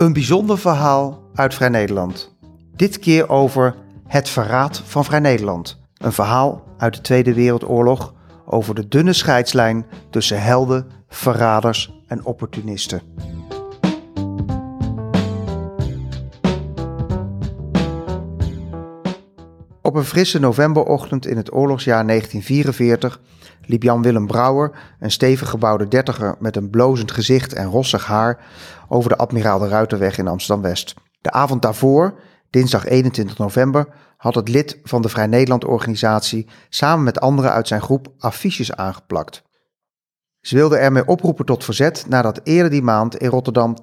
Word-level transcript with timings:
Een 0.00 0.12
bijzonder 0.12 0.58
verhaal 0.58 1.22
uit 1.34 1.54
Vrij 1.54 1.68
Nederland. 1.68 2.36
Dit 2.76 2.98
keer 2.98 3.28
over 3.28 3.76
het 4.06 4.28
verraad 4.28 4.82
van 4.84 5.04
Vrij 5.04 5.20
Nederland. 5.20 5.80
Een 5.96 6.12
verhaal 6.12 6.62
uit 6.78 6.94
de 6.94 7.00
Tweede 7.00 7.34
Wereldoorlog 7.34 8.14
over 8.46 8.74
de 8.74 8.88
dunne 8.88 9.12
scheidslijn 9.12 9.86
tussen 10.10 10.42
helden, 10.42 10.86
verraders 11.08 12.02
en 12.06 12.24
opportunisten. 12.24 13.02
Op 19.82 19.94
een 19.94 20.04
frisse 20.04 20.38
novemberochtend 20.38 21.26
in 21.26 21.36
het 21.36 21.54
oorlogsjaar 21.54 22.06
1944 22.06 23.20
liep 23.70 23.82
Jan 23.82 24.02
Willem 24.02 24.26
Brouwer, 24.26 24.70
een 24.98 25.10
stevig 25.10 25.50
gebouwde 25.50 25.88
dertiger 25.88 26.36
met 26.38 26.56
een 26.56 26.70
blozend 26.70 27.10
gezicht 27.10 27.52
en 27.52 27.66
rossig 27.66 28.06
haar, 28.06 28.44
over 28.88 29.10
de 29.10 29.16
Admiraal 29.16 29.58
de 29.58 29.68
Ruiterweg 29.68 30.18
in 30.18 30.28
Amsterdam-West. 30.28 30.94
De 31.20 31.30
avond 31.30 31.62
daarvoor, 31.62 32.20
dinsdag 32.50 32.86
21 32.86 33.38
november, 33.38 33.88
had 34.16 34.34
het 34.34 34.48
lid 34.48 34.78
van 34.82 35.02
de 35.02 35.08
Vrij 35.08 35.26
Nederland 35.26 35.64
organisatie 35.64 36.46
samen 36.68 37.04
met 37.04 37.20
anderen 37.20 37.52
uit 37.52 37.68
zijn 37.68 37.80
groep 37.80 38.12
affiches 38.18 38.72
aangeplakt. 38.72 39.42
Ze 40.40 40.54
wilden 40.54 40.80
ermee 40.80 41.06
oproepen 41.06 41.44
tot 41.44 41.64
verzet 41.64 42.04
nadat 42.08 42.40
eerder 42.44 42.70
die 42.70 42.82
maand 42.82 43.16
in 43.16 43.28
Rotterdam 43.28 43.76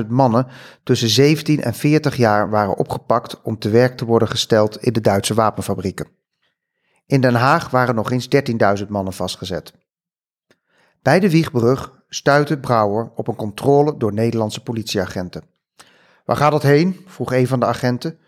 52.000 0.00 0.06
mannen 0.08 0.46
tussen 0.82 1.08
17 1.08 1.62
en 1.62 1.74
40 1.74 2.16
jaar 2.16 2.50
waren 2.50 2.76
opgepakt 2.76 3.42
om 3.42 3.58
te 3.58 3.68
werk 3.68 3.96
te 3.96 4.04
worden 4.04 4.28
gesteld 4.28 4.82
in 4.82 4.92
de 4.92 5.00
Duitse 5.00 5.34
wapenfabrieken. 5.34 6.08
In 7.06 7.20
Den 7.20 7.34
Haag 7.34 7.70
waren 7.70 7.94
nog 7.94 8.10
eens 8.10 8.28
13.000 8.80 8.86
mannen 8.88 9.12
vastgezet. 9.12 9.72
Bij 11.02 11.20
de 11.20 11.30
Wiegbrug 11.30 12.04
stuitte 12.08 12.58
Brouwer 12.58 13.10
op 13.14 13.28
een 13.28 13.36
controle 13.36 13.96
door 13.96 14.12
Nederlandse 14.12 14.62
politieagenten. 14.62 15.44
Waar 16.24 16.36
gaat 16.36 16.52
dat 16.52 16.62
heen? 16.62 17.04
vroeg 17.06 17.32
een 17.32 17.46
van 17.46 17.60
de 17.60 17.66
agenten. 17.66 18.18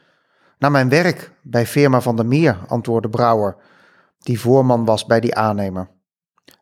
Naar 0.59 0.71
mijn 0.71 0.89
werk 0.89 1.33
bij 1.43 1.67
firma 1.67 2.01
van 2.01 2.17
der 2.17 2.27
Meer, 2.27 2.59
antwoordde 2.67 3.09
Brouwer, 3.09 3.57
die 4.19 4.41
voorman 4.41 4.85
was 4.85 5.07
bij 5.07 5.21
die 5.21 5.35
aannemer. 5.35 5.91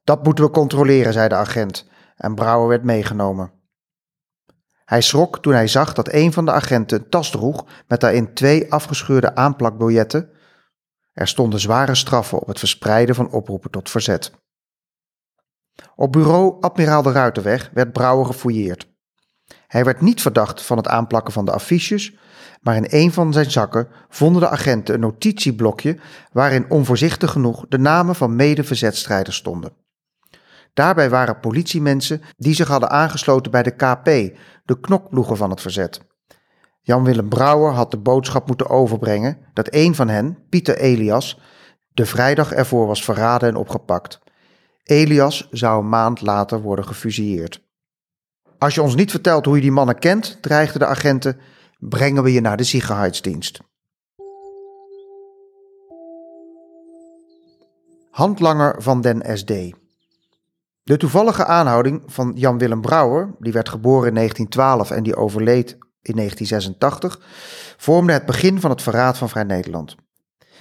Dat 0.04 0.24
moeten 0.24 0.44
we 0.44 0.50
controleren, 0.50 1.12
zei 1.12 1.28
de 1.28 1.34
agent, 1.34 1.88
en 2.16 2.34
Brouwer 2.34 2.68
werd 2.68 2.82
meegenomen. 2.82 3.52
Hij 4.84 5.00
schrok 5.00 5.42
toen 5.42 5.52
hij 5.52 5.68
zag 5.68 5.94
dat 5.94 6.12
een 6.12 6.32
van 6.32 6.44
de 6.44 6.52
agenten 6.52 6.98
een 6.98 7.08
tas 7.08 7.30
droeg 7.30 7.66
met 7.88 8.00
daarin 8.00 8.34
twee 8.34 8.72
afgescheurde 8.72 9.34
aanplakbiljetten. 9.34 10.30
Er 11.16 11.28
stonden 11.28 11.60
zware 11.60 11.94
straffen 11.94 12.38
op 12.38 12.46
het 12.46 12.58
verspreiden 12.58 13.14
van 13.14 13.30
oproepen 13.30 13.70
tot 13.70 13.90
verzet. 13.90 14.32
Op 15.94 16.12
bureau 16.12 16.60
Admiraal 16.60 17.02
de 17.02 17.12
Ruiterweg 17.12 17.70
werd 17.74 17.92
Brouwer 17.92 18.26
gefouilleerd. 18.26 18.88
Hij 19.66 19.84
werd 19.84 20.00
niet 20.00 20.22
verdacht 20.22 20.62
van 20.62 20.76
het 20.76 20.88
aanplakken 20.88 21.32
van 21.32 21.44
de 21.44 21.50
affiches, 21.52 22.16
maar 22.60 22.76
in 22.76 22.86
een 22.88 23.12
van 23.12 23.32
zijn 23.32 23.50
zakken 23.50 23.88
vonden 24.08 24.40
de 24.40 24.48
agenten 24.48 24.94
een 24.94 25.00
notitieblokje 25.00 25.98
waarin 26.32 26.70
onvoorzichtig 26.70 27.30
genoeg 27.30 27.64
de 27.68 27.78
namen 27.78 28.14
van 28.14 28.36
mede-verzetstrijders 28.36 29.36
stonden. 29.36 29.72
Daarbij 30.74 31.10
waren 31.10 31.40
politiemensen 31.40 32.22
die 32.36 32.54
zich 32.54 32.68
hadden 32.68 32.90
aangesloten 32.90 33.50
bij 33.50 33.62
de 33.62 33.76
KP, 33.76 34.38
de 34.64 34.80
knokploegen 34.80 35.36
van 35.36 35.50
het 35.50 35.60
verzet. 35.60 36.00
Jan-Willem 36.86 37.28
Brouwer 37.28 37.72
had 37.72 37.90
de 37.90 37.96
boodschap 37.96 38.46
moeten 38.46 38.68
overbrengen 38.68 39.38
dat 39.52 39.68
een 39.70 39.94
van 39.94 40.08
hen, 40.08 40.38
Pieter 40.48 40.76
Elias, 40.78 41.40
de 41.94 42.06
vrijdag 42.06 42.52
ervoor 42.52 42.86
was 42.86 43.04
verraden 43.04 43.48
en 43.48 43.56
opgepakt. 43.56 44.20
Elias 44.82 45.48
zou 45.50 45.82
een 45.82 45.88
maand 45.88 46.20
later 46.20 46.60
worden 46.60 46.84
gefusilleerd. 46.84 47.62
Als 48.58 48.74
je 48.74 48.82
ons 48.82 48.94
niet 48.94 49.10
vertelt 49.10 49.44
hoe 49.44 49.54
je 49.54 49.60
die 49.60 49.72
mannen 49.72 49.98
kent, 49.98 50.38
dreigden 50.40 50.80
de 50.80 50.86
agenten, 50.86 51.38
brengen 51.78 52.22
we 52.22 52.32
je 52.32 52.40
naar 52.40 52.56
de 52.56 52.64
Sicherheidsdienst. 52.64 53.60
Handlanger 58.10 58.82
van 58.82 59.00
den 59.00 59.38
SD. 59.38 59.52
De 60.82 60.96
toevallige 60.96 61.44
aanhouding 61.44 62.02
van 62.06 62.32
Jan 62.34 62.58
Willem 62.58 62.80
Brouwer, 62.80 63.34
die 63.38 63.52
werd 63.52 63.68
geboren 63.68 64.08
in 64.08 64.14
1912 64.14 64.90
en 64.90 65.02
die 65.02 65.16
overleed 65.16 65.78
in 66.06 66.16
1986, 66.16 67.20
vormde 67.76 68.12
het 68.12 68.26
begin 68.26 68.60
van 68.60 68.70
het 68.70 68.82
verraad 68.82 69.18
van 69.18 69.28
Vrij 69.28 69.44
Nederland. 69.44 69.94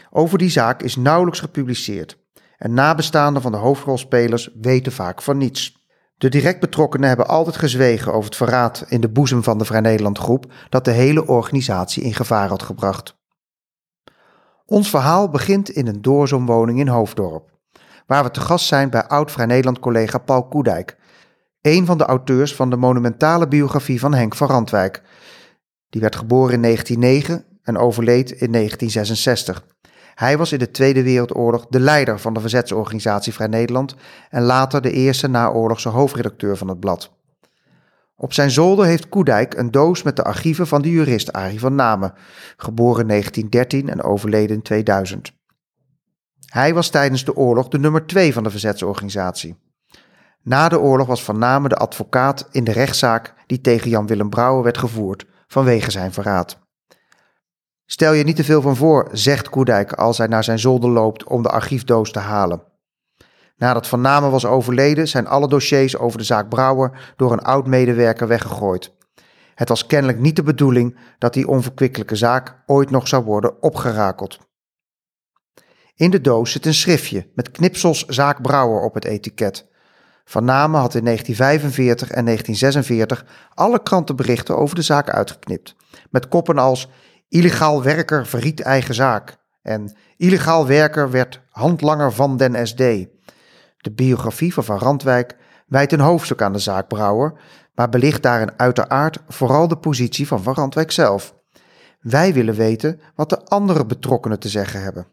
Over 0.09 0.37
die 0.37 0.49
zaak 0.49 0.81
is 0.81 0.95
nauwelijks 0.95 1.39
gepubliceerd 1.39 2.17
en 2.57 2.73
nabestaanden 2.73 3.41
van 3.41 3.51
de 3.51 3.57
hoofdrolspelers 3.57 4.49
weten 4.61 4.91
vaak 4.91 5.21
van 5.21 5.37
niets. 5.37 5.83
De 6.17 6.29
direct 6.29 6.59
betrokkenen 6.59 7.07
hebben 7.07 7.27
altijd 7.27 7.57
gezwegen 7.57 8.13
over 8.13 8.25
het 8.25 8.35
verraad 8.35 8.85
in 8.87 9.01
de 9.01 9.09
boezem 9.09 9.43
van 9.43 9.57
de 9.57 9.65
Vrij 9.65 9.79
Nederland 9.79 10.17
groep 10.17 10.53
dat 10.69 10.85
de 10.85 10.91
hele 10.91 11.27
organisatie 11.27 12.03
in 12.03 12.13
gevaar 12.13 12.47
had 12.47 12.63
gebracht. 12.63 13.17
Ons 14.65 14.89
verhaal 14.89 15.29
begint 15.29 15.69
in 15.69 15.87
een 15.87 16.01
doorzoomwoning 16.01 16.79
in 16.79 16.87
Hoofddorp, 16.87 17.49
waar 18.05 18.23
we 18.23 18.31
te 18.31 18.41
gast 18.41 18.65
zijn 18.65 18.89
bij 18.89 19.07
oud-Vrij 19.07 19.45
Nederland 19.45 19.79
collega 19.79 20.17
Paul 20.17 20.47
Koedijk, 20.47 20.97
een 21.65 21.85
van 21.85 21.97
de 21.97 22.05
auteurs 22.05 22.55
van 22.55 22.69
de 22.69 22.75
monumentale 22.75 23.47
biografie 23.47 23.99
van 23.99 24.13
Henk 24.13 24.35
van 24.35 24.47
Randwijk. 24.47 25.01
Die 25.89 26.01
werd 26.01 26.15
geboren 26.15 26.53
in 26.53 26.61
1909 26.61 27.45
en 27.63 27.77
overleed 27.77 28.31
in 28.31 28.51
1966. 28.51 29.65
Hij 30.15 30.37
was 30.37 30.51
in 30.51 30.59
de 30.59 30.71
Tweede 30.71 31.03
Wereldoorlog 31.03 31.65
de 31.69 31.79
leider 31.79 32.19
van 32.19 32.33
de 32.33 32.39
verzetsorganisatie 32.39 33.33
Vrij 33.33 33.47
Nederland 33.47 33.95
en 34.29 34.43
later 34.43 34.81
de 34.81 34.91
eerste 34.91 35.27
naoorlogse 35.27 35.89
hoofdredacteur 35.89 36.57
van 36.57 36.67
het 36.67 36.79
blad. 36.79 37.11
Op 38.15 38.33
zijn 38.33 38.51
zolder 38.51 38.85
heeft 38.85 39.09
Koedijk 39.09 39.53
een 39.53 39.71
doos 39.71 40.03
met 40.03 40.15
de 40.15 40.23
archieven 40.23 40.67
van 40.67 40.81
de 40.81 40.89
jurist 40.89 41.33
Arie 41.33 41.59
van 41.59 41.75
Namen, 41.75 42.13
geboren 42.57 43.01
in 43.01 43.07
1913 43.07 43.89
en 43.89 44.03
overleden 44.03 44.55
in 44.55 44.61
2000. 44.61 45.31
Hij 46.45 46.73
was 46.73 46.89
tijdens 46.89 47.25
de 47.25 47.35
oorlog 47.35 47.67
de 47.67 47.79
nummer 47.79 48.05
twee 48.05 48.33
van 48.33 48.43
de 48.43 48.49
verzetsorganisatie. 48.49 49.63
Na 50.45 50.69
de 50.69 50.79
oorlog 50.79 51.07
was 51.07 51.23
Van 51.23 51.39
Namen 51.39 51.69
de 51.69 51.75
advocaat 51.75 52.47
in 52.51 52.63
de 52.63 52.71
rechtszaak 52.71 53.33
die 53.47 53.61
tegen 53.61 53.89
Jan 53.89 54.07
Willem 54.07 54.29
Brouwer 54.29 54.63
werd 54.63 54.77
gevoerd 54.77 55.25
vanwege 55.47 55.91
zijn 55.91 56.13
verraad. 56.13 56.59
Stel 57.85 58.13
je 58.13 58.23
niet 58.23 58.35
te 58.35 58.43
veel 58.43 58.61
van 58.61 58.75
voor, 58.75 59.09
zegt 59.11 59.49
Koedijk 59.49 59.93
als 59.93 60.17
hij 60.17 60.27
naar 60.27 60.43
zijn 60.43 60.59
zolder 60.59 60.89
loopt 60.89 61.23
om 61.23 61.41
de 61.41 61.49
archiefdoos 61.49 62.11
te 62.11 62.19
halen. 62.19 62.63
Nadat 63.57 63.87
Van 63.87 64.01
Namen 64.01 64.31
was 64.31 64.45
overleden, 64.45 65.07
zijn 65.07 65.27
alle 65.27 65.47
dossiers 65.47 65.97
over 65.97 66.17
de 66.17 66.23
zaak 66.23 66.49
Brouwer 66.49 67.13
door 67.15 67.31
een 67.31 67.43
oud-medewerker 67.43 68.27
weggegooid. 68.27 68.93
Het 69.55 69.69
was 69.69 69.85
kennelijk 69.85 70.19
niet 70.19 70.35
de 70.35 70.43
bedoeling 70.43 70.97
dat 71.17 71.33
die 71.33 71.47
onverkwikkelijke 71.47 72.15
zaak 72.15 72.63
ooit 72.65 72.89
nog 72.89 73.07
zou 73.07 73.23
worden 73.23 73.61
opgerakeld. 73.61 74.39
In 75.95 76.11
de 76.11 76.21
doos 76.21 76.51
zit 76.51 76.65
een 76.65 76.73
schriftje 76.73 77.31
met 77.35 77.51
knipsels 77.51 78.05
zaak 78.05 78.41
Brouwer 78.41 78.81
op 78.81 78.93
het 78.93 79.05
etiket. 79.05 79.73
Van 80.25 80.45
Namen 80.45 80.79
had 80.79 80.95
in 80.95 81.03
1945 81.03 82.09
en 82.09 82.25
1946 82.25 83.25
alle 83.53 83.83
krantenberichten 83.83 84.57
over 84.57 84.75
de 84.75 84.81
zaak 84.81 85.09
uitgeknipt, 85.09 85.75
met 86.09 86.27
koppen 86.27 86.57
als 86.57 86.89
Illegaal 87.29 87.83
werker 87.83 88.25
verriet 88.25 88.61
eigen 88.61 88.95
zaak. 88.95 89.37
En 89.61 89.95
illegaal 90.17 90.67
werker 90.67 91.11
werd 91.11 91.41
handlanger 91.49 92.13
van 92.13 92.37
den 92.37 92.67
SD. 92.67 92.77
De 93.77 93.91
biografie 93.95 94.53
van 94.53 94.63
Van 94.63 94.77
Randwijk 94.77 95.37
wijdt 95.67 95.91
een 95.91 95.99
hoofdstuk 95.99 96.41
aan 96.41 96.53
de 96.53 96.59
zaak 96.59 96.87
Brouwer, 96.87 97.33
maar 97.73 97.89
belicht 97.89 98.21
daarin 98.21 98.51
uiteraard 98.57 99.17
vooral 99.27 99.67
de 99.67 99.77
positie 99.77 100.27
van 100.27 100.43
Van 100.43 100.53
Randwijk 100.53 100.91
zelf. 100.91 101.35
Wij 101.99 102.33
willen 102.33 102.55
weten 102.55 102.99
wat 103.15 103.29
de 103.29 103.45
andere 103.45 103.85
betrokkenen 103.85 104.39
te 104.39 104.49
zeggen 104.49 104.81
hebben. 104.81 105.07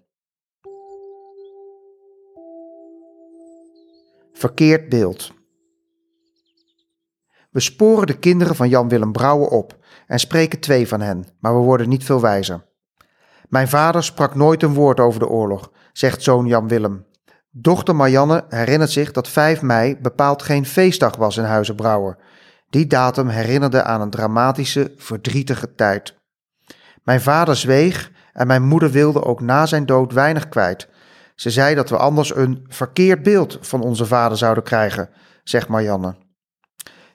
Verkeerd 4.43 4.89
beeld. 4.89 5.33
We 7.51 7.61
sporen 7.61 8.07
de 8.07 8.19
kinderen 8.19 8.57
van 8.57 8.69
Jan 8.69 8.89
Willem 8.89 9.13
Brouwer 9.13 9.49
op 9.49 9.79
en 10.07 10.19
spreken 10.19 10.61
twee 10.61 10.89
van 10.89 11.01
hen, 11.01 11.27
maar 11.41 11.55
we 11.55 11.61
worden 11.61 11.89
niet 11.89 12.05
veel 12.05 12.21
wijzer. 12.21 12.65
Mijn 13.49 13.69
vader 13.69 14.05
sprak 14.05 14.35
nooit 14.35 14.63
een 14.63 14.75
woord 14.75 15.01
over 15.01 15.21
de 15.21 15.29
oorlog, 15.29 15.71
zegt 15.93 16.23
zoon 16.23 16.47
Jan 16.47 16.69
Willem. 16.69 17.07
Dochter 17.51 17.97
Marianne 17.97 18.45
herinnert 18.49 18.91
zich 18.91 19.13
dat 19.13 19.29
5 19.29 19.63
mei 19.63 19.97
bepaald 20.01 20.43
geen 20.43 20.67
feestdag 20.67 21.17
was 21.17 21.37
in 21.37 21.45
Huizen 21.45 21.77
Brouwer. 21.77 22.19
Die 22.71 22.87
datum 22.87 23.29
herinnerde 23.29 23.83
aan 23.83 24.01
een 24.01 24.11
dramatische, 24.11 24.93
verdrietige 24.97 25.75
tijd. 25.75 26.19
Mijn 27.03 27.21
vader 27.21 27.57
zweeg 27.57 28.11
en 28.33 28.47
mijn 28.47 28.63
moeder 28.63 28.91
wilde 28.91 29.25
ook 29.25 29.41
na 29.41 29.67
zijn 29.67 29.87
dood 29.87 30.13
weinig 30.13 30.49
kwijt. 30.49 30.89
Ze 31.35 31.51
zei 31.51 31.75
dat 31.75 31.91
we 31.91 31.97
anders 31.97 32.35
een 32.35 32.65
verkeerd 32.69 33.23
beeld 33.23 33.59
van 33.61 33.83
onze 33.83 34.07
vader 34.07 34.39
zouden 34.39 34.63
krijgen, 34.63 35.11
zegt 35.45 35.69
Marianne. 35.69 36.15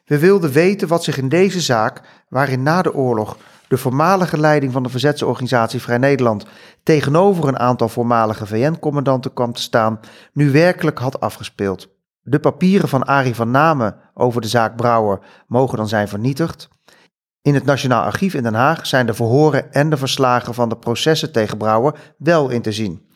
We 0.06 0.20
wilden 0.20 0.52
weten 0.52 0.88
wat 0.88 1.04
zich 1.04 1.18
in 1.18 1.30
deze 1.30 1.62
zaak, 1.62 2.02
waarin 2.30 2.64
na 2.64 2.82
de 2.82 2.94
oorlog 2.94 3.38
de 3.68 3.78
voormalige 3.78 4.40
leiding 4.40 4.72
van 4.72 4.84
de 4.84 4.90
verzetsorganisatie 4.90 5.82
Vrij 5.82 5.98
Nederland 5.98 6.46
tegenover 6.84 7.48
een 7.48 7.60
aantal 7.60 7.90
voormalige 7.90 8.46
VN-commandanten 8.46 9.34
kwam 9.34 9.54
te 9.54 9.62
staan, 9.62 10.00
nu 10.34 10.52
werkelijk 10.52 11.00
had 11.00 11.20
afgespeeld. 11.20 11.96
De 12.22 12.40
papieren 12.40 12.90
van 12.90 13.06
Arie 13.06 13.36
van 13.36 13.52
Namen 13.52 13.96
over 14.14 14.42
de 14.42 14.48
zaak 14.48 14.76
Brouwer 14.76 15.20
mogen 15.48 15.78
dan 15.78 15.88
zijn 15.88 16.08
vernietigd. 16.08 16.70
In 17.42 17.54
het 17.54 17.66
Nationaal 17.66 18.04
Archief 18.04 18.34
in 18.34 18.44
Den 18.44 18.54
Haag 18.54 18.86
zijn 18.86 19.06
de 19.06 19.14
verhoren 19.14 19.74
en 19.74 19.90
de 19.90 19.98
verslagen 19.98 20.54
van 20.54 20.70
de 20.70 20.78
processen 20.78 21.32
tegen 21.32 21.58
Brouwer 21.58 22.14
wel 22.18 22.50
in 22.50 22.62
te 22.62 22.72
zien. 22.72 23.07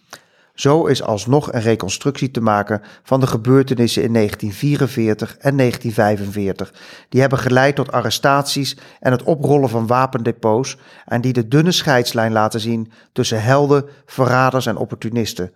Zo 0.53 0.85
is 0.85 1.03
alsnog 1.03 1.53
een 1.53 1.61
reconstructie 1.61 2.31
te 2.31 2.41
maken 2.41 2.81
van 3.03 3.19
de 3.19 3.27
gebeurtenissen 3.27 4.03
in 4.03 4.13
1944 4.13 5.37
en 5.37 5.57
1945. 5.57 6.73
Die 7.09 7.21
hebben 7.21 7.39
geleid 7.39 7.75
tot 7.75 7.91
arrestaties 7.91 8.77
en 8.99 9.11
het 9.11 9.23
oprollen 9.23 9.69
van 9.69 9.87
wapendepots 9.87 10.77
en 11.05 11.21
die 11.21 11.33
de 11.33 11.47
dunne 11.47 11.71
scheidslijn 11.71 12.31
laten 12.31 12.59
zien 12.59 12.91
tussen 13.11 13.43
helden, 13.43 13.85
verraders 14.05 14.65
en 14.65 14.77
opportunisten. 14.77 15.53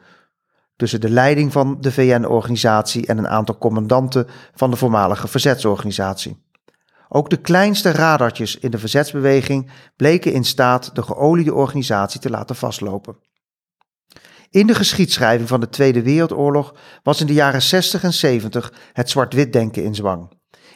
Tussen 0.75 1.01
de 1.01 1.09
leiding 1.09 1.51
van 1.51 1.77
de 1.80 1.91
VN-organisatie 1.91 3.06
en 3.06 3.18
een 3.18 3.27
aantal 3.27 3.57
commandanten 3.57 4.27
van 4.56 4.69
de 4.71 4.77
voormalige 4.77 5.27
verzetsorganisatie. 5.27 6.44
Ook 7.09 7.30
de 7.30 7.38
kleinste 7.38 7.91
radartjes 7.91 8.57
in 8.57 8.71
de 8.71 8.77
verzetsbeweging 8.77 9.71
bleken 9.95 10.33
in 10.33 10.44
staat 10.44 10.95
de 10.95 11.03
geoliede 11.03 11.53
organisatie 11.53 12.19
te 12.19 12.30
laten 12.30 12.56
vastlopen. 12.56 13.15
In 14.50 14.68
de 14.68 14.75
geschiedschrijving 14.75 15.47
van 15.50 15.59
de 15.59 15.69
Tweede 15.69 16.01
Wereldoorlog 16.01 16.75
was 17.03 17.21
in 17.21 17.27
de 17.27 17.33
jaren 17.33 17.62
60 17.62 18.03
en 18.03 18.13
70 18.13 18.74
het 18.94 19.09
zwart-wit 19.09 19.53
denken 19.53 19.83
in 19.83 19.95
zwang. 19.95 20.30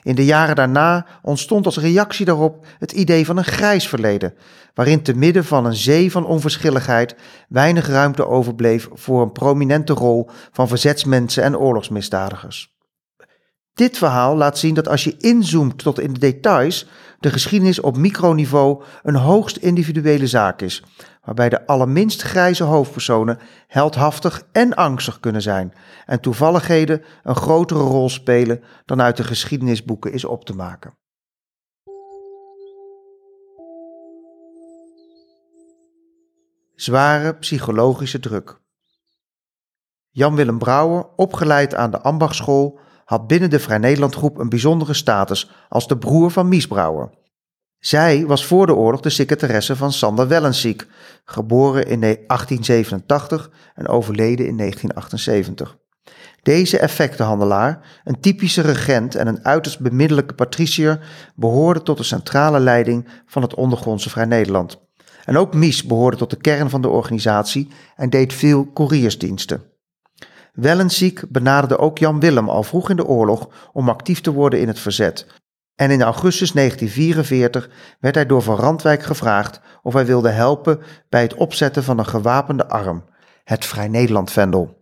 In 0.04 0.16
de 0.16 0.25
jaren 0.25 0.56
daarna 0.56 1.06
ontstond 1.21 1.66
als 1.66 1.77
reactie 1.77 2.25
daarop 2.25 2.66
het 2.80 2.92
idee 2.92 3.25
van 3.25 3.38
een 3.38 3.44
grijs 3.44 3.88
verleden, 3.88 4.33
waarin 4.74 5.01
te 5.01 5.13
midden 5.13 5.45
van 5.45 5.66
een 5.66 5.75
zee 5.75 6.12
van 6.12 6.25
onverschilligheid 6.25 7.16
weinig 7.50 7.88
ruimte 7.88 8.27
overbleef 8.27 8.88
voor 8.94 9.21
een 9.21 9.31
prominente 9.31 9.94
rol 9.94 10.30
van 10.51 10.68
verzetsmensen 10.68 11.44
en 11.44 11.57
oorlogsmisdadigers. 11.57 12.77
Dit 13.80 13.98
verhaal 13.98 14.36
laat 14.36 14.58
zien 14.58 14.74
dat 14.74 14.88
als 14.88 15.04
je 15.04 15.18
inzoomt 15.18 15.78
tot 15.78 16.00
in 16.00 16.14
de 16.14 16.20
details, 16.20 16.88
de 17.20 17.30
geschiedenis 17.30 17.80
op 17.80 17.98
microniveau 17.98 18.84
een 19.04 19.16
hoogst 19.16 19.58
individuele 19.58 20.28
zaak 20.28 20.62
is, 20.62 20.84
waarbij 21.24 21.50
de 21.50 21.66
allerminst 21.66 22.22
grijze 22.22 22.64
hoofdpersonen 22.64 23.40
heldhaftig 23.68 24.48
en 24.52 24.76
angstig 24.76 25.20
kunnen 25.20 25.42
zijn 25.42 25.74
en 26.06 26.20
toevalligheden 26.20 27.04
een 27.24 27.36
grotere 27.36 27.80
rol 27.80 28.10
spelen 28.10 28.64
dan 28.86 29.02
uit 29.02 29.18
de 29.18 29.24
geschiedenisboeken 29.24 30.12
is 30.12 30.25
op 30.25 30.46
te 30.46 30.54
maken. 30.54 30.98
Zware 36.75 37.36
psychologische 37.36 38.20
druk. 38.20 38.60
Jan 40.10 40.36
Willem 40.36 40.58
Brouwer, 40.58 41.08
opgeleid 41.16 41.75
aan 41.75 41.92
de 41.92 42.02
Ambachtschool, 42.02 42.80
had 43.10 43.28
binnen 43.28 43.50
de 43.50 43.60
Vrij 43.60 43.78
Nederland 43.78 44.16
groep 44.16 44.38
een 44.38 44.50
bijzondere 44.50 44.94
status 44.94 45.50
als 45.70 45.88
de 45.88 45.98
broer 45.98 46.32
van 46.32 46.48
Mies 46.48 46.68
Brouwer. 46.68 47.10
Zij 47.80 48.26
was 48.26 48.46
voor 48.46 48.66
de 48.66 48.76
oorlog 48.76 49.02
de 49.02 49.10
secretaresse 49.10 49.76
van 49.76 49.92
Sander 49.92 50.28
Wellensiek, 50.28 50.88
geboren 51.26 51.88
in 51.88 52.00
1887 52.00 53.50
en 53.76 53.88
overleden 53.88 54.48
in 54.48 54.58
1978. 54.58 55.78
Deze 56.42 56.80
effectenhandelaar, 56.80 58.02
een 58.04 58.20
typische 58.20 58.62
regent 58.62 59.16
en 59.16 59.28
een 59.28 59.46
uiterst 59.46 59.80
bemiddelijke 59.80 60.34
patricier, 60.34 61.00
behoorde 61.36 61.84
tot 61.84 61.98
de 61.98 62.04
centrale 62.04 62.60
leiding 62.60 63.08
van 63.26 63.42
het 63.42 63.56
ondergrondse 63.56 64.10
Vrij 64.10 64.26
Nederland. 64.26 64.80
En 65.26 65.38
ook 65.38 65.54
Mies 65.54 65.84
behoorde 65.84 66.18
tot 66.18 66.30
de 66.30 66.38
kern 66.38 66.70
van 66.70 66.82
de 66.82 66.90
organisatie 66.90 67.70
en 67.96 68.10
deed 68.10 68.34
veel 68.34 68.74
couriersdiensten. 68.74 69.70
Wellensiek 70.54 71.24
benaderde 71.30 71.78
ook 71.78 71.98
Jan 71.98 72.19
Willem 72.19 72.50
al 72.50 72.63
vroeg 72.63 72.90
in 72.90 72.96
de 72.96 73.06
oorlog 73.06 73.50
om 73.74 73.90
actief 73.90 74.22
te 74.22 74.31
worden 74.31 74.60
in 74.60 74.68
het 74.68 74.80
verzet. 74.80 75.28
En 75.75 75.92
in 75.92 76.01
augustus 76.01 76.51
1944 76.51 77.69
werd 78.00 78.16
hij 78.16 78.25
door 78.25 78.42
Van 78.42 78.56
Randwijk 78.56 79.04
gevraagd 79.04 79.62
of 79.81 79.94
hij 79.94 80.06
wilde 80.06 80.30
helpen 80.30 80.80
bij 81.10 81.22
het 81.22 81.34
opzetten 81.34 81.84
van 81.84 82.00
een 82.00 82.06
gewapende 82.06 82.68
arm, 82.68 83.04
het 83.44 83.66
Vrij 83.66 83.88
Nederland-vendel. 83.88 84.78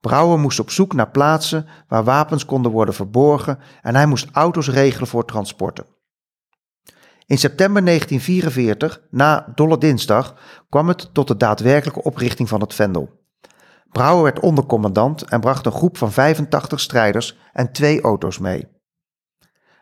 Brouwer 0.00 0.38
moest 0.38 0.60
op 0.60 0.70
zoek 0.70 0.92
naar 0.92 1.10
plaatsen 1.10 1.66
waar 1.88 2.04
wapens 2.04 2.44
konden 2.44 2.72
worden 2.72 2.94
verborgen 2.94 3.58
en 3.82 3.94
hij 3.94 4.06
moest 4.06 4.28
auto's 4.32 4.68
regelen 4.68 5.08
voor 5.08 5.24
transporten. 5.24 5.86
In 7.26 7.38
september 7.38 7.84
1944, 7.84 9.02
na 9.10 9.52
Dolle 9.54 9.78
Dinsdag, 9.78 10.34
kwam 10.68 10.88
het 10.88 11.08
tot 11.12 11.28
de 11.28 11.36
daadwerkelijke 11.36 12.02
oprichting 12.02 12.48
van 12.48 12.60
het 12.60 12.74
vendel. 12.74 13.23
Brouwer 13.94 14.22
werd 14.22 14.40
ondercommandant 14.40 15.22
en 15.22 15.40
bracht 15.40 15.66
een 15.66 15.72
groep 15.72 15.96
van 15.96 16.12
85 16.12 16.80
strijders 16.80 17.38
en 17.52 17.72
twee 17.72 18.00
auto's 18.00 18.38
mee. 18.38 18.68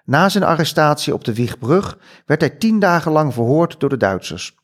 Na 0.04 0.28
zijn 0.28 0.44
arrestatie 0.44 1.14
op 1.14 1.24
de 1.24 1.34
Wiegbrug 1.34 1.98
werd 2.26 2.40
hij 2.40 2.50
tien 2.50 2.78
dagen 2.78 3.12
lang 3.12 3.34
verhoord 3.34 3.80
door 3.80 3.88
de 3.88 3.96
Duitsers. 3.96 4.56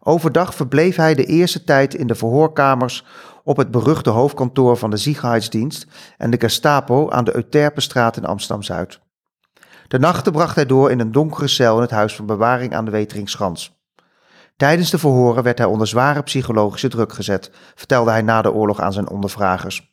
Overdag 0.00 0.54
verbleef 0.54 0.96
hij 0.96 1.14
de 1.14 1.24
eerste 1.24 1.64
tijd 1.64 1.94
in 1.94 2.06
de 2.06 2.14
verhoorkamers 2.14 3.04
op 3.44 3.56
het 3.56 3.70
beruchte 3.70 4.10
hoofdkantoor 4.10 4.76
van 4.76 4.90
de 4.90 4.96
Ziegheidsdienst 4.96 5.86
en 6.16 6.30
de 6.30 6.40
Gestapo 6.40 7.10
aan 7.10 7.24
de 7.24 7.34
Euterpenstraat 7.34 8.16
in 8.16 8.24
Amsterdam-Zuid. 8.24 9.00
De 9.88 9.98
nachten 9.98 10.32
bracht 10.32 10.54
hij 10.54 10.66
door 10.66 10.90
in 10.90 11.00
een 11.00 11.12
donkere 11.12 11.48
cel 11.48 11.76
in 11.76 11.82
het 11.82 11.90
huis 11.90 12.16
van 12.16 12.26
bewaring 12.26 12.74
aan 12.74 12.84
de 12.84 12.90
Weteringschans. 12.90 13.83
Tijdens 14.56 14.90
de 14.90 14.98
verhoren 14.98 15.42
werd 15.42 15.58
hij 15.58 15.66
onder 15.66 15.86
zware 15.86 16.22
psychologische 16.22 16.88
druk 16.88 17.12
gezet, 17.12 17.50
vertelde 17.74 18.10
hij 18.10 18.22
na 18.22 18.42
de 18.42 18.52
oorlog 18.52 18.80
aan 18.80 18.92
zijn 18.92 19.08
ondervragers. 19.08 19.92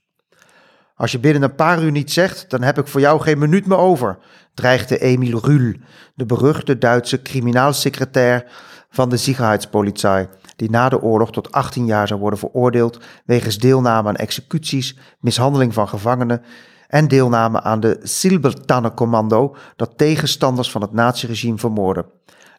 Als 0.95 1.11
je 1.11 1.19
binnen 1.19 1.43
een 1.43 1.55
paar 1.55 1.83
uur 1.83 1.91
niet 1.91 2.11
zegt, 2.11 2.49
dan 2.49 2.61
heb 2.61 2.77
ik 2.77 2.87
voor 2.87 2.99
jou 2.99 3.21
geen 3.21 3.39
minuut 3.39 3.65
meer 3.65 3.77
over, 3.77 4.17
dreigde 4.53 4.97
Emil 4.97 5.39
Rühl, 5.39 5.79
de 6.15 6.25
beruchte 6.25 6.77
Duitse 6.77 7.21
criminaalsecretair 7.21 8.51
van 8.89 9.09
de 9.09 9.17
Sicherheitspolizei, 9.17 10.27
die 10.55 10.69
na 10.69 10.89
de 10.89 11.01
oorlog 11.01 11.31
tot 11.31 11.51
18 11.51 11.85
jaar 11.85 12.07
zou 12.07 12.19
worden 12.19 12.39
veroordeeld 12.39 12.99
wegens 13.25 13.57
deelname 13.57 14.09
aan 14.09 14.15
executies, 14.15 14.97
mishandeling 15.19 15.73
van 15.73 15.87
gevangenen 15.87 16.41
en 16.87 17.07
deelname 17.07 17.61
aan 17.61 17.79
de 17.79 17.99
Silbertanne-commando 18.03 19.55
dat 19.75 19.97
tegenstanders 19.97 20.71
van 20.71 20.81
het 20.81 20.91
naziregime 20.91 21.57
vermoordde. 21.57 22.05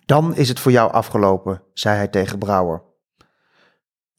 Dan 0.04 0.34
is 0.36 0.48
het 0.48 0.60
voor 0.60 0.72
jou 0.72 0.92
afgelopen, 0.92 1.62
zei 1.72 1.96
hij 1.96 2.08
tegen 2.08 2.38
Brouwer. 2.38 2.82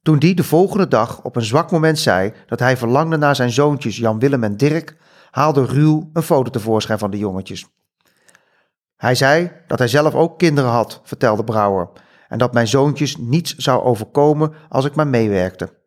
Toen 0.01 0.19
die 0.19 0.35
de 0.35 0.43
volgende 0.43 0.87
dag 0.87 1.23
op 1.23 1.35
een 1.35 1.41
zwak 1.41 1.71
moment 1.71 1.99
zei 1.99 2.33
dat 2.47 2.59
hij 2.59 2.77
verlangde 2.77 3.17
naar 3.17 3.35
zijn 3.35 3.51
zoontjes 3.51 3.97
Jan 3.97 4.19
Willem 4.19 4.43
en 4.43 4.57
Dirk, 4.57 4.97
haalde 5.31 5.65
Ruw 5.65 6.09
een 6.13 6.23
foto 6.23 6.49
tevoorschijn 6.49 6.99
van 6.99 7.11
de 7.11 7.17
jongetjes. 7.17 7.67
Hij 8.95 9.15
zei 9.15 9.51
dat 9.67 9.79
hij 9.79 9.87
zelf 9.87 10.13
ook 10.13 10.37
kinderen 10.37 10.69
had, 10.69 11.01
vertelde 11.03 11.43
Brouwer, 11.43 11.89
en 12.27 12.37
dat 12.37 12.53
mijn 12.53 12.67
zoontjes 12.67 13.17
niets 13.17 13.55
zou 13.55 13.83
overkomen 13.83 14.53
als 14.69 14.85
ik 14.85 14.95
maar 14.95 15.07
meewerkte. 15.07 15.81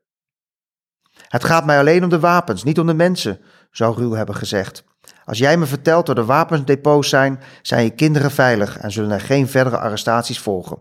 Het 1.29 1.45
gaat 1.45 1.65
mij 1.65 1.79
alleen 1.79 2.03
om 2.05 2.09
de 2.09 2.21
wapens, 2.21 2.65
niet 2.65 2.79
om 2.79 2.87
de 2.87 2.95
mensen, 2.95 3.41
zou 3.71 3.97
Ruw 3.97 4.13
hebben 4.13 4.35
gezegd. 4.35 4.85
Als 5.27 5.39
jij 5.39 5.57
me 5.57 5.67
vertelt 5.67 6.07
dat 6.07 6.19
er 6.19 6.25
wapensdepots 6.25 7.09
zijn, 7.09 7.41
zijn 7.63 7.85
je 7.85 7.91
kinderen 7.91 8.31
veilig 8.31 8.79
en 8.79 8.93
zullen 8.93 9.11
er 9.11 9.21
geen 9.21 9.49
verdere 9.49 9.79
arrestaties 9.79 10.39
volgen. 10.39 10.79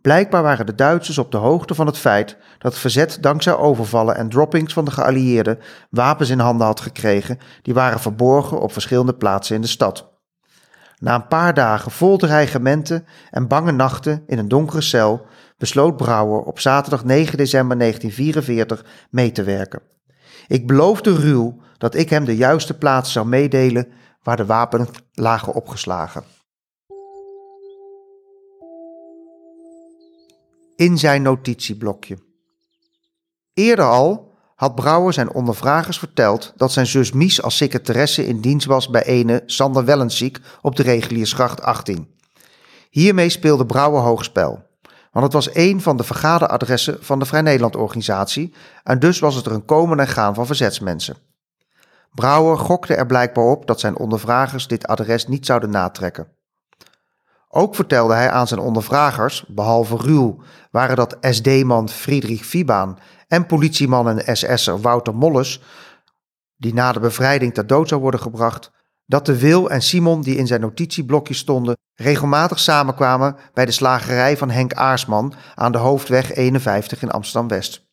Blijkbaar 0.00 0.42
waren 0.42 0.66
de 0.66 0.74
Duitsers 0.74 1.18
op 1.18 1.30
de 1.30 1.36
hoogte 1.36 1.74
van 1.74 1.86
het 1.86 1.98
feit 1.98 2.36
dat 2.58 2.72
het 2.72 2.80
verzet 2.80 3.18
dankzij 3.20 3.56
overvallen 3.56 4.16
en 4.16 4.28
droppings 4.28 4.72
van 4.72 4.84
de 4.84 4.90
geallieerden 4.90 5.58
wapens 5.90 6.28
in 6.28 6.38
handen 6.38 6.66
had 6.66 6.80
gekregen 6.80 7.38
die 7.62 7.74
waren 7.74 8.00
verborgen 8.00 8.60
op 8.60 8.72
verschillende 8.72 9.14
plaatsen 9.14 9.54
in 9.54 9.60
de 9.60 9.66
stad. 9.66 10.10
Na 10.98 11.14
een 11.14 11.26
paar 11.26 11.54
dagen 11.54 11.90
vol 11.90 12.16
dreigementen 12.16 13.06
en 13.30 13.48
bange 13.48 13.72
nachten 13.72 14.22
in 14.26 14.38
een 14.38 14.48
donkere 14.48 14.80
cel 14.80 15.26
besloot 15.58 15.96
Brouwer 15.96 16.40
op 16.40 16.60
zaterdag 16.60 17.04
9 17.04 17.36
december 17.36 17.78
1944 17.78 18.84
mee 19.10 19.32
te 19.32 19.42
werken. 19.42 19.82
Ik 20.46 20.66
beloofde 20.66 21.14
Ruw 21.14 21.60
dat 21.82 21.94
ik 21.94 22.10
hem 22.10 22.24
de 22.24 22.36
juiste 22.36 22.78
plaats 22.78 23.12
zou 23.12 23.26
meedelen 23.26 23.92
waar 24.22 24.36
de 24.36 24.46
wapens 24.46 24.88
lagen 25.12 25.52
opgeslagen. 25.52 26.24
In 30.76 30.98
zijn 30.98 31.22
notitieblokje. 31.22 32.18
Eerder 33.54 33.84
al 33.84 34.34
had 34.54 34.74
Brouwer 34.74 35.12
zijn 35.12 35.32
ondervragers 35.32 35.98
verteld 35.98 36.52
dat 36.56 36.72
zijn 36.72 36.86
zus 36.86 37.12
Mies 37.12 37.42
als 37.42 37.56
secretaresse 37.56 38.26
in 38.26 38.40
dienst 38.40 38.66
was 38.66 38.88
bij 38.90 39.04
ene 39.04 39.42
Sander 39.46 39.84
Wellensiek 39.84 40.38
op 40.60 40.76
de 40.76 40.82
Reguliersgracht 40.82 41.62
18. 41.62 42.14
Hiermee 42.90 43.28
speelde 43.28 43.66
Brouwer 43.66 44.00
hoogspel, 44.00 44.66
want 45.12 45.24
het 45.24 45.34
was 45.34 45.54
een 45.54 45.80
van 45.80 45.96
de 45.96 46.04
vergaderadressen 46.04 46.98
van 47.00 47.18
de 47.18 47.24
Vrij 47.24 47.42
Nederland 47.42 47.76
organisatie 47.76 48.54
en 48.82 48.98
dus 48.98 49.18
was 49.18 49.34
het 49.34 49.46
er 49.46 49.52
een 49.52 49.64
komen 49.64 50.00
en 50.00 50.08
gaan 50.08 50.34
van 50.34 50.46
verzetsmensen. 50.46 51.30
Brouwer 52.14 52.58
gokte 52.58 52.94
er 52.94 53.06
blijkbaar 53.06 53.44
op 53.44 53.66
dat 53.66 53.80
zijn 53.80 53.96
ondervragers 53.96 54.66
dit 54.66 54.86
adres 54.86 55.26
niet 55.26 55.46
zouden 55.46 55.70
natrekken. 55.70 56.28
Ook 57.48 57.74
vertelde 57.74 58.14
hij 58.14 58.30
aan 58.30 58.48
zijn 58.48 58.60
ondervragers, 58.60 59.44
behalve 59.48 59.96
Ruhl, 59.96 60.40
waren 60.70 60.96
dat 60.96 61.16
SD-man 61.20 61.88
Friedrich 61.88 62.44
Vibaan 62.44 62.98
en 63.28 63.46
politieman 63.46 64.18
en 64.18 64.36
SS'er 64.36 64.80
Wouter 64.80 65.14
Molles, 65.14 65.62
die 66.56 66.74
na 66.74 66.92
de 66.92 67.00
bevrijding 67.00 67.54
ter 67.54 67.66
dood 67.66 67.88
zou 67.88 68.00
worden 68.00 68.20
gebracht, 68.20 68.70
dat 69.06 69.26
de 69.26 69.38
Wil 69.38 69.70
en 69.70 69.82
Simon 69.82 70.22
die 70.22 70.36
in 70.36 70.46
zijn 70.46 70.60
notitieblokje 70.60 71.34
stonden 71.34 71.76
regelmatig 71.94 72.58
samenkwamen 72.58 73.36
bij 73.52 73.64
de 73.64 73.72
slagerij 73.72 74.36
van 74.36 74.50
Henk 74.50 74.74
Aarsman 74.74 75.34
aan 75.54 75.72
de 75.72 75.78
Hoofdweg 75.78 76.34
51 76.34 77.02
in 77.02 77.10
Amsterdam-West. 77.10 77.90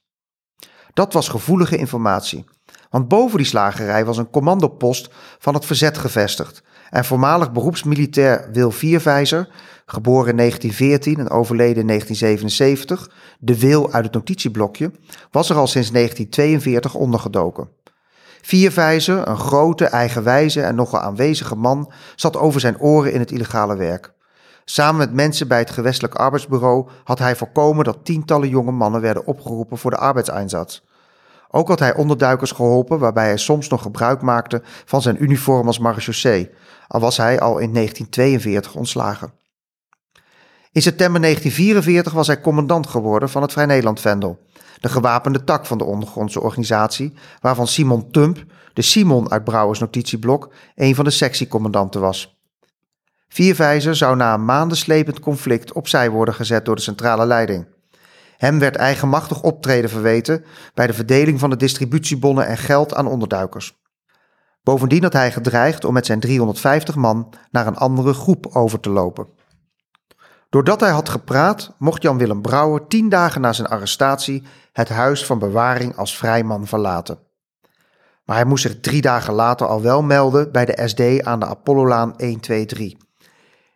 Dat 0.93 1.13
was 1.13 1.27
gevoelige 1.27 1.77
informatie, 1.77 2.45
want 2.89 3.07
boven 3.07 3.37
die 3.37 3.47
slagerij 3.47 4.05
was 4.05 4.17
een 4.17 4.29
commandopost 4.29 5.09
van 5.39 5.53
het 5.53 5.65
verzet 5.65 5.97
gevestigd 5.97 6.63
en 6.89 7.05
voormalig 7.05 7.51
beroepsmilitair 7.51 8.49
Wil 8.51 8.71
Vierwijzer, 8.71 9.49
geboren 9.85 10.29
in 10.29 10.37
1914 10.37 11.19
en 11.19 11.29
overleden 11.29 11.81
in 11.81 11.87
1977, 11.87 13.11
de 13.39 13.59
Wil 13.59 13.91
uit 13.91 14.03
het 14.03 14.13
notitieblokje, 14.13 14.91
was 15.31 15.49
er 15.49 15.55
al 15.55 15.67
sinds 15.67 15.91
1942 15.91 16.95
ondergedoken. 16.95 17.69
Vierwijzer, 18.41 19.27
een 19.27 19.37
grote, 19.37 19.85
eigenwijze 19.85 20.61
en 20.61 20.75
nogal 20.75 20.99
aanwezige 20.99 21.55
man, 21.55 21.91
zat 22.15 22.37
over 22.37 22.59
zijn 22.59 22.79
oren 22.79 23.13
in 23.13 23.19
het 23.19 23.31
illegale 23.31 23.75
werk. 23.75 24.13
Samen 24.65 24.97
met 24.97 25.13
mensen 25.13 25.47
bij 25.47 25.59
het 25.59 25.69
gewestelijk 25.69 26.15
arbeidsbureau 26.15 26.89
had 27.03 27.19
hij 27.19 27.35
voorkomen 27.35 27.83
dat 27.83 28.05
tientallen 28.05 28.49
jonge 28.49 28.71
mannen 28.71 29.01
werden 29.01 29.25
opgeroepen 29.25 29.77
voor 29.77 29.91
de 29.91 29.97
arbeidseinsatz. 29.97 30.81
Ook 31.51 31.67
had 31.67 31.79
hij 31.79 31.95
onderduikers 31.95 32.51
geholpen, 32.51 32.99
waarbij 32.99 33.25
hij 33.25 33.37
soms 33.37 33.67
nog 33.67 33.81
gebruik 33.81 34.21
maakte 34.21 34.61
van 34.85 35.01
zijn 35.01 35.23
uniform 35.23 35.67
als 35.67 35.79
marechaussee, 35.79 36.49
al 36.87 36.99
was 36.99 37.17
hij 37.17 37.39
al 37.39 37.57
in 37.57 37.73
1942 37.73 38.75
ontslagen. 38.75 39.33
In 40.71 40.81
september 40.81 41.21
1944 41.21 42.13
was 42.13 42.27
hij 42.27 42.41
commandant 42.41 42.87
geworden 42.87 43.29
van 43.29 43.41
het 43.41 43.51
Vrij 43.51 43.65
Nederland 43.65 43.99
Vendel, 43.99 44.39
de 44.79 44.89
gewapende 44.89 45.43
tak 45.43 45.65
van 45.65 45.77
de 45.77 45.83
ondergrondse 45.83 46.41
organisatie, 46.41 47.13
waarvan 47.41 47.67
Simon 47.67 48.11
Tump, 48.11 48.45
de 48.73 48.81
Simon 48.81 49.31
uit 49.31 49.43
Brouwers 49.43 49.79
notitieblok, 49.79 50.53
een 50.75 50.95
van 50.95 51.05
de 51.05 51.11
sectiecommandanten 51.11 52.01
was. 52.01 52.37
Vierwijzer 53.27 53.95
zou 53.95 54.15
na 54.15 54.33
een 54.33 54.45
maandenslepend 54.45 55.19
conflict 55.19 55.73
opzij 55.73 56.09
worden 56.09 56.33
gezet 56.33 56.65
door 56.65 56.75
de 56.75 56.81
centrale 56.81 57.25
leiding. 57.25 57.65
Hem 58.39 58.59
werd 58.59 58.75
eigenmachtig 58.75 59.41
optreden 59.41 59.89
verweten 59.89 60.45
bij 60.73 60.87
de 60.87 60.93
verdeling 60.93 61.39
van 61.39 61.49
de 61.49 61.55
distributiebonnen 61.55 62.47
en 62.47 62.57
geld 62.57 62.95
aan 62.95 63.07
onderduikers. 63.07 63.81
Bovendien 64.63 65.03
had 65.03 65.13
hij 65.13 65.31
gedreigd 65.31 65.85
om 65.85 65.93
met 65.93 66.05
zijn 66.05 66.19
350 66.19 66.95
man 66.95 67.33
naar 67.51 67.67
een 67.67 67.77
andere 67.77 68.13
groep 68.13 68.47
over 68.53 68.79
te 68.79 68.89
lopen. 68.89 69.27
Doordat 70.49 70.79
hij 70.79 70.89
had 70.89 71.09
gepraat, 71.09 71.75
mocht 71.77 72.01
Jan-Willem 72.01 72.41
Brouwer 72.41 72.87
tien 72.87 73.09
dagen 73.09 73.41
na 73.41 73.53
zijn 73.53 73.67
arrestatie 73.67 74.43
het 74.73 74.89
huis 74.89 75.25
van 75.25 75.39
bewaring 75.39 75.95
als 75.95 76.17
vrijman 76.17 76.67
verlaten. 76.67 77.19
Maar 78.25 78.35
hij 78.35 78.45
moest 78.45 78.63
zich 78.63 78.79
drie 78.79 79.01
dagen 79.01 79.33
later 79.33 79.67
al 79.67 79.81
wel 79.81 80.03
melden 80.03 80.51
bij 80.51 80.65
de 80.65 80.87
SD 80.87 81.25
aan 81.25 81.39
de 81.39 81.45
Apollolaan 81.45 82.13
123. 82.17 83.08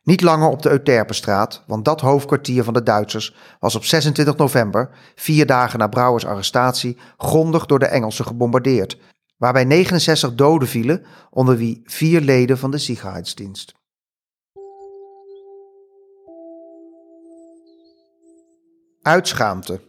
Niet 0.03 0.22
langer 0.22 0.50
op 0.50 0.62
de 0.62 0.69
Euterpenstraat, 0.69 1.63
want 1.67 1.86
dat 1.86 2.01
hoofdkwartier 2.01 2.63
van 2.63 2.74
de 2.74 2.83
Duitsers 2.83 3.36
was 3.60 3.75
op 3.75 3.86
26 3.86 4.36
november, 4.36 4.89
vier 5.15 5.45
dagen 5.45 5.79
na 5.79 5.88
Brouwers 5.88 6.25
arrestatie, 6.25 6.98
grondig 7.17 7.65
door 7.65 7.79
de 7.79 7.86
Engelsen 7.86 8.25
gebombardeerd, 8.25 8.98
waarbij 9.38 9.63
69 9.63 10.36
doden 10.36 10.67
vielen, 10.67 11.05
onder 11.29 11.57
wie 11.57 11.81
vier 11.86 12.22
leden 12.22 12.57
van 12.57 12.72
de 12.72 12.77
Sicherheidsdienst. 12.77 13.74
Uitschaamte. 19.01 19.81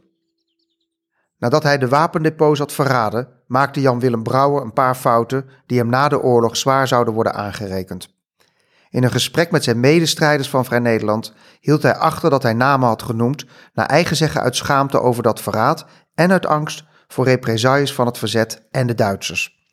Nadat 1.39 1.63
hij 1.63 1.79
de 1.79 1.89
wapendepots 1.89 2.59
had 2.59 2.73
verraden, 2.73 3.29
maakte 3.47 3.81
Jan-Willem 3.81 4.23
Brouwer 4.23 4.63
een 4.63 4.73
paar 4.73 4.95
fouten 4.95 5.49
die 5.67 5.79
hem 5.79 5.89
na 5.89 6.09
de 6.09 6.21
oorlog 6.21 6.57
zwaar 6.57 6.89
zouden 6.89 7.15
worden 7.15 7.35
aangerekend. 7.35 8.14
In 8.95 9.05
een 9.05 9.11
gesprek 9.11 9.51
met 9.51 9.65
zijn 9.65 9.81
medestrijders 9.81 10.49
van 10.49 10.65
Vrij 10.65 10.79
Nederland 10.79 11.33
hield 11.61 11.83
hij 11.83 11.97
achter 11.97 12.31
dat 12.31 12.43
hij 12.43 12.53
namen 12.53 12.89
had 12.89 13.03
genoemd, 13.03 13.47
naar 13.73 13.87
eigen 13.87 14.17
zeggen 14.17 14.41
uit 14.41 14.57
schaamte 14.57 15.01
over 15.01 15.23
dat 15.23 15.41
verraad 15.41 15.87
en 16.15 16.31
uit 16.31 16.47
angst 16.47 16.85
voor 17.09 17.25
represailles 17.25 17.95
van 17.95 18.07
het 18.07 18.19
verzet 18.19 18.67
en 18.71 18.87
de 18.87 18.95
Duitsers. 18.95 19.67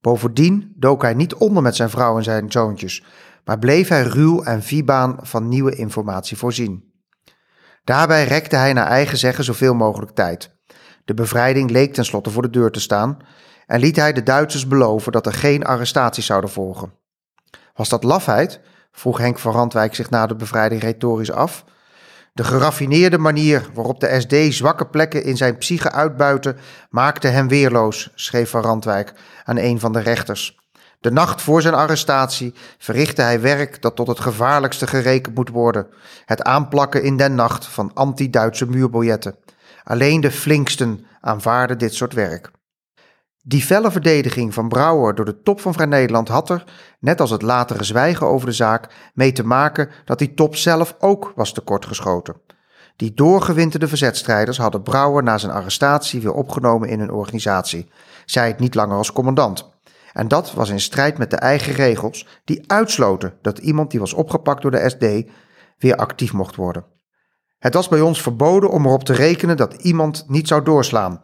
Bovendien 0.00 0.72
dook 0.76 1.02
hij 1.02 1.14
niet 1.14 1.34
onder 1.34 1.62
met 1.62 1.76
zijn 1.76 1.90
vrouw 1.90 2.16
en 2.16 2.22
zijn 2.22 2.52
zoontjes, 2.52 3.04
maar 3.44 3.58
bleef 3.58 3.88
hij 3.88 4.02
ruw 4.02 4.42
en 4.42 4.62
viebaan 4.62 5.16
van 5.20 5.48
nieuwe 5.48 5.74
informatie 5.74 6.36
voorzien. 6.36 6.92
Daarbij 7.84 8.24
rekte 8.24 8.56
hij 8.56 8.72
naar 8.72 8.86
eigen 8.86 9.18
zeggen 9.18 9.44
zoveel 9.44 9.74
mogelijk 9.74 10.12
tijd. 10.12 10.56
De 11.04 11.14
bevrijding 11.14 11.70
leek 11.70 11.94
tenslotte 11.94 12.30
voor 12.30 12.42
de 12.42 12.50
deur 12.50 12.70
te 12.70 12.80
staan 12.80 13.16
en 13.66 13.80
liet 13.80 13.96
hij 13.96 14.12
de 14.12 14.22
Duitsers 14.22 14.66
beloven 14.66 15.12
dat 15.12 15.26
er 15.26 15.34
geen 15.34 15.64
arrestaties 15.64 16.26
zouden 16.26 16.50
volgen. 16.50 17.02
Was 17.74 17.88
dat 17.88 18.04
lafheid? 18.04 18.60
vroeg 18.92 19.18
Henk 19.18 19.38
van 19.38 19.52
Randwijk 19.52 19.94
zich 19.94 20.10
na 20.10 20.26
de 20.26 20.36
bevrijding 20.36 20.82
retorisch 20.82 21.32
af. 21.32 21.64
De 22.32 22.44
geraffineerde 22.44 23.18
manier 23.18 23.66
waarop 23.74 24.00
de 24.00 24.20
SD 24.20 24.54
zwakke 24.54 24.86
plekken 24.86 25.24
in 25.24 25.36
zijn 25.36 25.58
psyche 25.58 25.90
uitbuitte, 25.90 26.56
maakte 26.90 27.28
hem 27.28 27.48
weerloos, 27.48 28.10
schreef 28.14 28.50
Van 28.50 28.62
Randwijk 28.62 29.12
aan 29.44 29.56
een 29.56 29.80
van 29.80 29.92
de 29.92 30.00
rechters. 30.00 30.58
De 31.00 31.10
nacht 31.10 31.42
voor 31.42 31.62
zijn 31.62 31.74
arrestatie 31.74 32.54
verrichtte 32.78 33.22
hij 33.22 33.40
werk 33.40 33.82
dat 33.82 33.96
tot 33.96 34.06
het 34.06 34.20
gevaarlijkste 34.20 34.86
gerekend 34.86 35.34
moet 35.34 35.48
worden: 35.48 35.86
het 36.24 36.42
aanplakken 36.42 37.02
in 37.02 37.16
den 37.16 37.34
nacht 37.34 37.66
van 37.66 37.90
anti-Duitse 37.94 38.66
muurbiljetten. 38.66 39.36
Alleen 39.84 40.20
de 40.20 40.30
flinksten 40.30 41.06
aanvaarden 41.20 41.78
dit 41.78 41.94
soort 41.94 42.12
werk. 42.12 42.50
Die 43.46 43.62
felle 43.62 43.90
verdediging 43.90 44.54
van 44.54 44.68
Brouwer 44.68 45.14
door 45.14 45.24
de 45.24 45.42
top 45.42 45.60
van 45.60 45.72
Vrij 45.72 45.86
Nederland 45.86 46.28
had 46.28 46.50
er, 46.50 46.64
net 46.98 47.20
als 47.20 47.30
het 47.30 47.42
latere 47.42 47.84
zwijgen 47.84 48.26
over 48.26 48.46
de 48.46 48.52
zaak, 48.52 49.10
mee 49.14 49.32
te 49.32 49.46
maken 49.46 49.90
dat 50.04 50.18
die 50.18 50.34
top 50.34 50.56
zelf 50.56 50.96
ook 50.98 51.32
was 51.36 51.52
tekortgeschoten. 51.52 52.40
Die 52.96 53.14
doorgewinterde 53.14 53.88
verzetstrijders 53.88 54.58
hadden 54.58 54.82
Brouwer 54.82 55.22
na 55.22 55.38
zijn 55.38 55.52
arrestatie 55.52 56.20
weer 56.20 56.32
opgenomen 56.32 56.88
in 56.88 56.98
hun 56.98 57.10
organisatie, 57.12 57.90
zij 58.24 58.48
het 58.48 58.58
niet 58.58 58.74
langer 58.74 58.96
als 58.96 59.12
commandant. 59.12 59.70
En 60.12 60.28
dat 60.28 60.52
was 60.52 60.70
in 60.70 60.80
strijd 60.80 61.18
met 61.18 61.30
de 61.30 61.36
eigen 61.36 61.72
regels, 61.72 62.26
die 62.44 62.64
uitsloten 62.66 63.34
dat 63.42 63.58
iemand 63.58 63.90
die 63.90 64.00
was 64.00 64.12
opgepakt 64.12 64.62
door 64.62 64.70
de 64.70 64.88
SD 64.88 65.30
weer 65.78 65.96
actief 65.96 66.32
mocht 66.32 66.56
worden. 66.56 66.84
Het 67.58 67.74
was 67.74 67.88
bij 67.88 68.00
ons 68.00 68.22
verboden 68.22 68.70
om 68.70 68.86
erop 68.86 69.04
te 69.04 69.12
rekenen 69.12 69.56
dat 69.56 69.74
iemand 69.74 70.24
niet 70.28 70.48
zou 70.48 70.62
doorslaan, 70.62 71.20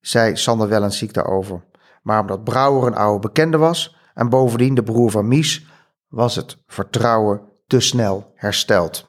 zei 0.00 0.36
Sander 0.36 0.68
Wellensziek 0.68 1.12
daarover. 1.14 1.64
Maar 2.02 2.20
omdat 2.20 2.44
Brouwer 2.44 2.86
een 2.86 2.94
oude 2.94 3.18
bekende 3.18 3.56
was 3.56 3.96
en 4.14 4.28
bovendien 4.28 4.74
de 4.74 4.82
broer 4.82 5.10
van 5.10 5.28
Mies, 5.28 5.66
was 6.08 6.36
het 6.36 6.56
vertrouwen 6.66 7.42
te 7.66 7.80
snel 7.80 8.32
hersteld. 8.34 9.08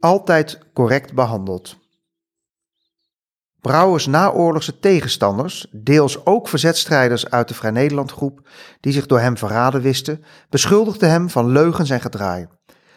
Altijd 0.00 0.58
correct 0.72 1.14
behandeld. 1.14 1.76
Brouwers 3.60 4.06
naoorlogse 4.06 4.78
tegenstanders, 4.78 5.66
deels 5.70 6.26
ook 6.26 6.48
verzetstrijders 6.48 7.30
uit 7.30 7.48
de 7.48 7.54
Vrij 7.54 7.70
Nederland 7.70 8.12
groep, 8.12 8.48
die 8.80 8.92
zich 8.92 9.06
door 9.06 9.20
hem 9.20 9.36
verraden 9.36 9.82
wisten, 9.82 10.24
beschuldigden 10.50 11.10
hem 11.10 11.30
van 11.30 11.48
leugens 11.48 11.90
en 11.90 12.00
gedraai. 12.00 12.48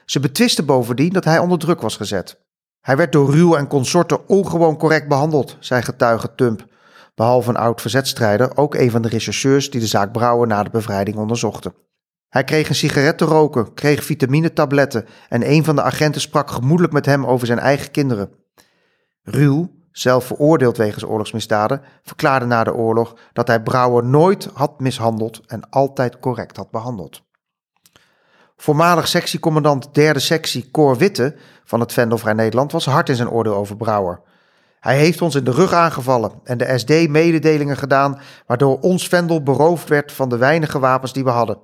Ze 0.06 0.20
betwisten 0.20 0.66
bovendien 0.66 1.14
dat 1.14 1.24
hij 1.24 1.40
onder 1.40 1.60
druk 1.60 1.82
was 1.82 1.96
gezet. 1.96 2.49
Hij 2.82 2.98
werd 2.98 3.12
door 3.12 3.32
Ruw 3.32 3.56
en 3.56 3.68
consorten 3.68 4.28
ongewoon 4.28 4.78
correct 4.78 5.08
behandeld, 5.08 5.58
zei 5.60 5.82
getuige 5.82 6.36
Tump, 6.36 6.66
behalve 7.16 7.50
een 7.50 7.58
oud 7.58 7.82
verzetstrijder 7.82 8.58
ook 8.58 8.76
een 8.76 8.92
van 8.92 9.02
de 9.02 9.08
rechercheurs 9.08 9.70
die 9.70 9.80
de 9.80 9.88
zaak 9.88 10.12
Brouwer 10.12 10.48
na 10.48 10.64
de 10.64 10.70
bevrijding 10.70 11.18
onderzochten. 11.18 11.74
Hij 12.30 12.44
kreeg 12.44 12.70
een 12.70 12.76
sigaret 12.76 13.18
te 13.18 13.26
roken, 13.26 13.74
kreeg 13.74 14.04
vitaminetabletten 14.04 15.06
en 15.30 15.52
een 15.52 15.64
van 15.64 15.76
de 15.76 15.82
agenten 15.82 16.22
sprak 16.22 16.52
gemoedelijk 16.52 16.94
met 16.94 17.06
hem 17.06 17.26
over 17.26 17.48
zijn 17.48 17.60
eigen 17.60 17.92
kinderen. 17.92 18.32
Ruw, 19.24 19.70
zelf 19.92 20.26
veroordeeld 20.26 20.78
wegens 20.78 21.06
oorlogsmisdaden, 21.06 21.82
verklaarde 22.04 22.46
na 22.46 22.64
de 22.64 22.74
oorlog 22.74 23.16
dat 23.34 23.48
hij 23.48 23.64
Brouwer 23.64 24.06
nooit 24.06 24.50
had 24.54 24.80
mishandeld 24.80 25.42
en 25.46 25.70
altijd 25.70 26.20
correct 26.20 26.58
had 26.58 26.72
behandeld. 26.72 27.28
Voormalig 28.62 29.08
sectiecommandant 29.08 29.94
derde 29.94 30.20
sectie 30.20 30.72
Cor 30.72 30.98
Witte 30.98 31.36
van 31.64 31.80
het 31.80 31.94
Vendel 31.94 32.18
Vrij 32.18 32.34
Nederland 32.34 32.72
was 32.72 32.86
hard 32.86 33.10
in 33.10 33.16
zijn 33.16 33.30
oordeel 33.30 33.56
over 33.56 33.78
Brouwer. 33.78 34.22
Hij 34.80 34.98
heeft 34.98 35.22
ons 35.22 35.36
in 35.36 35.44
de 35.44 35.52
rug 35.52 35.74
aangevallen 35.74 36.32
en 36.44 36.58
de 36.58 36.78
SD 36.78 37.10
mededelingen 37.10 37.78
gedaan, 37.78 38.20
waardoor 38.46 38.80
ons 38.80 39.08
Vendel 39.08 39.44
beroofd 39.44 39.90
werd 39.90 40.12
van 40.12 40.30
de 40.30 40.38
weinige 40.38 40.80
wapens 40.80 41.14
die 41.14 41.24
we 41.24 41.30
hadden. 41.30 41.58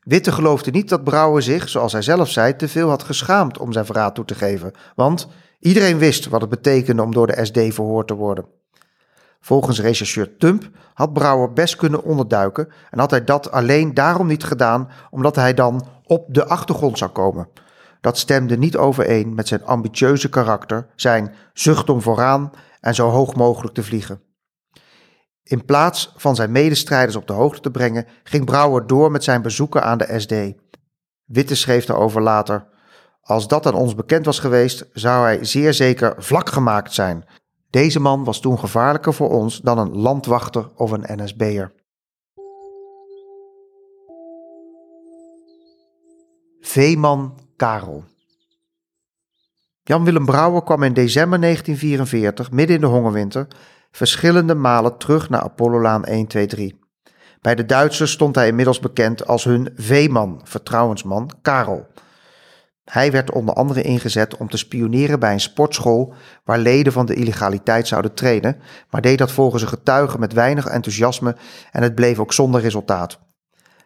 Witte 0.00 0.32
geloofde 0.32 0.70
niet 0.70 0.88
dat 0.88 1.04
Brouwer 1.04 1.42
zich, 1.42 1.68
zoals 1.68 1.92
hij 1.92 2.02
zelf 2.02 2.30
zei, 2.30 2.56
te 2.56 2.68
veel 2.68 2.88
had 2.88 3.02
geschaamd 3.02 3.58
om 3.58 3.72
zijn 3.72 3.86
verraad 3.86 4.14
toe 4.14 4.24
te 4.24 4.34
geven, 4.34 4.72
want 4.94 5.28
iedereen 5.58 5.98
wist 5.98 6.28
wat 6.28 6.40
het 6.40 6.50
betekende 6.50 7.02
om 7.02 7.12
door 7.12 7.26
de 7.26 7.44
SD 7.44 7.58
verhoord 7.74 8.06
te 8.06 8.14
worden. 8.14 8.46
Volgens 9.40 9.80
rechercheur 9.80 10.36
Tump 10.36 10.70
had 10.94 11.12
Brouwer 11.12 11.52
best 11.52 11.76
kunnen 11.76 12.02
onderduiken 12.02 12.68
en 12.90 12.98
had 12.98 13.10
hij 13.10 13.24
dat 13.24 13.50
alleen 13.50 13.94
daarom 13.94 14.26
niet 14.26 14.44
gedaan 14.44 14.88
omdat 15.10 15.36
hij 15.36 15.54
dan 15.54 15.86
op 16.06 16.34
de 16.34 16.46
achtergrond 16.46 16.98
zou 16.98 17.10
komen. 17.10 17.48
Dat 18.00 18.18
stemde 18.18 18.58
niet 18.58 18.76
overeen 18.76 19.34
met 19.34 19.48
zijn 19.48 19.64
ambitieuze 19.64 20.28
karakter, 20.28 20.86
zijn 20.96 21.34
zucht 21.52 21.90
om 21.90 22.02
vooraan 22.02 22.50
en 22.80 22.94
zo 22.94 23.08
hoog 23.08 23.34
mogelijk 23.34 23.74
te 23.74 23.82
vliegen. 23.82 24.20
In 25.42 25.64
plaats 25.64 26.12
van 26.16 26.34
zijn 26.34 26.52
medestrijders 26.52 27.16
op 27.16 27.26
de 27.26 27.32
hoogte 27.32 27.60
te 27.60 27.70
brengen, 27.70 28.06
ging 28.22 28.44
Brouwer 28.44 28.86
door 28.86 29.10
met 29.10 29.24
zijn 29.24 29.42
bezoeken 29.42 29.82
aan 29.82 29.98
de 29.98 30.20
SD. 30.20 30.34
Witte 31.24 31.54
schreef 31.54 31.84
daarover 31.84 32.22
later: 32.22 32.66
Als 33.20 33.48
dat 33.48 33.66
aan 33.66 33.74
ons 33.74 33.94
bekend 33.94 34.24
was 34.24 34.38
geweest, 34.38 34.86
zou 34.92 35.24
hij 35.24 35.44
zeer 35.44 35.74
zeker 35.74 36.14
vlak 36.18 36.48
gemaakt 36.48 36.92
zijn. 36.92 37.24
Deze 37.70 38.00
man 38.00 38.24
was 38.24 38.40
toen 38.40 38.58
gevaarlijker 38.58 39.14
voor 39.14 39.30
ons 39.30 39.60
dan 39.60 39.78
een 39.78 39.96
landwachter 39.96 40.70
of 40.74 40.90
een 40.90 41.22
NSB'er. 41.22 41.72
Veeman 46.66 47.38
Karel. 47.56 48.04
Jan-Willem 49.82 50.24
Brouwer 50.24 50.62
kwam 50.62 50.82
in 50.82 50.92
december 50.92 51.40
1944, 51.40 52.50
midden 52.50 52.76
in 52.76 52.80
de 52.80 52.86
hongerwinter, 52.86 53.46
verschillende 53.90 54.54
malen 54.54 54.98
terug 54.98 55.28
naar 55.28 55.40
Apollolaan 55.40 56.04
123. 56.08 56.70
Bij 57.40 57.54
de 57.54 57.66
Duitsers 57.66 58.12
stond 58.12 58.34
hij 58.34 58.48
inmiddels 58.48 58.80
bekend 58.80 59.26
als 59.26 59.44
hun 59.44 59.72
veeman, 59.76 60.40
vertrouwensman 60.44 61.30
Karel. 61.42 61.86
Hij 62.84 63.12
werd 63.12 63.32
onder 63.32 63.54
andere 63.54 63.82
ingezet 63.82 64.36
om 64.36 64.48
te 64.48 64.56
spioneren 64.56 65.20
bij 65.20 65.32
een 65.32 65.40
sportschool 65.40 66.14
waar 66.44 66.58
leden 66.58 66.92
van 66.92 67.06
de 67.06 67.14
illegaliteit 67.14 67.86
zouden 67.86 68.14
trainen, 68.14 68.60
maar 68.90 69.00
deed 69.00 69.18
dat 69.18 69.32
volgens 69.32 69.62
een 69.62 69.68
getuige 69.68 70.18
met 70.18 70.32
weinig 70.32 70.66
enthousiasme 70.66 71.36
en 71.70 71.82
het 71.82 71.94
bleef 71.94 72.18
ook 72.18 72.32
zonder 72.32 72.60
resultaat. 72.60 73.18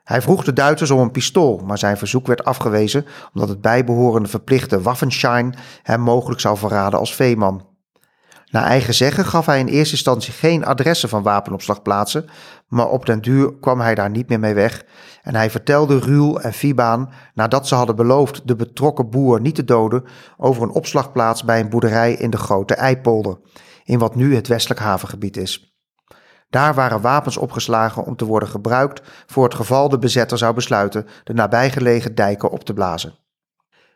Hij 0.08 0.22
vroeg 0.22 0.44
de 0.44 0.52
Duitsers 0.52 0.90
om 0.90 1.00
een 1.00 1.10
pistool, 1.10 1.62
maar 1.64 1.78
zijn 1.78 1.96
verzoek 1.96 2.26
werd 2.26 2.44
afgewezen 2.44 3.06
omdat 3.34 3.48
het 3.48 3.60
bijbehorende 3.60 4.28
verplichte 4.28 4.80
Waffenschein 4.80 5.54
hem 5.82 6.00
mogelijk 6.00 6.40
zou 6.40 6.56
verraden 6.56 6.98
als 6.98 7.14
veeman. 7.14 7.66
Na 8.50 8.64
eigen 8.64 8.94
zeggen 8.94 9.24
gaf 9.24 9.46
hij 9.46 9.58
in 9.58 9.66
eerste 9.66 9.94
instantie 9.94 10.32
geen 10.32 10.64
adressen 10.64 11.08
van 11.08 11.22
wapenopslagplaatsen, 11.22 12.24
maar 12.68 12.88
op 12.88 13.06
den 13.06 13.20
duur 13.20 13.58
kwam 13.58 13.80
hij 13.80 13.94
daar 13.94 14.10
niet 14.10 14.28
meer 14.28 14.40
mee 14.40 14.54
weg 14.54 14.84
en 15.22 15.34
hij 15.34 15.50
vertelde 15.50 15.98
Ruul 15.98 16.40
en 16.40 16.52
Fibaan, 16.52 17.12
nadat 17.34 17.68
ze 17.68 17.74
hadden 17.74 17.96
beloofd 17.96 18.48
de 18.48 18.56
betrokken 18.56 19.10
boer 19.10 19.40
niet 19.40 19.54
te 19.54 19.64
doden, 19.64 20.04
over 20.36 20.62
een 20.62 20.70
opslagplaats 20.70 21.44
bij 21.44 21.60
een 21.60 21.68
boerderij 21.68 22.12
in 22.12 22.30
de 22.30 22.36
Grote 22.36 22.74
Eipolder, 22.74 23.38
in 23.84 23.98
wat 23.98 24.14
nu 24.14 24.34
het 24.34 24.48
westelijk 24.48 24.80
havengebied 24.80 25.36
is. 25.36 25.77
Daar 26.50 26.74
waren 26.74 27.00
wapens 27.00 27.36
opgeslagen 27.36 28.04
om 28.04 28.16
te 28.16 28.24
worden 28.24 28.48
gebruikt 28.48 29.02
voor 29.26 29.44
het 29.44 29.54
geval 29.54 29.88
de 29.88 29.98
bezetter 29.98 30.38
zou 30.38 30.54
besluiten 30.54 31.06
de 31.24 31.34
nabijgelegen 31.34 32.14
dijken 32.14 32.50
op 32.50 32.64
te 32.64 32.72
blazen. 32.72 33.18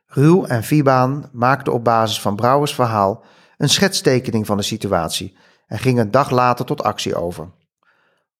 Ruul 0.07 0.47
en 0.47 0.63
Fibaan 0.63 1.29
maakten 1.33 1.73
op 1.73 1.85
basis 1.85 2.21
van 2.21 2.37
Brouwers 2.37 2.75
verhaal 2.75 3.25
een 3.57 3.69
schetstekening 3.69 4.47
van 4.47 4.57
de 4.57 4.63
situatie 4.63 5.37
en 5.67 5.79
gingen 5.79 6.05
een 6.05 6.11
dag 6.11 6.31
later 6.31 6.65
tot 6.65 6.83
actie 6.83 7.15
over. 7.15 7.51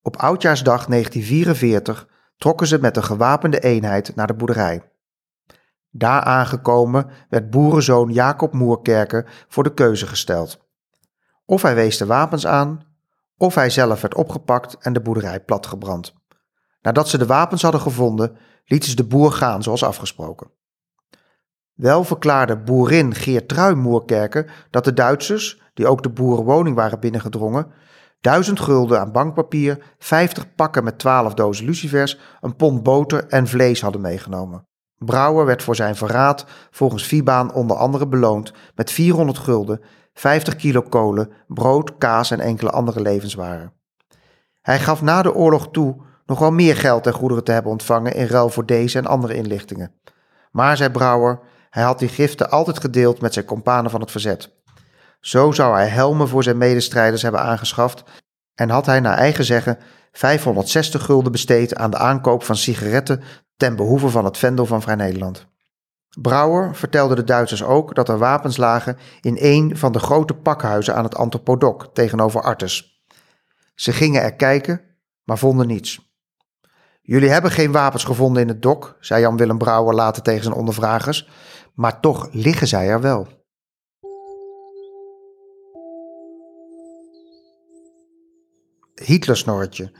Op 0.01 0.17
oudjaarsdag 0.17 0.85
1944 0.85 2.07
trokken 2.37 2.67
ze 2.67 2.79
met 2.79 2.97
een 2.97 3.03
gewapende 3.03 3.59
eenheid 3.59 4.15
naar 4.15 4.27
de 4.27 4.33
boerderij. 4.33 4.91
Daar 5.89 6.21
aangekomen 6.21 7.09
werd 7.29 7.49
boerenzoon 7.49 8.11
Jacob 8.11 8.53
Moerkerker 8.53 9.45
voor 9.47 9.63
de 9.63 9.73
keuze 9.73 10.07
gesteld. 10.07 10.59
Of 11.45 11.61
hij 11.61 11.75
wees 11.75 11.97
de 11.97 12.05
wapens 12.05 12.47
aan, 12.47 12.92
of 13.37 13.55
hij 13.55 13.69
zelf 13.69 14.01
werd 14.01 14.15
opgepakt 14.15 14.77
en 14.79 14.93
de 14.93 15.01
boerderij 15.01 15.39
platgebrand. 15.39 16.13
Nadat 16.81 17.09
ze 17.09 17.17
de 17.17 17.25
wapens 17.25 17.61
hadden 17.61 17.81
gevonden, 17.81 18.37
lieten 18.65 18.89
ze 18.89 18.95
de 18.95 19.05
boer 19.05 19.31
gaan 19.31 19.63
zoals 19.63 19.83
afgesproken. 19.83 20.51
Wel 21.73 22.03
verklaarde 22.03 22.57
boerin 22.57 23.15
Geertrui 23.15 23.75
Moerkerker 23.75 24.67
dat 24.69 24.83
de 24.83 24.93
Duitsers, 24.93 25.61
die 25.73 25.87
ook 25.87 26.03
de 26.03 26.09
boerenwoning 26.09 26.75
waren 26.75 26.99
binnengedrongen, 26.99 27.71
duizend 28.21 28.59
gulden 28.59 28.99
aan 28.99 29.11
bankpapier, 29.11 29.83
vijftig 29.97 30.55
pakken 30.55 30.83
met 30.83 30.99
twaalf 30.99 31.33
dozen 31.33 31.65
lucifers, 31.65 32.19
een 32.41 32.55
pond 32.55 32.83
boter 32.83 33.27
en 33.27 33.47
vlees 33.47 33.81
hadden 33.81 34.01
meegenomen. 34.01 34.67
Brouwer 34.97 35.45
werd 35.45 35.63
voor 35.63 35.75
zijn 35.75 35.95
verraad 35.95 36.45
volgens 36.71 37.05
Vibaan 37.05 37.53
onder 37.53 37.77
andere 37.77 38.07
beloond 38.07 38.53
met 38.75 38.91
400 38.91 39.37
gulden, 39.37 39.81
50 40.13 40.55
kilo 40.55 40.81
kolen, 40.81 41.29
brood, 41.47 41.97
kaas 41.97 42.31
en 42.31 42.39
enkele 42.39 42.69
andere 42.69 43.01
levenswaren. 43.01 43.73
Hij 44.61 44.79
gaf 44.79 45.01
na 45.01 45.21
de 45.21 45.33
oorlog 45.33 45.71
toe 45.71 45.95
nog 46.25 46.39
wel 46.39 46.51
meer 46.51 46.75
geld 46.75 47.07
en 47.07 47.13
goederen 47.13 47.43
te 47.43 47.51
hebben 47.51 47.71
ontvangen 47.71 48.13
in 48.13 48.27
ruil 48.27 48.49
voor 48.49 48.65
deze 48.65 48.97
en 48.97 49.05
andere 49.05 49.33
inlichtingen. 49.33 49.91
Maar, 50.51 50.77
zei 50.77 50.89
Brouwer, 50.89 51.39
hij 51.69 51.83
had 51.83 51.99
die 51.99 52.07
giften 52.07 52.49
altijd 52.49 52.79
gedeeld 52.79 53.21
met 53.21 53.33
zijn 53.33 53.45
kompanen 53.45 53.91
van 53.91 54.01
het 54.01 54.11
verzet. 54.11 54.51
Zo 55.19 55.51
zou 55.51 55.75
hij 55.75 55.87
helmen 55.87 56.27
voor 56.27 56.43
zijn 56.43 56.57
medestrijders 56.57 57.21
hebben 57.21 57.41
aangeschaft 57.41 58.03
en 58.55 58.69
had 58.69 58.85
hij 58.85 58.99
naar 58.99 59.17
eigen 59.17 59.43
zeggen 59.43 59.77
560 60.11 61.05
gulden 61.05 61.31
besteed 61.31 61.75
aan 61.75 61.91
de 61.91 61.97
aankoop 61.97 62.43
van 62.43 62.55
sigaretten 62.55 63.21
ten 63.57 63.75
behoeve 63.75 64.09
van 64.09 64.25
het 64.25 64.37
vendel 64.37 64.65
van 64.65 64.81
Vrij 64.81 64.95
Nederland. 64.95 65.47
Brouwer 66.21 66.75
vertelde 66.75 67.15
de 67.15 67.23
Duitsers 67.23 67.63
ook 67.63 67.95
dat 67.95 68.09
er 68.09 68.17
wapens 68.17 68.57
lagen 68.57 68.97
in 69.21 69.37
een 69.39 69.77
van 69.77 69.91
de 69.91 69.99
grote 69.99 70.33
pakhuizen 70.33 70.95
aan 70.95 71.03
het 71.03 71.15
Antropodok 71.15 71.89
tegenover 71.93 72.41
Artes. 72.41 73.03
Ze 73.75 73.91
gingen 73.93 74.21
er 74.21 74.35
kijken, 74.35 74.81
maar 75.23 75.37
vonden 75.37 75.67
niets. 75.67 76.11
Jullie 77.01 77.29
hebben 77.29 77.51
geen 77.51 77.71
wapens 77.71 78.03
gevonden 78.03 78.41
in 78.41 78.47
het 78.47 78.61
dok, 78.61 78.97
zei 78.99 79.21
Jan-Willem 79.21 79.57
Brouwer 79.57 79.95
later 79.95 80.23
tegen 80.23 80.43
zijn 80.43 80.55
ondervragers, 80.55 81.29
maar 81.73 81.99
toch 81.99 82.27
liggen 82.31 82.67
zij 82.67 82.87
er 82.87 83.01
wel. 83.01 83.27
Hitlersnorretje. 88.93 89.91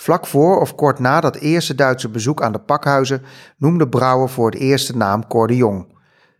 Vlak 0.00 0.26
voor 0.26 0.60
of 0.60 0.74
kort 0.74 0.98
na 0.98 1.20
dat 1.20 1.36
eerste 1.36 1.74
Duitse 1.74 2.08
bezoek 2.08 2.42
aan 2.42 2.52
de 2.52 2.58
pakhuizen 2.58 3.22
noemde 3.56 3.88
Brouwer 3.88 4.28
voor 4.28 4.50
het 4.50 4.60
eerst 4.60 4.86
de 4.86 4.96
naam 4.96 5.26
Cor 5.26 5.46
de 5.46 5.56
Jong, 5.56 5.86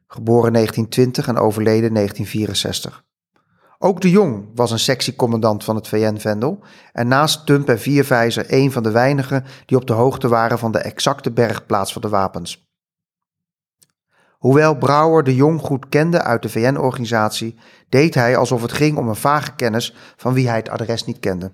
geboren 0.07 0.53
1920 0.53 1.29
en 1.29 1.37
overleden 1.37 1.95
1964. 1.95 3.05
Ook 3.79 4.01
de 4.01 4.11
Jong 4.11 4.49
was 4.55 4.71
een 4.71 4.79
sectiecommandant 4.79 5.65
van 5.65 5.77
het 5.77 5.89
VN-vendel 5.89 6.59
en 6.93 7.09
naast 7.09 7.47
Tump 7.47 7.69
en 7.69 7.81
Vierwijzer 7.81 8.45
een 8.49 8.73
van 8.73 8.83
de 8.83 8.91
weinigen 8.91 9.45
die 9.67 9.77
op 9.77 9.87
de 9.87 9.93
hoogte 9.93 10.29
waren 10.29 10.59
van 10.59 10.73
de 10.73 10.79
exacte 10.79 11.31
bergplaats 11.31 11.93
van 11.93 12.03
de 12.03 12.09
wapens. 12.09 12.69
Hoewel 14.39 14.77
Brouwer 14.77 15.25
de 15.25 15.35
Jong 15.35 15.61
goed 15.61 15.89
kende 15.89 16.23
uit 16.23 16.43
de 16.43 16.49
VN-organisatie, 16.49 17.59
deed 17.89 18.15
hij 18.15 18.37
alsof 18.37 18.63
het 18.63 18.73
ging 18.73 18.99
om 18.99 19.09
een 19.09 19.17
vage 19.17 19.55
kennis 19.55 19.97
van 20.17 20.33
wie 20.33 20.49
hij 20.49 20.57
het 20.57 20.69
adres 20.69 21.05
niet 21.05 21.19
kende. 21.19 21.53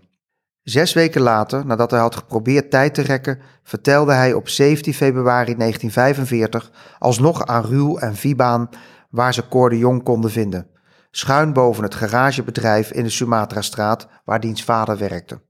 Zes 0.68 0.92
weken 0.92 1.20
later, 1.20 1.66
nadat 1.66 1.90
hij 1.90 2.00
had 2.00 2.16
geprobeerd 2.16 2.70
tijd 2.70 2.94
te 2.94 3.02
rekken, 3.02 3.38
vertelde 3.62 4.12
hij 4.12 4.32
op 4.32 4.48
17 4.48 4.94
februari 4.94 5.56
1945 5.56 6.70
alsnog 6.98 7.46
aan 7.46 7.64
Ruul 7.64 8.00
en 8.00 8.16
Vibaan 8.16 8.68
waar 9.10 9.34
ze 9.34 9.48
Cor 9.48 9.70
de 9.70 9.78
Jong 9.78 10.02
konden 10.02 10.30
vinden, 10.30 10.66
schuin 11.10 11.52
boven 11.52 11.82
het 11.82 11.94
garagebedrijf 11.94 12.92
in 12.92 13.02
de 13.02 13.10
Sumatra-straat 13.10 14.08
waar 14.24 14.40
diens 14.40 14.64
vader 14.64 14.98
werkte. 14.98 15.40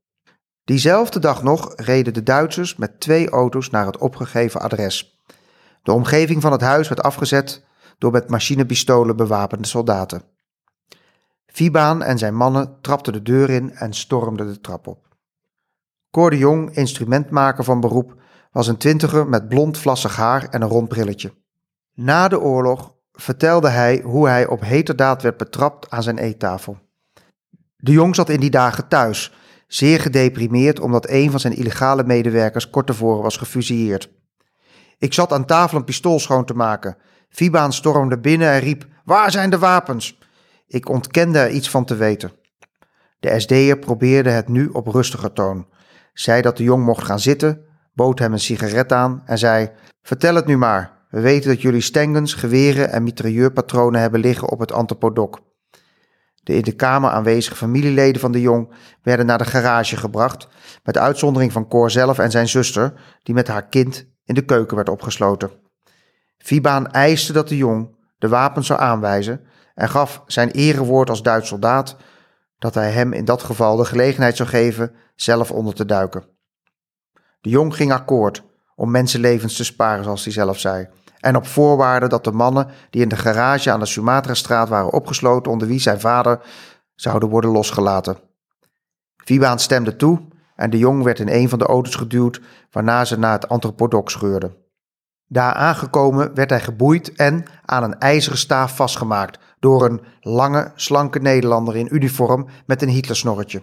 Diezelfde 0.65 1.19
dag 1.19 1.43
nog 1.43 1.73
reden 1.77 2.15
de 2.15 2.23
Duitsers 2.23 2.77
met 2.77 3.01
twee 3.01 3.31
auto's 3.31 3.71
naar 3.71 3.87
het 3.87 3.99
opgegeven 3.99 4.61
adres. 4.61 5.21
De 5.83 5.93
omgeving 5.93 6.43
van 6.43 6.53
het 6.53 6.61
huis 6.61 6.89
werd 6.89 7.03
afgezet 7.03 7.65
door 7.99 8.13
met 8.13 8.29
machinepistolen 8.29 9.17
bewapende 9.17 9.67
soldaten. 9.67 10.23
Vibaan 11.47 12.03
en 12.03 12.19
zijn 12.19 12.35
mannen 12.35 12.81
trapten 12.81 13.13
de 13.13 13.23
deur 13.23 13.51
in 13.51 13.75
en 13.75 13.93
stormden 13.93 14.47
de 14.47 14.61
trap 14.61 14.87
op. 14.87 15.06
Cor 16.17 16.31
de 16.31 16.39
Jong, 16.39 16.77
instrumentmaker 16.77 17.65
van 17.65 17.81
beroep, 17.81 18.15
was 18.53 18.67
een 18.67 18.77
twintiger 18.77 19.27
met 19.27 19.49
blond 19.49 19.79
vlassig 19.79 20.17
haar 20.17 20.49
en 20.49 20.63
een 20.63 20.69
rond 20.69 20.89
brilletje. 20.89 21.35
Na 21.95 22.29
de 22.29 22.41
oorlog 22.41 22.95
vertelde 23.13 23.69
hij 23.69 24.01
hoe 24.05 24.29
hij 24.29 24.47
op 24.47 24.61
heterdaad 24.61 25.23
werd 25.23 25.37
betrapt 25.37 25.91
aan 25.91 26.03
zijn 26.03 26.19
eettafel. 26.19 26.79
De 27.77 27.93
Jong 27.93 28.15
zat 28.15 28.29
in 28.29 28.41
die 28.41 28.51
dagen 28.51 28.89
thuis, 28.89 29.33
zeer 29.67 30.01
gedeprimeerd 30.01 30.81
omdat 30.81 31.11
een 31.11 31.31
van 31.31 31.41
zijn 31.41 31.57
illegale 31.57 32.05
medewerkers 32.05 32.71
kort 32.71 32.87
tevoren 32.87 33.23
was 33.23 33.37
gefusilleerd. 33.37 34.11
Ik 34.99 35.13
zat 35.13 35.33
aan 35.33 35.47
tafel 35.47 35.79
een 35.79 35.85
pistool 35.85 36.19
schoon 36.19 36.45
te 36.45 36.55
maken. 36.55 36.97
Vibaan 37.29 37.73
stormde 37.73 38.19
binnen 38.19 38.49
en 38.49 38.61
riep: 38.61 38.87
Waar 39.05 39.31
zijn 39.31 39.51
de 39.51 39.59
wapens? 39.59 40.19
Ik 40.67 40.89
ontkende 40.89 41.39
er 41.39 41.51
iets 41.51 41.71
van 41.71 41.85
te 41.85 41.95
weten. 41.95 42.33
De 43.21 43.41
SD'er 43.41 43.79
probeerde 43.79 44.31
het 44.31 44.49
nu 44.49 44.69
op 44.69 44.87
rustiger 44.87 45.33
toon. 45.33 45.67
Zei 46.17 46.43
dat 46.43 46.57
de 46.57 46.63
jong 46.63 46.85
mocht 46.85 47.05
gaan 47.05 47.21
zitten, 47.21 47.61
bood 47.93 48.19
hem 48.19 48.33
een 48.33 48.41
sigaret 48.41 48.93
aan 48.93 49.23
en 49.25 49.39
zei: 49.39 49.71
Vertel 50.03 50.35
het 50.35 50.47
nu 50.47 50.57
maar. 50.57 50.93
We 51.11 51.21
weten 51.21 51.51
dat 51.51 51.63
jullie 51.63 51.81
stengens, 51.81 52.35
geweren 52.35 52.91
en 52.91 53.03
mitrailleurpatronen 53.03 54.01
hebben 54.01 54.21
liggen 54.21 54.51
op 54.51 54.59
het 54.59 54.73
antropodok. 54.73 55.41
De 56.43 56.55
in 56.55 56.63
de 56.63 56.73
kamer 56.73 57.11
aanwezige 57.11 57.57
familieleden 57.57 58.21
van 58.21 58.33
de 58.33 58.41
jong 58.41 58.73
werden 59.03 59.27
naar 59.27 59.39
de 59.39 59.45
garage 59.45 59.97
gebracht, 59.97 60.49
met 60.85 60.99
uitzondering 60.99 61.53
van 61.53 61.69
Cor 61.69 61.91
zelf 61.91 62.19
en 62.19 62.31
zijn 62.31 62.49
zuster, 62.49 62.93
die 63.23 63.35
met 63.35 63.49
haar 63.49 63.69
kind 63.69 64.07
in 64.25 64.35
de 64.35 64.45
keuken 64.45 64.77
werd 64.77 64.89
opgesloten. 64.89 65.51
Vibaan 66.39 66.91
eiste 66.91 67.33
dat 67.33 67.49
de 67.49 67.57
jong 67.57 67.97
de 68.19 68.29
wapens 68.29 68.67
zou 68.67 68.81
aanwijzen 68.81 69.41
en 69.75 69.89
gaf 69.89 70.23
zijn 70.27 70.51
erewoord 70.51 71.11
als 71.11 71.23
Duits 71.23 71.49
soldaat 71.49 71.97
dat 72.59 72.75
hij 72.75 72.91
hem 72.91 73.13
in 73.13 73.25
dat 73.25 73.43
geval 73.43 73.77
de 73.77 73.85
gelegenheid 73.85 74.37
zou 74.37 74.49
geven 74.49 74.95
zelf 75.17 75.51
onder 75.51 75.75
te 75.75 75.85
duiken. 75.85 76.25
De 77.41 77.49
jong 77.49 77.75
ging 77.75 77.93
akkoord 77.93 78.43
om 78.75 78.91
mensenlevens 78.91 79.57
te 79.57 79.65
sparen, 79.65 80.05
zoals 80.05 80.25
hij 80.25 80.33
zelf 80.33 80.59
zei, 80.59 80.89
en 81.21 81.37
op 81.37 81.47
voorwaarde 81.47 82.09
dat 82.09 82.25
de 82.25 82.33
mannen 82.33 82.69
die 82.91 83.03
in 83.03 83.09
de 83.09 83.17
garage 83.17 83.71
aan 83.71 83.81
de 83.81 83.87
Sumatra-straat 83.87 84.69
waren 84.69 84.93
opgesloten, 84.93 85.53
onder 85.53 85.69
wie 85.69 85.81
zijn 85.81 86.01
vader, 86.01 86.41
zouden 86.95 87.29
worden 87.29 87.51
losgelaten. 87.51 88.17
Vibaan 89.17 89.59
stemde 89.59 89.97
toe 89.97 90.21
en 90.57 90.71
de 90.71 90.79
jong 90.79 91.03
werd 91.03 91.19
in 91.19 91.29
een 91.29 91.49
van 91.49 91.59
de 91.59 91.67
auto's 91.67 91.95
geduwd, 91.95 92.41
waarna 92.71 93.05
ze 93.05 93.19
naar 93.19 93.33
het 93.33 93.49
antropodox 93.49 94.13
scheurden. 94.13 94.57
Daar 95.29 95.53
aangekomen 95.53 96.35
werd 96.35 96.51
hij 96.51 96.61
geboeid 96.61 97.13
en 97.13 97.45
aan 97.65 97.83
een 97.83 97.99
ijzeren 97.99 98.39
staaf 98.39 98.77
vastgemaakt 98.77 99.39
door 99.59 99.85
een 99.85 100.01
lange, 100.21 100.73
slanke 100.75 101.19
Nederlander 101.19 101.77
in 101.77 101.95
uniform 101.95 102.47
met 102.67 102.83
een 102.83 102.89
Hitlersnorretje. 102.89 103.63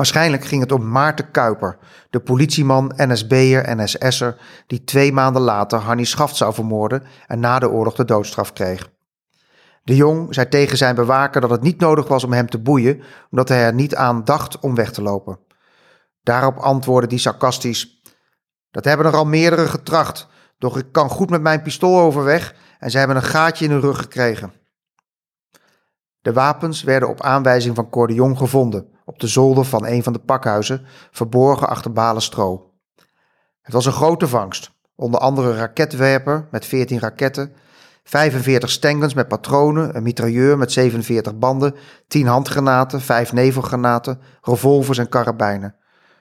Waarschijnlijk 0.00 0.44
ging 0.44 0.62
het 0.62 0.72
om 0.72 0.88
Maarten 0.88 1.30
Kuiper, 1.30 1.78
de 2.10 2.20
politieman, 2.20 2.92
NSB'er 2.96 3.64
en 3.64 3.88
SS'er 3.88 4.36
die 4.66 4.84
twee 4.84 5.12
maanden 5.12 5.42
later 5.42 5.78
Hannie 5.78 6.04
Schaft 6.04 6.36
zou 6.36 6.54
vermoorden 6.54 7.02
en 7.26 7.40
na 7.40 7.58
de 7.58 7.70
oorlog 7.70 7.94
de 7.94 8.04
doodstraf 8.04 8.52
kreeg. 8.52 8.90
De 9.84 9.96
jong 9.96 10.34
zei 10.34 10.48
tegen 10.48 10.76
zijn 10.76 10.94
bewaker 10.94 11.40
dat 11.40 11.50
het 11.50 11.62
niet 11.62 11.80
nodig 11.80 12.08
was 12.08 12.24
om 12.24 12.32
hem 12.32 12.48
te 12.48 12.58
boeien, 12.58 13.02
omdat 13.30 13.48
hij 13.48 13.64
er 13.64 13.74
niet 13.74 13.94
aan 13.94 14.24
dacht 14.24 14.58
om 14.58 14.74
weg 14.74 14.92
te 14.92 15.02
lopen. 15.02 15.38
Daarop 16.22 16.56
antwoordde 16.56 17.08
die 17.08 17.18
sarcastisch: 17.18 18.02
Dat 18.70 18.84
hebben 18.84 19.06
er 19.06 19.16
al 19.16 19.26
meerdere 19.26 19.68
getracht, 19.68 20.28
doch 20.58 20.78
ik 20.78 20.92
kan 20.92 21.10
goed 21.10 21.30
met 21.30 21.42
mijn 21.42 21.62
pistool 21.62 22.00
overweg 22.00 22.54
en 22.78 22.90
ze 22.90 22.98
hebben 22.98 23.16
een 23.16 23.22
gaatje 23.22 23.64
in 23.64 23.70
hun 23.70 23.80
rug 23.80 23.98
gekregen. 23.98 24.52
De 26.20 26.32
wapens 26.32 26.82
werden 26.82 27.08
op 27.08 27.22
aanwijzing 27.22 27.74
van 27.74 27.90
Cordion 27.90 28.36
gevonden 28.36 28.98
op 29.10 29.20
de 29.20 29.26
zolder 29.26 29.64
van 29.64 29.86
een 29.86 30.02
van 30.02 30.12
de 30.12 30.18
pakhuizen, 30.18 30.86
verborgen 31.10 31.68
achter 31.68 31.92
balen 31.92 32.22
stro. 32.22 32.70
Het 33.62 33.72
was 33.72 33.86
een 33.86 33.92
grote 33.92 34.28
vangst, 34.28 34.70
onder 34.94 35.20
andere 35.20 35.56
raketwerper 35.56 36.48
met 36.50 36.66
14 36.66 36.98
raketten, 36.98 37.52
45 38.04 38.70
stengens 38.70 39.14
met 39.14 39.28
patronen, 39.28 39.96
een 39.96 40.02
mitrailleur 40.02 40.58
met 40.58 40.72
47 40.72 41.38
banden, 41.38 41.74
10 42.08 42.26
handgranaten, 42.26 43.00
5 43.00 43.32
nevelgranaten, 43.32 44.20
revolvers 44.40 44.98
en 44.98 45.08
karabijnen. 45.08 45.74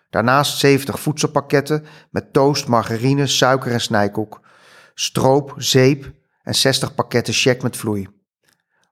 Daarnaast 0.10 0.58
70 0.58 1.00
voedselpakketten 1.00 1.86
met 2.12 2.34
toast, 2.34 2.68
margarine, 2.68 3.28
suiker 3.28 3.72
en 3.72 3.82
snijkoek, 3.82 4.42
stroop, 4.94 5.54
zeep 5.58 6.12
en 6.44 6.56
60 6.56 6.96
pakketten 6.96 7.34
check 7.34 7.62
met 7.62 7.78
vloei. 7.78 8.08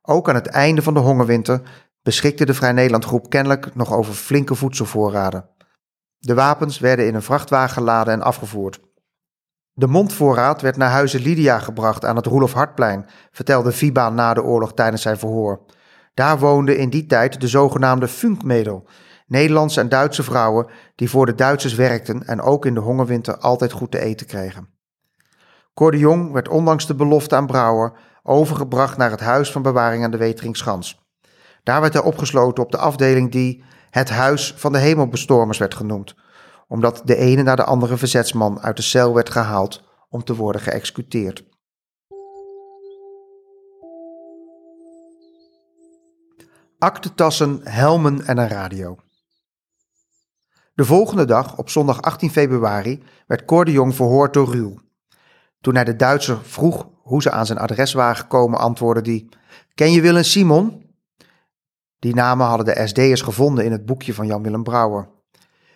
Ook 0.01 0.29
aan 0.29 0.36
het 0.36 0.47
einde 0.47 0.81
van 0.81 0.93
de 0.93 0.99
hongerwinter 0.99 1.62
beschikte 2.08 2.46
de 2.46 2.54
Vrij 2.54 2.72
Nederland 2.72 3.06
groep 3.06 3.30
kennelijk 3.30 3.76
nog 3.76 3.93
over 3.93 4.13
flinke 4.13 4.56
voedselvoorraden. 4.56 5.50
De 6.17 6.34
wapens 6.34 6.80
werden 6.80 7.08
in 7.08 7.15
een 7.15 7.22
vrachtwagen 7.22 7.74
geladen 7.74 8.13
en 8.13 8.22
afgevoerd. 8.22 8.80
De 9.74 9.88
mondvoorraad 9.88 10.62
werd 10.62 10.78
naar 10.78 10.89
huizen 10.89 11.22
Lydia 11.22 11.60
gebracht 11.60 12.06
aan 12.06 12.15
het 12.15 12.26
Roelof 12.26 12.54
Hartplein, 12.54 13.06
vertelde 13.32 13.72
Viba 13.72 14.10
na 14.10 14.34
de 14.34 14.43
oorlog 14.43 14.74
tijdens 14.74 15.02
zijn 15.02 15.17
verhoor. 15.17 15.65
Daar 16.13 16.39
woonden 16.39 16.78
in 16.78 16.89
die 16.89 17.06
tijd 17.06 17.41
de 17.41 17.48
zogenaamde 17.48 18.08
Funkmädel, 18.08 18.88
Nederlandse 19.26 19.80
en 19.80 19.89
Duitse 19.89 20.24
vrouwen 20.24 20.67
die 20.96 21.10
voor 21.10 21.26
de 21.26 21.36
Duitsers 21.36 21.76
werkten 21.76 22.28
en 22.28 22.41
ook 22.41 22.65
in 22.65 22.74
de 22.74 22.80
hongerwinter 22.80 23.38
altijd 23.38 23.72
goed 23.72 23.91
te 23.91 24.00
eten 24.00 24.28
kregen. 24.28 24.70
Cor 25.74 25.96
Jong 25.96 26.32
werd 26.32 26.50
ondanks 26.50 26.88
de 26.88 26.96
belofte 26.96 27.36
aan 27.36 27.48
Brouwer 27.48 27.93
overgebracht 28.24 28.98
naar 28.98 29.12
het 29.12 29.20
huis 29.20 29.52
van 29.52 29.62
bewaring 29.62 30.04
aan 30.04 30.12
de 30.12 30.17
Weteringschans. 30.17 31.07
Daar 31.67 31.82
werd 31.82 31.93
hij 31.93 32.03
opgesloten 32.03 32.63
op 32.63 32.71
de 32.71 32.77
afdeling 32.77 33.32
die 33.32 33.63
het 33.89 34.10
Huis 34.10 34.53
van 34.58 34.71
de 34.71 34.77
Hemelbestormers 34.77 35.58
werd 35.58 35.75
genoemd, 35.75 36.15
omdat 36.67 37.01
de 37.06 37.15
ene 37.15 37.43
na 37.43 37.56
de 37.56 37.63
andere 37.63 37.97
verzetsman 37.97 38.60
uit 38.60 38.75
de 38.75 38.82
cel 38.82 39.13
werd 39.13 39.30
gehaald 39.30 39.84
om 40.10 40.23
te 40.23 40.36
worden 40.36 40.62
geëxecuteerd. 40.62 41.43
Aktentassen, 46.77 47.60
helmen 47.63 48.25
en 48.25 48.38
een 48.38 48.47
radio. 48.47 48.97
De 50.73 50.86
volgende 50.86 51.25
dag, 51.25 51.58
op 51.58 51.69
zondag 51.69 52.01
18 52.01 52.32
februari, 52.32 53.03
werd 53.25 53.45
Cor 53.45 53.69
Jong 53.69 53.95
verhoord 53.95 54.34
door 54.34 54.51
Ruul. 54.51 54.80
Toen 55.62 55.75
hij 55.75 55.84
de 55.84 55.95
Duitser 55.95 56.38
vroeg 56.43 56.89
hoe 57.01 57.21
ze 57.21 57.32
aan 57.32 57.45
zijn 57.45 57.60
adres 57.60 57.93
waren 57.93 58.15
gekomen, 58.15 58.60
antwoordde 58.60 59.01
die: 59.01 59.30
Ken 59.73 59.91
je 59.91 60.01
Willem 60.01 60.23
Simon? 60.23 60.86
Die 61.99 62.15
namen 62.15 62.47
hadden 62.47 62.65
de 62.65 62.88
SD'ers 62.88 63.21
gevonden 63.21 63.65
in 63.65 63.71
het 63.71 63.86
boekje 63.86 64.13
van 64.13 64.27
Jan-Willem 64.27 64.63
Brouwer. 64.63 65.10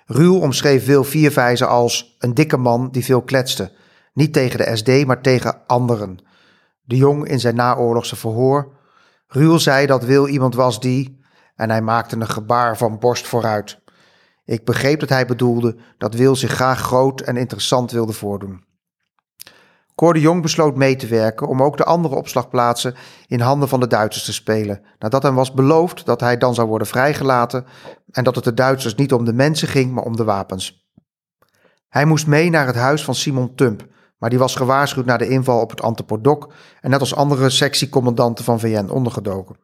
Ruul 0.05 0.39
omschreef 0.39 0.85
Wil 0.85 1.03
Vierwijzer 1.03 1.67
als 1.67 2.15
een 2.19 2.33
dikke 2.33 2.57
man 2.57 2.91
die 2.91 3.05
veel 3.05 3.21
kletste. 3.21 3.71
Niet 4.13 4.33
tegen 4.33 4.57
de 4.57 4.75
SD, 4.75 5.05
maar 5.05 5.21
tegen 5.21 5.67
anderen. 5.67 6.17
De 6.81 6.95
Jong 6.95 7.27
in 7.27 7.39
zijn 7.39 7.55
naoorlogse 7.55 8.15
verhoor. 8.15 8.73
Ruul 9.27 9.59
zei 9.59 9.85
dat 9.85 10.03
Wil 10.03 10.27
iemand 10.27 10.55
was 10.55 10.79
die... 10.79 11.19
En 11.55 11.69
hij 11.69 11.81
maakte 11.81 12.15
een 12.15 12.29
gebaar 12.29 12.77
van 12.77 12.99
borst 12.99 13.27
vooruit. 13.27 13.79
Ik 14.45 14.65
begreep 14.65 14.99
dat 14.99 15.09
hij 15.09 15.25
bedoelde 15.25 15.77
dat 15.97 16.13
Wil 16.13 16.35
zich 16.35 16.51
graag 16.51 16.79
groot 16.79 17.21
en 17.21 17.37
interessant 17.37 17.91
wilde 17.91 18.13
voordoen. 18.13 18.63
Cor 19.95 20.13
de 20.13 20.19
Jong 20.19 20.41
besloot 20.41 20.75
mee 20.75 20.95
te 20.95 21.07
werken 21.07 21.47
om 21.47 21.63
ook 21.63 21.77
de 21.77 21.83
andere 21.83 22.15
opslagplaatsen 22.15 22.95
in 23.27 23.39
handen 23.39 23.69
van 23.69 23.79
de 23.79 23.87
Duitsers 23.87 24.25
te 24.25 24.33
spelen, 24.33 24.81
nadat 24.99 25.23
hem 25.23 25.35
was 25.35 25.53
beloofd 25.53 26.05
dat 26.05 26.19
hij 26.19 26.37
dan 26.37 26.53
zou 26.53 26.67
worden 26.67 26.87
vrijgelaten 26.87 27.65
en 28.11 28.23
dat 28.23 28.35
het 28.35 28.43
de 28.43 28.53
Duitsers 28.53 28.95
niet 28.95 29.13
om 29.13 29.25
de 29.25 29.33
mensen 29.33 29.67
ging, 29.67 29.91
maar 29.91 30.03
om 30.03 30.15
de 30.15 30.23
wapens. 30.23 30.89
Hij 31.89 32.05
moest 32.05 32.27
mee 32.27 32.49
naar 32.49 32.67
het 32.67 32.75
huis 32.75 33.03
van 33.03 33.15
Simon 33.15 33.55
Tump, 33.55 33.87
maar 34.17 34.29
die 34.29 34.39
was 34.39 34.55
gewaarschuwd 34.55 35.05
na 35.05 35.17
de 35.17 35.27
inval 35.27 35.61
op 35.61 35.69
het 35.69 35.81
Antepodok 35.81 36.53
en 36.81 36.89
net 36.89 36.99
als 36.99 37.15
andere 37.15 37.49
sectiecommandanten 37.49 38.45
van 38.45 38.59
VN 38.59 38.89
ondergedoken. 38.89 39.55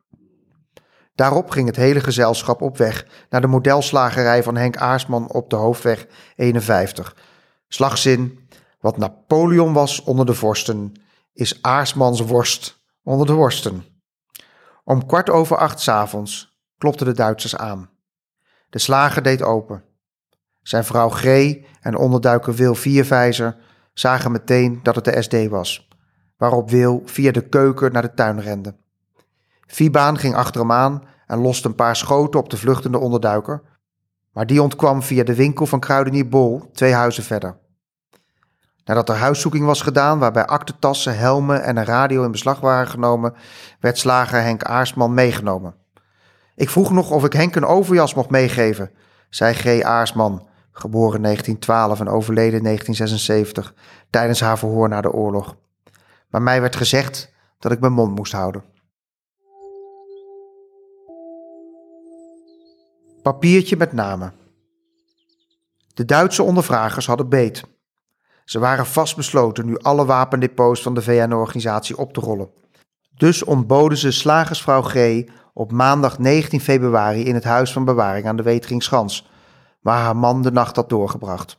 Daarop 1.15 1.49
ging 1.49 1.67
het 1.67 1.75
hele 1.75 1.99
gezelschap 1.99 2.61
op 2.61 2.77
weg 2.77 3.05
naar 3.29 3.41
de 3.41 3.47
modelslagerij 3.47 4.43
van 4.43 4.55
Henk 4.55 4.77
Aarsman 4.77 5.31
op 5.31 5.49
de 5.49 5.55
hoofdweg 5.55 6.07
51. 6.35 7.15
Slagzin 7.67 8.46
wat 8.87 8.97
Napoleon 8.97 9.73
was 9.73 10.03
onder 10.03 10.25
de 10.25 10.33
vorsten, 10.33 10.93
is 11.33 11.61
Aarsmans 11.61 12.21
worst 12.21 12.83
onder 13.03 13.27
de 13.27 13.33
worsten. 13.33 13.83
Om 14.83 15.05
kwart 15.05 15.29
over 15.29 15.57
acht 15.57 15.79
s 15.79 15.87
avonds 15.87 16.59
klopten 16.77 17.05
de 17.05 17.13
Duitsers 17.13 17.57
aan. 17.57 17.89
De 18.69 18.79
slager 18.79 19.23
deed 19.23 19.41
open. 19.43 19.83
Zijn 20.61 20.83
vrouw 20.83 21.09
G 21.09 21.23
en 21.81 21.97
onderduiker 21.97 22.53
Wil 22.53 22.75
Viervijzer 22.75 23.57
zagen 23.93 24.31
meteen 24.31 24.79
dat 24.83 24.95
het 24.95 25.05
de 25.05 25.21
SD 25.21 25.47
was, 25.47 25.87
waarop 26.37 26.69
Wil 26.69 27.01
via 27.05 27.31
de 27.31 27.47
keuken 27.47 27.91
naar 27.91 28.01
de 28.01 28.13
tuin 28.13 28.39
rende. 28.39 28.75
Vibaan 29.65 30.17
ging 30.17 30.35
achter 30.35 30.61
hem 30.61 30.71
aan 30.71 31.03
en 31.25 31.39
loste 31.39 31.67
een 31.67 31.75
paar 31.75 31.95
schoten 31.95 32.39
op 32.39 32.49
de 32.49 32.57
vluchtende 32.57 32.97
onderduiker, 32.97 33.61
maar 34.31 34.45
die 34.45 34.61
ontkwam 34.61 35.01
via 35.01 35.23
de 35.23 35.35
winkel 35.35 35.65
van 35.65 35.79
kruidenier 35.79 36.27
Bol 36.27 36.69
twee 36.71 36.93
huizen 36.93 37.23
verder. 37.23 37.65
Nadat 38.87 39.09
er 39.09 39.15
huiszoeking 39.15 39.65
was 39.65 39.81
gedaan, 39.81 40.19
waarbij 40.19 40.45
aktentassen, 40.45 41.17
helmen 41.17 41.63
en 41.63 41.77
een 41.77 41.85
radio 41.85 42.23
in 42.23 42.31
beslag 42.31 42.59
waren 42.59 42.87
genomen, 42.87 43.33
werd 43.79 43.97
slager 43.97 44.41
Henk 44.41 44.63
Aarsman 44.63 45.13
meegenomen. 45.13 45.75
Ik 46.55 46.69
vroeg 46.69 46.91
nog 46.91 47.11
of 47.11 47.25
ik 47.25 47.33
Henk 47.33 47.55
een 47.55 47.65
overjas 47.65 48.13
mocht 48.13 48.29
meegeven, 48.29 48.91
zei 49.29 49.53
G. 49.53 49.81
Aarsman, 49.81 50.47
geboren 50.71 51.21
1912 51.21 51.99
en 51.99 52.07
overleden 52.07 52.63
1976, 52.63 53.73
tijdens 54.09 54.39
haar 54.39 54.57
verhoor 54.57 54.89
na 54.89 55.01
de 55.01 55.11
oorlog. 55.11 55.55
Maar 56.29 56.41
mij 56.41 56.61
werd 56.61 56.75
gezegd 56.75 57.33
dat 57.59 57.71
ik 57.71 57.79
mijn 57.79 57.93
mond 57.93 58.15
moest 58.15 58.31
houden. 58.31 58.63
Papiertje 63.21 63.77
met 63.77 63.93
namen. 63.93 64.33
De 65.93 66.05
Duitse 66.05 66.43
ondervragers 66.43 67.07
hadden 67.07 67.29
beet. 67.29 67.76
Ze 68.47 68.59
waren 68.59 68.85
vastbesloten 68.85 69.65
nu 69.65 69.77
alle 69.77 70.05
wapendepots 70.05 70.81
van 70.81 70.93
de 70.93 71.01
VN-organisatie 71.01 71.97
op 71.97 72.13
te 72.13 72.19
rollen. 72.19 72.49
Dus 73.13 73.43
ontboden 73.43 73.97
ze 73.97 74.11
slagersvrouw 74.11 74.81
G 74.81 75.23
op 75.53 75.71
maandag 75.71 76.19
19 76.19 76.61
februari 76.61 77.25
in 77.25 77.33
het 77.33 77.43
huis 77.43 77.71
van 77.71 77.85
bewaring 77.85 78.27
aan 78.27 78.35
de 78.35 78.43
Weteringschans, 78.43 79.29
waar 79.81 79.99
haar 80.01 80.15
man 80.15 80.41
de 80.41 80.51
nacht 80.51 80.75
had 80.75 80.89
doorgebracht. 80.89 81.57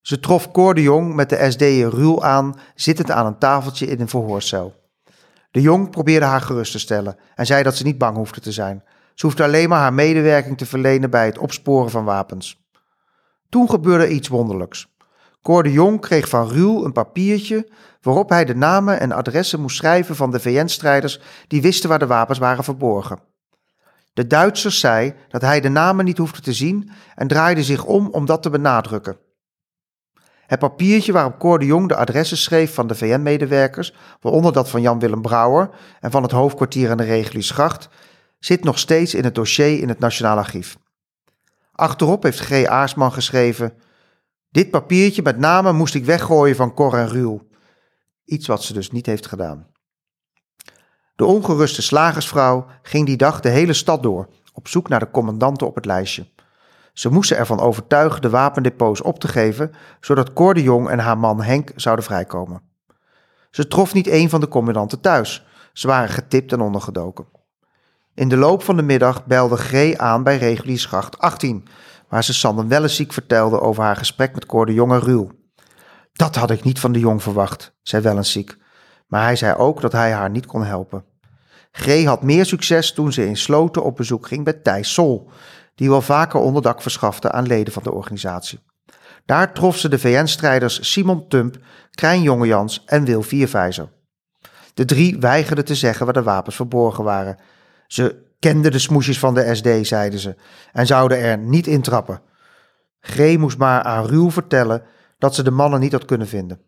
Ze 0.00 0.20
trof 0.20 0.50
Cor 0.50 0.74
de 0.74 0.82
Jong 0.82 1.14
met 1.14 1.28
de 1.30 1.50
SD'er 1.50 1.90
Ruul 1.90 2.24
aan, 2.24 2.54
zittend 2.74 3.10
aan 3.10 3.26
een 3.26 3.38
tafeltje 3.38 3.86
in 3.86 4.00
een 4.00 4.08
verhoorcel. 4.08 4.74
De 5.50 5.60
Jong 5.60 5.90
probeerde 5.90 6.26
haar 6.26 6.40
gerust 6.40 6.72
te 6.72 6.78
stellen 6.78 7.16
en 7.34 7.46
zei 7.46 7.62
dat 7.62 7.76
ze 7.76 7.84
niet 7.84 7.98
bang 7.98 8.16
hoefde 8.16 8.40
te 8.40 8.52
zijn. 8.52 8.84
Ze 9.14 9.26
hoefde 9.26 9.44
alleen 9.44 9.68
maar 9.68 9.80
haar 9.80 9.94
medewerking 9.94 10.58
te 10.58 10.66
verlenen 10.66 11.10
bij 11.10 11.26
het 11.26 11.38
opsporen 11.38 11.90
van 11.90 12.04
wapens. 12.04 12.64
Toen 13.48 13.70
gebeurde 13.70 14.08
iets 14.08 14.28
wonderlijks. 14.28 14.94
Cor 15.46 15.62
de 15.62 15.72
Jong 15.72 16.00
kreeg 16.00 16.28
van 16.28 16.48
Ruul 16.48 16.84
een 16.84 16.92
papiertje 16.92 17.68
waarop 18.00 18.28
hij 18.28 18.44
de 18.44 18.54
namen 18.54 19.00
en 19.00 19.12
adressen 19.12 19.60
moest 19.60 19.76
schrijven 19.76 20.16
van 20.16 20.30
de 20.30 20.40
VN-strijders 20.40 21.20
die 21.48 21.62
wisten 21.62 21.88
waar 21.88 21.98
de 21.98 22.06
wapens 22.06 22.38
waren 22.38 22.64
verborgen. 22.64 23.18
De 24.12 24.26
Duitsers 24.26 24.80
zei 24.80 25.14
dat 25.28 25.40
hij 25.40 25.60
de 25.60 25.68
namen 25.68 26.04
niet 26.04 26.18
hoefde 26.18 26.40
te 26.40 26.52
zien 26.52 26.90
en 27.14 27.28
draaide 27.28 27.62
zich 27.62 27.84
om 27.84 28.08
om 28.08 28.26
dat 28.26 28.42
te 28.42 28.50
benadrukken. 28.50 29.16
Het 30.46 30.58
papiertje 30.58 31.12
waarop 31.12 31.38
Cor 31.38 31.58
de 31.58 31.66
Jong 31.66 31.88
de 31.88 31.96
adressen 31.96 32.36
schreef 32.36 32.74
van 32.74 32.86
de 32.86 32.94
VN-medewerkers, 32.94 33.94
waaronder 34.20 34.52
dat 34.52 34.70
van 34.70 34.80
Jan-Willem 34.80 35.22
Brouwer 35.22 35.70
en 36.00 36.10
van 36.10 36.22
het 36.22 36.32
hoofdkwartier 36.32 36.90
aan 36.90 36.96
de 36.96 37.04
Reguliersgracht, 37.04 37.88
zit 38.38 38.64
nog 38.64 38.78
steeds 38.78 39.14
in 39.14 39.24
het 39.24 39.34
dossier 39.34 39.80
in 39.80 39.88
het 39.88 39.98
Nationaal 39.98 40.36
Archief. 40.36 40.76
Achterop 41.72 42.22
heeft 42.22 42.40
G. 42.40 42.64
Aarsman 42.64 43.12
geschreven: 43.12 43.72
Dit 44.56 44.70
papiertje 44.70 45.22
met 45.22 45.38
namen 45.38 45.76
moest 45.76 45.94
ik 45.94 46.04
weggooien 46.04 46.56
van 46.56 46.74
Cor 46.74 46.94
en 46.94 47.08
Ruul. 47.08 47.48
Iets 48.24 48.46
wat 48.46 48.62
ze 48.62 48.72
dus 48.72 48.90
niet 48.90 49.06
heeft 49.06 49.26
gedaan. 49.26 49.66
De 51.16 51.24
ongeruste 51.24 51.82
slagersvrouw 51.82 52.66
ging 52.82 53.06
die 53.06 53.16
dag 53.16 53.40
de 53.40 53.48
hele 53.48 53.72
stad 53.72 54.02
door, 54.02 54.28
op 54.52 54.68
zoek 54.68 54.88
naar 54.88 54.98
de 54.98 55.10
commandanten 55.10 55.66
op 55.66 55.74
het 55.74 55.84
lijstje. 55.84 56.26
Ze 56.92 57.08
moesten 57.08 57.36
ervan 57.36 57.60
overtuigen 57.60 58.22
de 58.22 58.30
wapendepots 58.30 59.02
op 59.02 59.18
te 59.18 59.28
geven, 59.28 59.72
zodat 60.00 60.32
Cor 60.32 60.54
de 60.54 60.62
Jong 60.62 60.88
en 60.88 60.98
haar 60.98 61.18
man 61.18 61.42
Henk 61.42 61.72
zouden 61.74 62.04
vrijkomen. 62.04 62.62
Ze 63.50 63.68
trof 63.68 63.94
niet 63.94 64.08
een 64.08 64.30
van 64.30 64.40
de 64.40 64.48
commandanten 64.48 65.00
thuis. 65.00 65.46
Ze 65.72 65.86
waren 65.86 66.08
getipt 66.08 66.52
en 66.52 66.60
ondergedoken. 66.60 67.26
In 68.14 68.28
de 68.28 68.36
loop 68.36 68.62
van 68.62 68.76
de 68.76 68.82
middag 68.82 69.26
belde 69.26 69.56
G 69.56 69.96
aan 69.96 70.22
bij 70.22 70.38
reguliersgracht 70.38 71.18
18, 71.18 71.66
waar 72.08 72.24
ze 72.24 72.34
Sander 72.34 72.68
Wellenziek 72.68 73.12
vertelde 73.12 73.60
over 73.60 73.82
haar 73.82 73.96
gesprek 73.96 74.34
met 74.34 74.46
Cor 74.46 74.66
de 74.66 74.98
Ruul. 74.98 75.30
Dat 76.12 76.36
had 76.36 76.50
ik 76.50 76.64
niet 76.64 76.80
van 76.80 76.92
de 76.92 76.98
Jong 76.98 77.22
verwacht, 77.22 77.74
zei 77.82 78.02
Wellenziek, 78.02 78.56
maar 79.06 79.22
hij 79.22 79.36
zei 79.36 79.54
ook 79.54 79.80
dat 79.80 79.92
hij 79.92 80.12
haar 80.12 80.30
niet 80.30 80.46
kon 80.46 80.64
helpen. 80.64 81.04
G 81.72 82.04
had 82.04 82.22
meer 82.22 82.44
succes 82.44 82.92
toen 82.92 83.12
ze 83.12 83.26
in 83.26 83.36
Sloten 83.36 83.84
op 83.84 83.96
bezoek 83.96 84.26
ging 84.26 84.44
bij 84.44 84.52
Thijs 84.52 84.92
Sol, 84.92 85.30
die 85.74 85.88
wel 85.88 86.02
vaker 86.02 86.40
onderdak 86.40 86.82
verschafte 86.82 87.32
aan 87.32 87.46
leden 87.46 87.72
van 87.72 87.82
de 87.82 87.92
organisatie. 87.92 88.60
Daar 89.24 89.52
trof 89.52 89.76
ze 89.76 89.88
de 89.88 89.98
VN-strijders 89.98 90.92
Simon 90.92 91.28
Tump, 91.28 91.56
Krijn 91.90 92.22
Jongejans 92.22 92.84
en 92.84 93.04
Wil 93.04 93.22
Viervijzer. 93.22 93.88
De 94.74 94.84
drie 94.84 95.18
weigerden 95.18 95.64
te 95.64 95.74
zeggen 95.74 96.04
waar 96.04 96.14
de 96.14 96.22
wapens 96.22 96.56
verborgen 96.56 97.04
waren. 97.04 97.38
Ze 97.86 98.25
kenden 98.38 98.72
de 98.72 98.78
smoesjes 98.78 99.18
van 99.18 99.34
de 99.34 99.54
SD, 99.54 99.86
zeiden 99.86 100.18
ze, 100.18 100.36
en 100.72 100.86
zouden 100.86 101.18
er 101.18 101.38
niet 101.38 101.66
intrappen. 101.66 102.22
G 103.00 103.36
moest 103.36 103.58
maar 103.58 103.82
aan 103.82 104.06
Ruw 104.06 104.30
vertellen 104.30 104.82
dat 105.18 105.34
ze 105.34 105.42
de 105.42 105.50
mannen 105.50 105.80
niet 105.80 105.92
had 105.92 106.04
kunnen 106.04 106.28
vinden. 106.28 106.60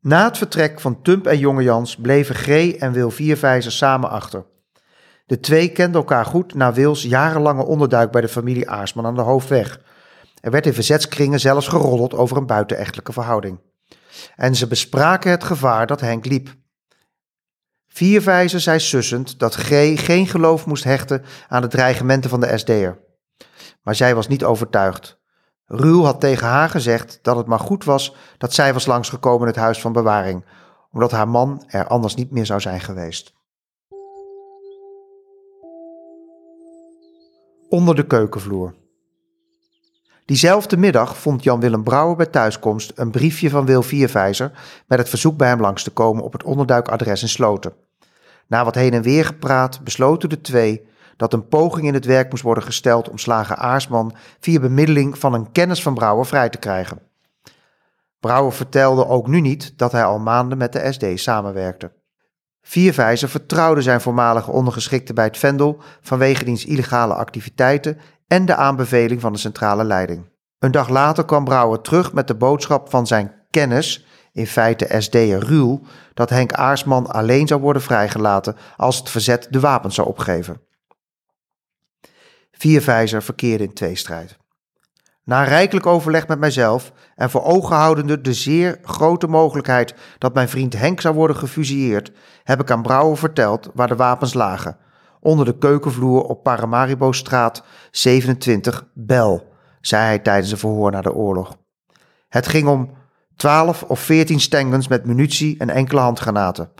Na 0.00 0.24
het 0.24 0.38
vertrek 0.38 0.80
van 0.80 1.02
Tump 1.02 1.26
en 1.26 1.38
Jongejans 1.38 1.96
bleven 1.96 2.34
G 2.34 2.48
en 2.72 2.92
Wil 2.92 3.10
Viervijzer 3.10 3.72
samen 3.72 4.10
achter. 4.10 4.44
De 5.26 5.40
twee 5.40 5.68
kenden 5.68 6.00
elkaar 6.00 6.24
goed 6.24 6.54
na 6.54 6.72
Wils 6.72 7.02
jarenlange 7.02 7.64
onderduik 7.64 8.10
bij 8.10 8.20
de 8.20 8.28
familie 8.28 8.70
Aarsman 8.70 9.06
aan 9.06 9.14
de 9.14 9.20
Hoofdweg. 9.20 9.80
Er 10.40 10.50
werd 10.50 10.66
in 10.66 10.74
verzetskringen 10.74 11.40
zelfs 11.40 11.68
geroddeld 11.68 12.14
over 12.14 12.36
een 12.36 12.46
buitenechtelijke 12.46 13.12
verhouding. 13.12 13.60
En 14.36 14.54
ze 14.54 14.66
bespraken 14.66 15.30
het 15.30 15.44
gevaar 15.44 15.86
dat 15.86 16.00
Henk 16.00 16.26
liep. 16.26 16.54
Vierwijzer 17.98 18.60
zei 18.60 18.80
sussend 18.80 19.38
dat 19.38 19.54
G 19.54 19.68
geen 20.04 20.26
geloof 20.26 20.66
moest 20.66 20.84
hechten 20.84 21.24
aan 21.48 21.62
de 21.62 21.68
dreigementen 21.68 22.30
van 22.30 22.40
de 22.40 22.58
SD'er. 22.58 22.98
Maar 23.82 23.94
zij 23.94 24.14
was 24.14 24.28
niet 24.28 24.44
overtuigd. 24.44 25.20
Ruul 25.64 26.04
had 26.04 26.20
tegen 26.20 26.46
haar 26.46 26.70
gezegd 26.70 27.18
dat 27.22 27.36
het 27.36 27.46
maar 27.46 27.58
goed 27.58 27.84
was 27.84 28.14
dat 28.36 28.54
zij 28.54 28.72
was 28.72 28.86
langsgekomen 28.86 29.40
in 29.40 29.46
het 29.46 29.56
huis 29.56 29.80
van 29.80 29.92
bewaring, 29.92 30.44
omdat 30.90 31.10
haar 31.10 31.28
man 31.28 31.64
er 31.66 31.86
anders 31.86 32.14
niet 32.14 32.30
meer 32.30 32.46
zou 32.46 32.60
zijn 32.60 32.80
geweest. 32.80 33.32
Onder 37.68 37.94
de 37.94 38.06
keukenvloer. 38.06 38.74
Diezelfde 40.24 40.76
middag 40.76 41.18
vond 41.18 41.42
Jan-Willem 41.42 41.84
Brouwer 41.84 42.16
bij 42.16 42.26
thuiskomst 42.26 42.92
een 42.94 43.10
briefje 43.10 43.50
van 43.50 43.66
Wil 43.66 43.82
Vierwijzer 43.82 44.52
met 44.86 44.98
het 44.98 45.08
verzoek 45.08 45.36
bij 45.36 45.48
hem 45.48 45.60
langs 45.60 45.82
te 45.82 45.90
komen 45.90 46.24
op 46.24 46.32
het 46.32 46.42
onderduikadres 46.42 47.22
in 47.22 47.28
Sloten. 47.28 47.86
Na 48.48 48.64
wat 48.64 48.74
heen 48.74 48.92
en 48.92 49.02
weer 49.02 49.24
gepraat 49.24 49.84
besloten 49.84 50.28
de 50.28 50.40
twee 50.40 50.86
dat 51.16 51.32
een 51.32 51.48
poging 51.48 51.86
in 51.86 51.94
het 51.94 52.04
werk 52.04 52.30
moest 52.30 52.42
worden 52.42 52.64
gesteld 52.64 53.08
om 53.08 53.18
slager 53.18 53.56
Aarsman 53.56 54.14
via 54.40 54.60
bemiddeling 54.60 55.18
van 55.18 55.34
een 55.34 55.52
kennis 55.52 55.82
van 55.82 55.94
Brouwer 55.94 56.26
vrij 56.26 56.48
te 56.48 56.58
krijgen. 56.58 57.00
Brouwer 58.20 58.52
vertelde 58.52 59.06
ook 59.06 59.26
nu 59.26 59.40
niet 59.40 59.78
dat 59.78 59.92
hij 59.92 60.04
al 60.04 60.18
maanden 60.18 60.58
met 60.58 60.72
de 60.72 60.92
SD 60.92 61.04
samenwerkte. 61.14 61.92
Vierwijzer 62.62 63.28
vertrouwde 63.28 63.82
zijn 63.82 64.00
voormalige 64.00 64.50
ondergeschikte 64.50 65.12
bij 65.12 65.24
het 65.24 65.38
Vendel 65.38 65.80
vanwege 66.00 66.44
diens 66.44 66.64
illegale 66.64 67.14
activiteiten 67.14 67.98
en 68.26 68.46
de 68.46 68.54
aanbeveling 68.54 69.20
van 69.20 69.32
de 69.32 69.38
centrale 69.38 69.84
leiding. 69.84 70.30
Een 70.58 70.70
dag 70.70 70.88
later 70.88 71.24
kwam 71.24 71.44
Brouwer 71.44 71.80
terug 71.80 72.12
met 72.12 72.26
de 72.26 72.34
boodschap 72.34 72.90
van 72.90 73.06
zijn 73.06 73.32
kennis, 73.50 74.06
in 74.38 74.46
feite 74.46 74.94
SD'er 74.98 75.38
Ruul, 75.38 75.80
dat 76.14 76.30
Henk 76.30 76.52
Aarsman 76.52 77.06
alleen 77.06 77.46
zou 77.46 77.60
worden 77.60 77.82
vrijgelaten 77.82 78.56
als 78.76 78.98
het 78.98 79.10
verzet 79.10 79.46
de 79.50 79.60
wapens 79.60 79.94
zou 79.94 80.08
opgeven. 80.08 80.60
Vierwijzer 82.50 83.22
verkeerde 83.22 83.64
in 83.64 83.72
tweestrijd. 83.72 84.36
Na 85.24 85.42
rijkelijk 85.44 85.86
overleg 85.86 86.26
met 86.28 86.38
mijzelf 86.38 86.92
en 87.14 87.30
voor 87.30 87.42
ogen 87.42 87.76
houdende 87.76 88.20
de 88.20 88.32
zeer 88.32 88.78
grote 88.82 89.26
mogelijkheid 89.26 89.94
dat 90.18 90.34
mijn 90.34 90.48
vriend 90.48 90.72
Henk 90.72 91.00
zou 91.00 91.14
worden 91.14 91.36
gefusilleerd, 91.36 92.12
heb 92.42 92.60
ik 92.60 92.70
aan 92.70 92.82
Brouwer 92.82 93.16
verteld 93.16 93.70
waar 93.74 93.88
de 93.88 93.96
wapens 93.96 94.34
lagen. 94.34 94.76
Onder 95.20 95.44
de 95.44 95.58
keukenvloer 95.58 96.22
op 96.22 96.42
Paramaribo 96.42 97.12
straat 97.12 97.62
27 97.90 98.86
Bel, 98.94 99.52
zei 99.80 100.04
hij 100.04 100.18
tijdens 100.18 100.52
een 100.52 100.58
verhoor 100.58 100.90
na 100.90 101.00
de 101.00 101.14
oorlog. 101.14 101.56
Het 102.28 102.46
ging 102.46 102.68
om 102.68 102.90
12 103.38 103.82
of 103.82 104.00
14 104.00 104.40
stengens 104.40 104.88
met 104.88 105.06
munitie 105.06 105.58
en 105.58 105.70
enkele 105.70 106.00
handgranaten. 106.00 106.70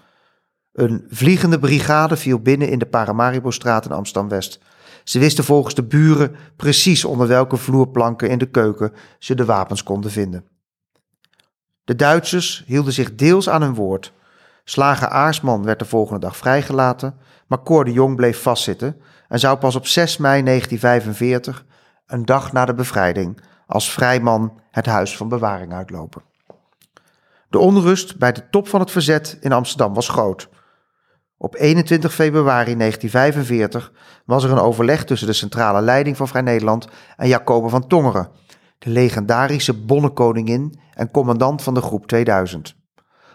Een 0.73 1.05
vliegende 1.09 1.59
brigade 1.59 2.17
viel 2.17 2.39
binnen 2.39 2.69
in 2.69 2.79
de 2.79 2.87
Paramaribo 2.87 3.51
straat 3.51 3.85
in 3.85 3.93
Amsterdam-West. 3.93 4.61
Ze 5.05 5.19
wisten 5.19 5.45
volgens 5.45 5.75
de 5.75 5.83
buren 5.83 6.37
precies 6.57 7.05
onder 7.05 7.27
welke 7.27 7.57
vloerplanken 7.57 8.31
in 8.31 8.39
de 8.39 8.51
keuken 8.51 8.93
ze 9.19 9.35
de 9.35 9.45
wapens 9.45 9.83
konden 9.83 10.11
vinden. 10.11 10.45
De 11.85 11.97
Duitsers 11.97 12.65
hielden 12.67 12.93
zich 12.93 13.15
deels 13.15 13.49
aan 13.49 13.63
hun 13.63 13.75
woord. 13.75 14.13
Slager 14.65 15.09
Aarsman 15.09 15.65
werd 15.65 15.79
de 15.79 15.85
volgende 15.85 16.21
dag 16.21 16.37
vrijgelaten, 16.37 17.19
maar 17.47 17.63
Cor 17.63 17.85
de 17.85 17.93
Jong 17.93 18.17
bleef 18.17 18.43
vastzitten 18.43 19.01
en 19.29 19.39
zou 19.39 19.59
pas 19.59 19.77
op 19.77 19.87
6 19.87 20.17
mei 20.17 20.43
1945, 20.43 21.65
een 22.07 22.25
dag 22.25 22.53
na 22.53 22.65
de 22.65 22.75
bevrijding, 22.75 23.41
als 23.67 23.93
vrijman 23.93 24.61
het 24.71 24.87
huis 24.87 25.17
van 25.17 25.29
bewaring 25.29 25.73
uitlopen. 25.73 26.28
De 27.49 27.59
onrust 27.59 28.19
bij 28.19 28.33
de 28.33 28.49
top 28.51 28.69
van 28.69 28.81
het 28.81 28.91
verzet 28.91 29.37
in 29.41 29.53
Amsterdam 29.53 29.95
was 29.95 30.09
groot. 30.09 30.49
Op 31.37 31.55
21 31.57 32.15
februari 32.15 32.77
1945 32.77 33.93
was 34.25 34.45
er 34.45 34.51
een 34.51 34.59
overleg 34.59 35.05
tussen 35.05 35.27
de 35.27 35.33
centrale 35.33 35.81
leiding 35.81 36.17
van 36.17 36.29
Vrij 36.29 36.43
Nederland 36.43 36.89
en 37.17 37.29
Jacobe 37.29 37.69
van 37.69 37.87
Tongeren, 37.87 38.29
de 38.79 38.91
legendarische 38.91 39.75
bonnenkoningin 39.75 40.81
en 40.95 41.11
commandant 41.11 41.63
van 41.63 41.75
de 41.75 41.81
groep 41.81 42.07
2000. 42.07 42.77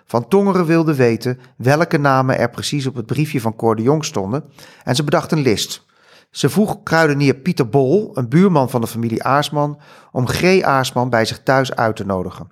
Van 0.05 0.27
Tongeren 0.27 0.65
wilde 0.65 0.95
weten 0.95 1.39
welke 1.57 1.97
namen 1.97 2.37
er 2.37 2.49
precies 2.49 2.87
op 2.87 2.95
het 2.95 3.05
briefje 3.05 3.41
van 3.41 3.55
Cor 3.55 3.75
de 3.75 3.81
Jong 3.81 4.05
stonden 4.05 4.43
en 4.83 4.95
ze 4.95 5.03
bedacht 5.03 5.31
een 5.31 5.41
list. 5.41 5.85
Ze 6.31 6.49
vroeg 6.49 6.83
kruidenier 6.83 7.35
Pieter 7.35 7.69
Bol, 7.69 8.17
een 8.17 8.29
buurman 8.29 8.69
van 8.69 8.81
de 8.81 8.87
familie 8.87 9.23
Aarsman, 9.23 9.79
om 10.11 10.27
G. 10.27 10.61
Aarsman 10.61 11.09
bij 11.09 11.25
zich 11.25 11.43
thuis 11.43 11.75
uit 11.75 11.95
te 11.95 12.05
nodigen. 12.05 12.51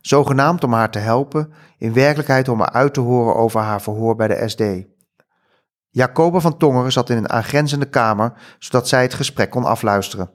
Zogenaamd 0.00 0.64
om 0.64 0.72
haar 0.72 0.90
te 0.90 0.98
helpen, 0.98 1.52
in 1.78 1.92
werkelijkheid 1.92 2.48
om 2.48 2.58
haar 2.58 2.70
uit 2.70 2.94
te 2.94 3.00
horen 3.00 3.34
over 3.34 3.60
haar 3.60 3.82
verhoor 3.82 4.16
bij 4.16 4.28
de 4.28 4.48
SD. 4.48 4.62
Jacoba 5.90 6.40
van 6.40 6.56
Tongeren 6.56 6.92
zat 6.92 7.10
in 7.10 7.16
een 7.16 7.30
aangrenzende 7.30 7.88
kamer, 7.88 8.32
zodat 8.58 8.88
zij 8.88 9.02
het 9.02 9.14
gesprek 9.14 9.50
kon 9.50 9.64
afluisteren. 9.64 10.30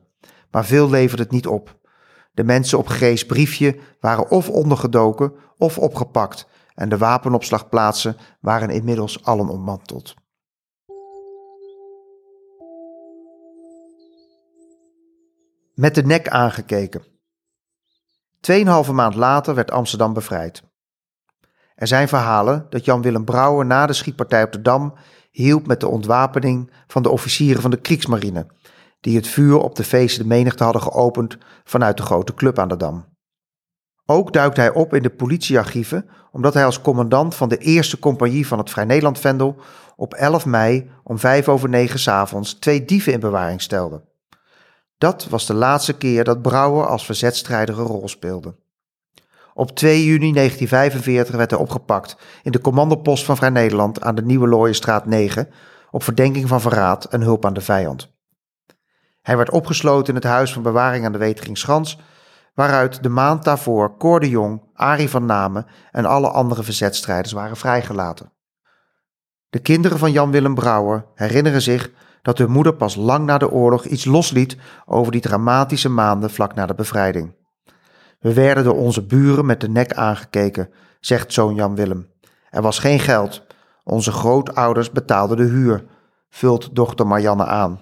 Maar 0.52 0.66
veel 0.66 0.90
leverde 0.90 1.24
het 1.24 1.32
niet 1.32 1.48
op. 1.48 1.80
De 2.32 2.44
mensen 2.44 2.78
op 2.78 2.88
Gees 2.88 3.26
briefje 3.26 3.80
waren 4.00 4.30
of 4.30 4.50
ondergedoken 4.50 5.34
of 5.58 5.78
opgepakt 5.78 6.48
en 6.74 6.90
de 6.90 6.98
wapenopslagplaatsen 6.98 8.18
waren 8.40 8.70
inmiddels 8.70 9.24
allen 9.24 9.50
ontmanteld. 9.50 10.14
Met 15.74 15.96
de 15.96 16.04
nek 16.06 16.30
aangekeken. 16.30 17.15
Tweeënhalve 18.46 18.94
maand 18.94 19.16
later 19.16 19.56
werd 19.56 19.72
Amsterdam 19.72 20.14
bevrijd. 20.14 20.64
Er 21.76 21.88
zijn 21.88 22.08
verhalen 22.08 22.66
dat 22.70 22.86
Jan-Willem 22.86 23.26
Brouwer 23.26 23.66
na 23.66 23.86
de 23.86 23.94
schietpartij 23.94 24.44
op 24.44 24.52
de 24.52 24.62
Dam 24.62 24.94
hielp 25.32 25.68
met 25.68 25.80
de 25.80 25.88
ontwapening 25.88 26.72
van 26.88 27.04
de 27.04 27.10
officieren 27.10 27.62
van 27.62 27.72
de 27.72 27.82
Kriegsmarine, 27.82 28.48
die 29.00 29.16
het 29.16 29.28
vuur 29.28 29.58
op 29.58 29.76
de 29.76 29.84
feesten 29.84 30.22
de 30.22 30.28
menigte 30.28 30.64
hadden 30.64 30.82
geopend 30.82 31.38
vanuit 31.64 31.98
de 31.98 32.04
grote 32.04 32.34
club 32.34 32.60
aan 32.60 32.68
de 32.68 32.78
Dam. 32.78 33.06
Ook 34.06 34.34
duikt 34.34 34.58
hij 34.58 34.74
op 34.74 34.94
in 34.94 35.04
de 35.04 35.16
politiearchieven 35.16 36.10
omdat 36.32 36.54
hij 36.54 36.66
als 36.66 36.82
commandant 36.82 37.36
van 37.36 37.50
de 37.50 37.58
eerste 37.58 38.00
compagnie 38.00 38.48
van 38.48 38.58
het 38.58 38.70
Vrij 38.70 38.86
Nederland 38.86 39.20
Vendel 39.20 39.56
op 39.96 40.14
11 40.14 40.46
mei 40.46 40.92
om 41.04 41.20
vijf 41.20 41.50
over 41.50 41.70
negen 41.70 42.00
s 42.00 42.08
avonds 42.08 42.54
twee 42.54 42.86
dieven 42.86 43.14
in 43.14 43.20
bewaring 43.20 43.62
stelde. 43.62 44.14
Dat 44.98 45.26
was 45.30 45.46
de 45.46 45.54
laatste 45.54 45.94
keer 45.94 46.24
dat 46.24 46.42
Brouwer 46.42 46.88
als 46.88 47.06
verzetstrijder 47.06 47.80
een 47.80 47.86
rol 47.86 48.08
speelde. 48.08 48.56
Op 49.54 49.76
2 49.76 50.06
juni 50.06 50.34
1945 50.34 51.36
werd 51.36 51.52
hij 51.52 51.60
opgepakt 51.60 52.18
in 52.44 52.52
de 52.52 52.62
commandopost 52.62 53.26
van 53.26 53.38
Vrij 53.38 53.50
Nederland 53.50 54.02
aan 54.02 54.16
de 54.16 54.26
Nieuwe 54.26 54.48
Looienstraat 54.48 55.06
9 55.06 55.50
op 55.92 56.04
verdenking 56.04 56.48
van 56.48 56.62
verraad 56.62 57.06
en 57.06 57.22
hulp 57.22 57.46
aan 57.46 57.54
de 57.54 57.62
vijand. 57.62 58.14
Hij 59.22 59.38
werd 59.38 59.50
opgesloten 59.50 60.08
in 60.08 60.16
het 60.16 60.24
huis 60.24 60.54
van 60.54 60.62
bewaring 60.62 61.06
aan 61.06 61.12
de 61.12 61.18
Weteringschans, 61.18 62.00
waaruit 62.54 63.04
de 63.04 63.10
maand 63.10 63.44
daarvoor 63.44 63.98
Cor 63.98 64.20
de 64.20 64.30
Jong, 64.30 64.62
Arie 64.74 65.10
van 65.10 65.26
Namen 65.26 65.66
en 65.92 66.06
alle 66.06 66.30
andere 66.30 66.64
verzetstrijders 66.64 67.34
waren 67.34 67.58
vrijgelaten. 67.58 68.32
De 69.50 69.60
kinderen 69.60 70.00
van 70.00 70.12
Jan 70.12 70.32
Willem 70.32 70.56
Brouwer 70.56 71.06
herinneren 71.16 71.62
zich 71.62 71.92
dat 72.26 72.38
hun 72.38 72.52
moeder 72.52 72.76
pas 72.76 72.96
lang 72.96 73.26
na 73.26 73.38
de 73.38 73.52
oorlog 73.52 73.86
iets 73.86 74.06
losliet 74.06 74.58
over 74.86 75.12
die 75.12 75.22
dramatische 75.22 75.90
maanden 75.90 76.30
vlak 76.30 76.56
na 76.56 76.66
de 76.66 76.74
bevrijding. 76.74 77.36
We 78.20 78.34
werden 78.34 78.64
door 78.64 78.78
onze 78.78 79.06
buren 79.06 79.46
met 79.46 79.62
de 79.62 79.70
nek 79.70 79.94
aangekeken, 79.94 80.70
zegt 81.00 81.34
zoon 81.34 81.56
Jan 81.56 81.76
Willem. 81.76 82.08
Er 82.50 82.62
was 82.62 82.80
geen 82.80 83.00
geld. 83.00 83.46
Onze 83.84 84.12
grootouders 84.12 84.92
betaalden 84.92 85.38
de 85.38 85.44
huur, 85.44 85.86
vult 86.30 86.76
dochter 86.76 87.08
Marianne 87.08 87.46
aan. 87.46 87.80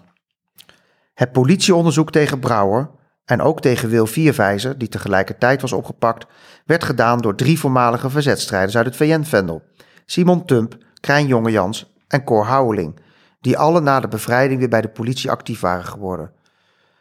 Het 1.14 1.32
politieonderzoek 1.32 2.12
tegen 2.12 2.40
Brouwer 2.40 2.90
en 3.26 3.42
ook 3.42 3.62
tegen 3.62 3.90
Wil 3.90 4.06
Vierwijzer, 4.06 4.78
die 4.78 4.90
tegelijkertijd 4.90 5.62
was 5.62 5.74
opgepakt, 5.74 6.26
werd 6.66 6.84
gedaan 6.84 7.20
door 7.20 7.36
drie 7.36 7.60
voormalige 7.60 8.10
verzetstrijders 8.10 8.78
uit 8.78 8.86
het 8.86 8.96
VN-vendel: 8.96 9.62
Simon 10.06 10.46
Tump, 10.46 10.78
Krijn 11.00 11.28
Jongejans 11.28 11.94
en 12.08 12.24
Cor 12.24 12.46
Houweling, 12.46 13.02
die 13.44 13.58
alle 13.58 13.80
na 13.80 14.00
de 14.00 14.08
bevrijding 14.08 14.60
weer 14.60 14.70
bij 14.70 14.82
de 14.82 14.90
politie 14.90 15.32
actief 15.32 15.60
waren 15.60 15.86
geworden. 15.86 16.32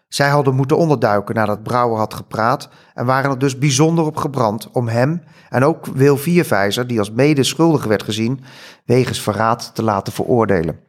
Zij 0.09 0.29
hadden 0.29 0.55
moeten 0.55 0.77
onderduiken 0.77 1.35
nadat 1.35 1.63
Brouwer 1.63 1.99
had 1.99 2.15
gepraat 2.15 2.69
en 2.95 3.07
waren 3.07 3.31
er 3.31 3.39
dus 3.39 3.59
bijzonder 3.59 4.05
op 4.05 4.17
gebrand 4.17 4.71
om 4.71 4.89
hem 4.89 5.23
en 5.49 5.65
ook 5.65 5.87
Wil 5.87 6.17
Vierwijzer, 6.17 6.87
die 6.87 6.99
als 6.99 7.11
mede 7.11 7.43
schuldig 7.43 7.85
werd 7.85 8.03
gezien, 8.03 8.41
wegens 8.85 9.21
verraad 9.21 9.75
te 9.75 9.83
laten 9.83 10.13
veroordelen. 10.13 10.81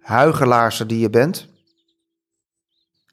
Huigelaarse 0.00 0.86
die 0.86 0.98
je 0.98 1.10
bent. 1.10 1.48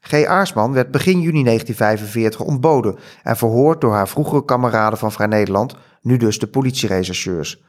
G. 0.06 0.24
Aarsman 0.24 0.72
werd 0.72 0.90
begin 0.90 1.20
juni 1.20 1.44
1945 1.44 2.40
ontboden 2.40 2.98
en 3.22 3.36
verhoord 3.36 3.80
door 3.80 3.92
haar 3.92 4.08
vroegere 4.08 4.44
kameraden 4.44 4.98
van 4.98 5.12
Vrij 5.12 5.26
Nederland, 5.26 5.76
nu 6.00 6.16
dus 6.16 6.38
de 6.38 6.46
politierechercheurs. 6.46 7.62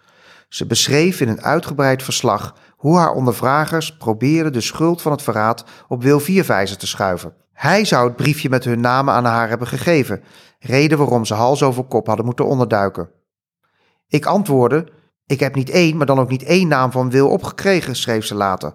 Ze 0.49 0.65
beschreef 0.65 1.21
in 1.21 1.27
een 1.27 1.41
uitgebreid 1.41 2.03
verslag 2.03 2.55
hoe 2.77 2.97
haar 2.97 3.11
ondervragers 3.11 3.97
probeerden 3.97 4.53
de 4.53 4.61
schuld 4.61 5.01
van 5.01 5.11
het 5.11 5.21
verraad 5.21 5.65
op 5.87 6.03
Wil 6.03 6.19
Vierwijzer 6.19 6.77
te 6.77 6.87
schuiven. 6.87 7.33
Hij 7.53 7.85
zou 7.85 8.07
het 8.07 8.15
briefje 8.15 8.49
met 8.49 8.63
hun 8.63 8.79
namen 8.79 9.13
aan 9.13 9.25
haar 9.25 9.49
hebben 9.49 9.67
gegeven, 9.67 10.23
reden 10.59 10.97
waarom 10.97 11.25
ze 11.25 11.33
hals 11.33 11.63
over 11.63 11.83
kop 11.83 12.07
hadden 12.07 12.25
moeten 12.25 12.45
onderduiken. 12.45 13.09
Ik 14.07 14.25
antwoordde: 14.25 14.87
Ik 15.25 15.39
heb 15.39 15.55
niet 15.55 15.69
één, 15.69 15.97
maar 15.97 16.05
dan 16.05 16.19
ook 16.19 16.29
niet 16.29 16.43
één 16.43 16.67
naam 16.67 16.91
van 16.91 17.09
Wil 17.09 17.29
opgekregen, 17.29 17.95
schreef 17.95 18.25
ze 18.25 18.35
later. 18.35 18.73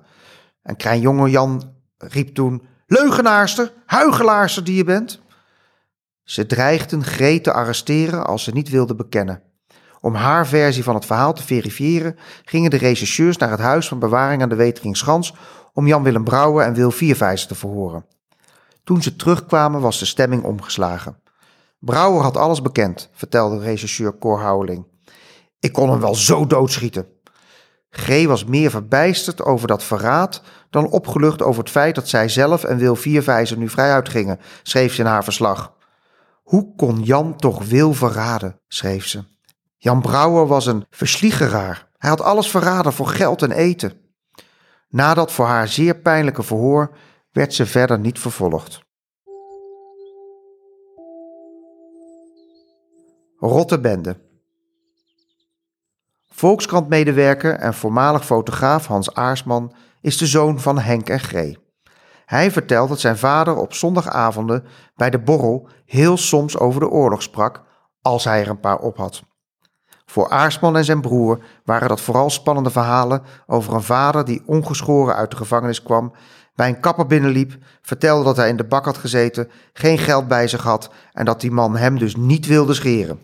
En 0.63 0.77
klein 0.77 1.01
jonge 1.01 1.31
Jan 1.31 1.75
riep 1.99 2.35
toen: 2.35 2.69
Leugenaarster, 2.93 3.73
huigelaarster 3.87 4.65
die 4.65 4.77
je 4.77 4.85
bent. 4.85 5.21
Ze 6.23 6.47
dreigden 6.47 7.05
Greet 7.05 7.45
te 7.45 7.53
arresteren 7.53 8.27
als 8.27 8.45
ze 8.45 8.51
niet 8.51 8.69
wilde 8.69 8.95
bekennen. 8.95 9.43
Om 10.01 10.15
haar 10.15 10.47
versie 10.47 10.85
van 10.85 10.95
het 10.95 11.07
verhaal 11.07 11.33
te 11.33 11.43
verifiëren, 11.43 12.17
gingen 12.45 12.71
de 12.71 12.77
rechercheurs 12.77 13.37
naar 13.37 13.51
het 13.51 13.61
huis 13.61 13.89
van 13.89 13.99
bewaring 13.99 14.43
aan 14.43 14.49
de 14.49 14.55
Weteringschans 14.55 15.35
om 15.73 15.87
Jan-Willem 15.87 16.25
Brouwer 16.25 16.67
en 16.67 16.75
Wil 16.75 16.91
Vierwijzer 16.91 17.49
te 17.49 17.55
verhoren. 17.55 18.07
Toen 18.85 19.03
ze 19.03 19.17
terugkwamen 19.17 19.81
was 19.81 19.99
de 19.99 20.07
stemming 20.07 20.43
omgeslagen. 20.43 21.21
Brouwer 21.79 22.23
had 22.23 22.37
alles 22.37 22.63
bekend, 22.63 23.09
vertelde 23.13 23.59
rechercheur 23.59 24.19
Cor 24.19 24.41
Houweling. 24.41 24.87
Ik 25.61 25.73
kon 25.73 25.91
hem 25.91 26.01
wel 26.01 26.15
zo 26.15 26.47
doodschieten. 26.47 27.07
G 27.91 28.25
was 28.25 28.45
meer 28.45 28.71
verbijsterd 28.71 29.43
over 29.43 29.69
dat 29.69 29.83
verraad 29.83 30.43
dan 30.71 30.91
opgelucht 30.91 31.43
over 31.43 31.63
het 31.63 31.71
feit 31.71 31.95
dat 31.95 32.09
zij 32.09 32.29
zelf 32.29 32.65
en 32.65 32.79
Wil 32.79 32.97
Vierwijzer 32.97 33.57
nu 33.57 33.69
vrij 33.69 33.93
uitgingen, 33.93 34.41
schreef 34.63 34.95
ze 34.95 35.01
in 35.01 35.07
haar 35.07 35.25
verslag. 35.25 35.75
Hoe 36.43 36.75
kon 36.77 37.03
Jan 37.03 37.37
toch 37.37 37.65
Wil 37.65 37.93
verraden, 37.93 38.61
schreef 38.69 39.07
ze. 39.07 39.25
Jan 39.77 40.01
Brouwer 40.01 40.47
was 40.47 40.67
een 40.67 40.87
versliegeraar. 40.91 41.89
Hij 41.99 42.11
had 42.11 42.21
alles 42.21 42.51
verraden 42.51 42.93
voor 42.93 43.07
geld 43.07 43.43
en 43.43 43.53
eten. 43.53 43.93
Na 44.89 45.15
dat 45.15 45.33
voor 45.33 45.47
haar 45.47 45.69
zeer 45.69 45.97
pijnlijke 45.97 46.43
verhoor 46.43 46.97
werd 47.33 47.55
ze 47.55 47.67
verder 47.67 47.99
niet 47.99 48.19
vervolgd. 48.19 48.83
Rottebende. 53.37 54.17
Volkskrant-medewerker 56.29 57.55
en 57.55 57.75
voormalig 57.75 58.25
fotograaf 58.25 58.87
Hans 58.87 59.15
Aarsman 59.15 59.75
is 60.01 60.17
de 60.17 60.27
zoon 60.27 60.61
van 60.61 60.79
Henk 60.79 61.09
en 61.09 61.21
Gree. 61.21 61.59
Hij 62.25 62.51
vertelt 62.51 62.89
dat 62.89 63.01
zijn 63.01 63.19
vader 63.19 63.57
op 63.57 63.75
zondagavonden 63.75 64.65
bij 64.97 65.11
de 65.11 65.19
borrel 65.19 65.69
heel 65.85 66.17
soms 66.17 66.59
over 66.59 66.81
de 66.81 66.89
oorlog 66.89 67.23
sprak, 67.23 67.63
als 68.03 68.25
hij 68.25 68.41
er 68.41 68.49
een 68.49 68.61
paar 68.61 68.79
op 68.79 68.97
had. 68.97 69.23
Voor 70.07 70.29
Aarsman 70.29 70.77
en 70.77 70.85
zijn 70.85 71.01
broer 71.01 71.45
waren 71.65 71.89
dat 71.89 72.01
vooral 72.01 72.31
spannende 72.31 72.71
verhalen 72.71 73.23
over 73.47 73.75
een 73.75 73.83
vader 73.83 74.25
die 74.25 74.43
ongeschoren 74.47 75.15
uit 75.15 75.31
de 75.31 75.37
gevangenis 75.37 75.83
kwam, 75.83 76.13
bij 76.55 76.69
een 76.69 76.81
kapper 76.81 77.07
binnenliep, 77.07 77.57
vertelde 77.83 78.25
dat 78.25 78.37
hij 78.37 78.49
in 78.49 78.57
de 78.57 78.65
bak 78.65 78.85
had 78.85 78.99
gezeten, 78.99 79.51
geen 79.73 79.99
geld 79.99 80.29
bij 80.29 80.49
zich 80.49 80.63
had 80.63 80.91
en 81.13 81.25
dat 81.25 81.41
die 81.41 81.51
man 81.51 81.77
hem 81.77 81.99
dus 81.99 82.17
niet 82.17 82.47
wilde 82.47 82.75
scheren. 82.75 83.21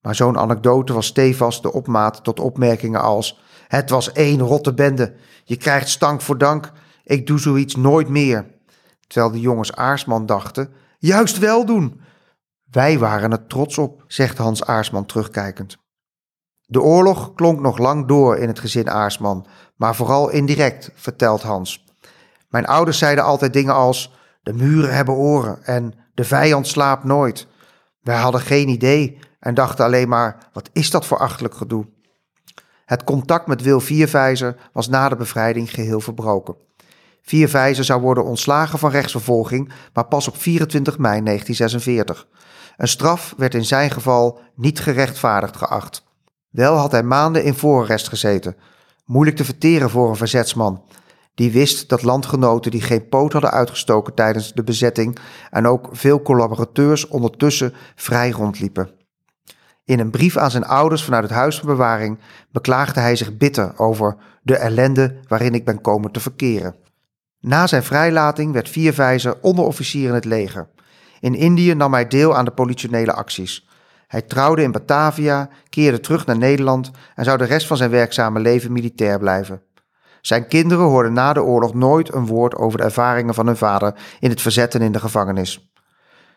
Maar 0.00 0.14
zo'n 0.14 0.38
anekdote 0.38 0.92
was 0.92 1.06
stevast 1.06 1.62
de 1.62 1.72
opmaat 1.72 2.24
tot 2.24 2.40
opmerkingen 2.40 3.00
als: 3.00 3.40
Het 3.70 3.90
was 3.90 4.12
één 4.12 4.40
rotte 4.40 4.74
bende, 4.74 5.14
je 5.44 5.56
krijgt 5.56 5.88
stank 5.88 6.20
voor 6.20 6.38
dank, 6.38 6.72
ik 7.04 7.26
doe 7.26 7.38
zoiets 7.38 7.76
nooit 7.76 8.08
meer. 8.08 8.46
Terwijl 9.06 9.32
de 9.32 9.40
jongens 9.40 9.76
Aarsman 9.76 10.26
dachten: 10.26 10.72
Juist 10.98 11.38
wel 11.38 11.66
doen. 11.66 12.00
Wij 12.70 12.98
waren 12.98 13.30
er 13.30 13.46
trots 13.46 13.78
op, 13.78 14.04
zegt 14.06 14.38
Hans 14.38 14.64
Aarsman 14.64 15.06
terugkijkend. 15.06 15.76
De 16.60 16.80
oorlog 16.80 17.34
klonk 17.34 17.60
nog 17.60 17.78
lang 17.78 18.08
door 18.08 18.36
in 18.36 18.48
het 18.48 18.58
gezin 18.58 18.90
Aarsman, 18.90 19.46
maar 19.76 19.94
vooral 19.94 20.30
indirect, 20.30 20.90
vertelt 20.94 21.42
Hans. 21.42 21.84
Mijn 22.48 22.66
ouders 22.66 22.98
zeiden 22.98 23.24
altijd 23.24 23.52
dingen 23.52 23.74
als: 23.74 24.12
de 24.42 24.52
muren 24.52 24.94
hebben 24.94 25.14
oren 25.14 25.64
en 25.64 25.94
de 26.14 26.24
vijand 26.24 26.66
slaapt 26.66 27.04
nooit. 27.04 27.46
Wij 28.00 28.16
hadden 28.16 28.40
geen 28.40 28.68
idee 28.68 29.18
en 29.40 29.54
dachten 29.54 29.84
alleen 29.84 30.08
maar: 30.08 30.48
wat 30.52 30.70
is 30.72 30.90
dat 30.90 31.06
voor 31.06 31.18
achtelijk 31.18 31.54
gedoe? 31.54 31.86
Het 32.90 33.04
contact 33.04 33.46
met 33.46 33.62
Wil 33.62 33.80
Vierwijzer 33.80 34.56
was 34.72 34.88
na 34.88 35.08
de 35.08 35.16
bevrijding 35.16 35.70
geheel 35.70 36.00
verbroken. 36.00 36.56
Vierwijzer 37.22 37.84
zou 37.84 38.00
worden 38.00 38.24
ontslagen 38.24 38.78
van 38.78 38.90
rechtsvervolging, 38.90 39.72
maar 39.92 40.06
pas 40.06 40.28
op 40.28 40.36
24 40.36 40.98
mei 40.98 41.22
1946. 41.22 42.26
Een 42.76 42.88
straf 42.88 43.34
werd 43.36 43.54
in 43.54 43.64
zijn 43.64 43.90
geval 43.90 44.40
niet 44.54 44.80
gerechtvaardigd 44.80 45.56
geacht. 45.56 46.04
Wel 46.50 46.76
had 46.76 46.92
hij 46.92 47.02
maanden 47.02 47.44
in 47.44 47.54
voorarrest 47.54 48.08
gezeten. 48.08 48.56
Moeilijk 49.04 49.36
te 49.36 49.44
verteren 49.44 49.90
voor 49.90 50.08
een 50.08 50.16
verzetsman. 50.16 50.84
Die 51.34 51.52
wist 51.52 51.88
dat 51.88 52.02
landgenoten 52.02 52.70
die 52.70 52.82
geen 52.82 53.08
poot 53.08 53.32
hadden 53.32 53.50
uitgestoken 53.50 54.14
tijdens 54.14 54.52
de 54.52 54.64
bezetting 54.64 55.18
en 55.50 55.66
ook 55.66 55.88
veel 55.92 56.22
collaborateurs 56.22 57.08
ondertussen 57.08 57.74
vrij 57.94 58.30
rondliepen. 58.30 58.99
In 59.90 59.98
een 59.98 60.10
brief 60.10 60.36
aan 60.36 60.50
zijn 60.50 60.66
ouders 60.66 61.04
vanuit 61.04 61.22
het 61.22 61.32
huis 61.32 61.58
van 61.58 61.68
bewaring 61.68 62.18
beklaagde 62.50 63.00
hij 63.00 63.16
zich 63.16 63.36
bitter 63.36 63.78
over 63.78 64.16
de 64.42 64.56
ellende 64.56 65.16
waarin 65.28 65.54
ik 65.54 65.64
ben 65.64 65.80
komen 65.80 66.10
te 66.10 66.20
verkeren. 66.20 66.74
Na 67.40 67.66
zijn 67.66 67.82
vrijlating 67.82 68.52
werd 68.52 68.68
Vierwijzer 68.68 69.38
onderofficier 69.40 70.08
in 70.08 70.14
het 70.14 70.24
leger. 70.24 70.68
In 71.20 71.34
Indië 71.34 71.74
nam 71.74 71.92
hij 71.92 72.08
deel 72.08 72.36
aan 72.36 72.44
de 72.44 72.50
politionele 72.50 73.12
acties. 73.12 73.68
Hij 74.06 74.22
trouwde 74.22 74.62
in 74.62 74.72
Batavia, 74.72 75.48
keerde 75.68 76.00
terug 76.00 76.26
naar 76.26 76.38
Nederland 76.38 76.90
en 77.14 77.24
zou 77.24 77.38
de 77.38 77.44
rest 77.44 77.66
van 77.66 77.76
zijn 77.76 77.90
werkzame 77.90 78.40
leven 78.40 78.72
militair 78.72 79.18
blijven. 79.18 79.62
Zijn 80.20 80.46
kinderen 80.48 80.84
hoorden 80.84 81.12
na 81.12 81.32
de 81.32 81.42
oorlog 81.42 81.74
nooit 81.74 82.14
een 82.14 82.26
woord 82.26 82.54
over 82.54 82.78
de 82.78 82.84
ervaringen 82.84 83.34
van 83.34 83.46
hun 83.46 83.56
vader 83.56 83.94
in 84.20 84.30
het 84.30 84.40
verzetten 84.40 84.82
in 84.82 84.92
de 84.92 85.00
gevangenis. 85.00 85.70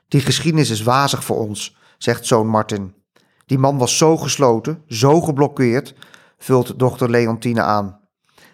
Die 0.07 0.21
geschiedenis 0.21 0.69
is 0.69 0.83
wazig 0.83 1.23
voor 1.23 1.37
ons, 1.37 1.77
zegt 1.97 2.25
zoon 2.25 2.47
Martin. 2.47 3.01
Die 3.45 3.57
man 3.57 3.77
was 3.77 3.97
zo 3.97 4.17
gesloten, 4.17 4.83
zo 4.87 5.21
geblokkeerd, 5.21 5.95
vult 6.37 6.79
dochter 6.79 7.09
Leontine 7.09 7.61
aan. 7.61 7.99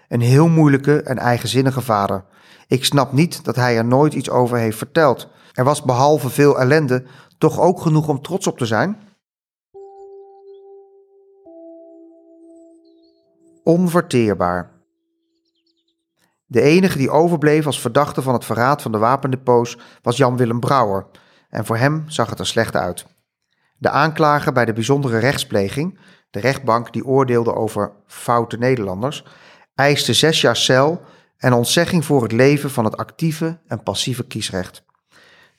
Een 0.08 0.22
heel 0.22 0.48
moeilijke 0.48 1.02
en 1.02 1.18
eigenzinnige 1.18 1.82
vader. 1.82 2.26
Ik 2.68 2.86
snap 2.86 3.12
niet 3.12 3.44
dat 3.44 3.56
hij 3.56 3.78
er 3.78 3.86
nooit 3.86 4.14
iets 4.14 4.30
over 4.30 4.58
heeft 4.58 4.78
verteld. 4.78 5.28
Er 5.54 5.64
was 5.64 5.84
behalve 5.84 6.30
veel 6.30 6.60
ellende 6.60 7.04
toch 7.38 7.60
ook 7.60 7.82
genoeg 7.82 8.08
om 8.08 8.22
trots 8.22 8.48
op 8.48 8.58
te 8.58 8.66
zijn? 8.66 8.98
Onverteerbaar. 13.64 14.72
De 16.46 16.62
enige 16.62 16.98
die 16.98 17.10
overbleef 17.10 17.66
als 17.66 17.82
verdachte 17.82 18.22
van 18.22 18.34
het 18.34 18.46
verraad 18.46 18.82
van 18.82 18.92
de 18.92 18.98
wapendepots 18.98 19.78
was 20.02 20.18
Jan-Willem 20.18 20.60
Brouwer, 20.60 21.06
en 21.50 21.66
voor 21.66 21.78
hem 21.78 22.04
zag 22.08 22.30
het 22.30 22.40
er 22.40 22.48
slecht 22.48 22.76
uit. 22.76 23.06
De 23.80 23.90
aanklager 23.90 24.54
bij 24.54 24.66
de 24.66 24.74
bijzondere 24.74 25.18
rechtspleging, 25.18 26.00
de 26.30 26.40
rechtbank 26.40 26.94
die 26.94 27.06
oordeelde 27.06 27.54
over 27.56 27.92
foute 28.08 28.58
Nederlanders, 28.58 29.26
eiste 29.76 30.14
zes 30.14 30.42
jaar 30.42 30.56
cel 30.56 31.02
en 31.38 31.54
ontzegging 31.54 32.06
voor 32.06 32.22
het 32.22 32.32
leven 32.32 32.70
van 32.70 32.86
het 32.86 32.98
actieve 32.98 33.60
en 33.68 33.84
passieve 33.84 34.24
kiesrecht. 34.24 34.84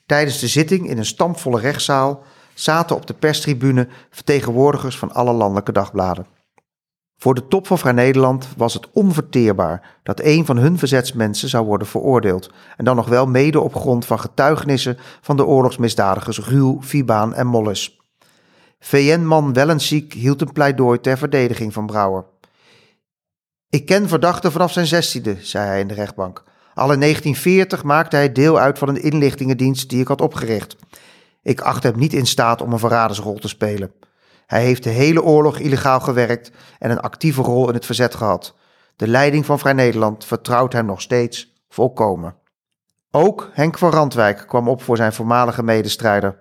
Tijdens 0.05 0.39
de 0.39 0.47
zitting 0.47 0.89
in 0.89 0.97
een 0.97 1.05
stampvolle 1.05 1.59
rechtszaal 1.59 2.23
zaten 2.53 2.95
op 2.95 3.07
de 3.07 3.13
perstribune 3.13 3.87
vertegenwoordigers 4.09 4.97
van 4.97 5.11
alle 5.11 5.33
landelijke 5.33 5.71
dagbladen. 5.71 6.25
Voor 7.17 7.33
de 7.33 7.47
top 7.47 7.67
van 7.67 7.77
Vrij 7.77 7.91
Nederland 7.91 8.47
was 8.57 8.73
het 8.73 8.89
onverteerbaar 8.91 9.99
dat 10.03 10.19
een 10.19 10.45
van 10.45 10.57
hun 10.57 10.77
verzetsmensen 10.77 11.49
zou 11.49 11.65
worden 11.65 11.87
veroordeeld. 11.87 12.49
En 12.77 12.85
dan 12.85 12.95
nog 12.95 13.07
wel 13.07 13.25
mede 13.25 13.59
op 13.59 13.75
grond 13.75 14.05
van 14.05 14.19
getuigenissen 14.19 14.97
van 15.21 15.37
de 15.37 15.45
oorlogsmisdadigers 15.45 16.39
Ruhl, 16.39 16.79
Vibaan 16.79 17.33
en 17.33 17.47
Molles. 17.47 18.00
VN-man 18.83 19.53
Wellensiek 19.53 20.13
hield 20.13 20.41
een 20.41 20.51
pleidooi 20.51 20.99
ter 20.99 21.17
verdediging 21.17 21.73
van 21.73 21.85
Brouwer. 21.85 22.25
Ik 23.69 23.85
ken 23.85 24.07
verdachte 24.07 24.51
vanaf 24.51 24.71
zijn 24.71 24.87
zestiende, 24.87 25.37
zei 25.39 25.67
hij 25.67 25.79
in 25.79 25.87
de 25.87 25.93
rechtbank. 25.93 26.43
Al 26.73 26.91
in 26.91 26.99
1940 26.99 27.83
maakte 27.83 28.15
hij 28.15 28.31
deel 28.31 28.59
uit 28.59 28.77
van 28.77 28.89
een 28.89 29.01
inlichtingendienst 29.01 29.89
die 29.89 30.01
ik 30.01 30.07
had 30.07 30.21
opgericht. 30.21 30.75
Ik 31.41 31.61
acht 31.61 31.83
hem 31.83 31.97
niet 31.97 32.13
in 32.13 32.25
staat 32.25 32.61
om 32.61 32.73
een 32.73 32.79
verradersrol 32.79 33.37
te 33.37 33.47
spelen. 33.47 33.93
Hij 34.45 34.63
heeft 34.63 34.83
de 34.83 34.89
hele 34.89 35.23
oorlog 35.23 35.57
illegaal 35.57 35.99
gewerkt 35.99 36.51
en 36.79 36.91
een 36.91 36.99
actieve 36.99 37.41
rol 37.41 37.67
in 37.67 37.73
het 37.73 37.85
verzet 37.85 38.15
gehad. 38.15 38.55
De 38.95 39.07
leiding 39.07 39.45
van 39.45 39.59
Vrij 39.59 39.73
Nederland 39.73 40.25
vertrouwt 40.25 40.73
hem 40.73 40.85
nog 40.85 41.01
steeds 41.01 41.53
volkomen. 41.69 42.35
Ook 43.11 43.49
Henk 43.53 43.77
van 43.77 43.91
Randwijk 43.91 44.43
kwam 44.47 44.67
op 44.67 44.81
voor 44.81 44.97
zijn 44.97 45.13
voormalige 45.13 45.63
medestrijder. 45.63 46.39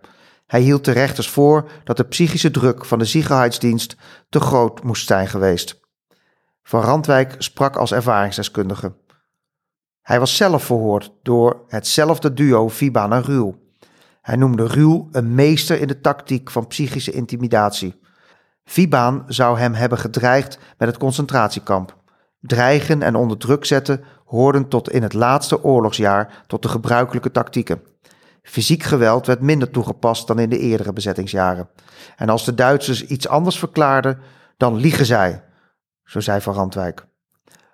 Hij 0.50 0.60
hield 0.60 0.84
de 0.84 0.92
rechters 0.92 1.28
voor 1.28 1.70
dat 1.84 1.96
de 1.96 2.04
psychische 2.04 2.50
druk 2.50 2.84
van 2.84 2.98
de 2.98 3.04
Ziegenheidsdienst 3.04 3.96
te 4.28 4.40
groot 4.40 4.82
moest 4.82 5.06
zijn 5.06 5.28
geweest. 5.28 5.80
Van 6.62 6.80
Randwijk 6.82 7.34
sprak 7.38 7.76
als 7.76 7.92
ervaringsdeskundige. 7.92 8.92
Hij 10.02 10.18
was 10.18 10.36
zelf 10.36 10.64
verhoord 10.64 11.12
door 11.22 11.64
hetzelfde 11.68 12.32
duo 12.32 12.68
Vibaan 12.68 13.12
en 13.12 13.22
Ruul. 13.22 13.72
Hij 14.22 14.36
noemde 14.36 14.66
Ruul 14.66 15.08
een 15.12 15.34
meester 15.34 15.80
in 15.80 15.88
de 15.88 16.00
tactiek 16.00 16.50
van 16.50 16.66
psychische 16.66 17.12
intimidatie. 17.12 18.00
Vibaan 18.64 19.24
zou 19.26 19.58
hem 19.58 19.74
hebben 19.74 19.98
gedreigd 19.98 20.58
met 20.78 20.88
het 20.88 20.98
concentratiekamp. 20.98 21.96
Dreigen 22.40 23.02
en 23.02 23.14
onder 23.14 23.38
druk 23.38 23.64
zetten 23.64 24.04
hoorden 24.24 24.68
tot 24.68 24.90
in 24.90 25.02
het 25.02 25.12
laatste 25.12 25.64
oorlogsjaar 25.64 26.44
tot 26.46 26.62
de 26.62 26.68
gebruikelijke 26.68 27.30
tactieken. 27.30 27.82
Fysiek 28.42 28.82
geweld 28.82 29.26
werd 29.26 29.40
minder 29.40 29.70
toegepast 29.70 30.26
dan 30.26 30.38
in 30.38 30.48
de 30.48 30.58
eerdere 30.58 30.92
bezettingsjaren. 30.92 31.68
En 32.16 32.28
als 32.28 32.44
de 32.44 32.54
Duitsers 32.54 33.06
iets 33.06 33.28
anders 33.28 33.58
verklaarden, 33.58 34.18
dan 34.56 34.76
liegen 34.76 35.06
zij, 35.06 35.44
zo 36.04 36.20
zei 36.20 36.40
Van 36.40 36.54
Randwijk. 36.54 37.06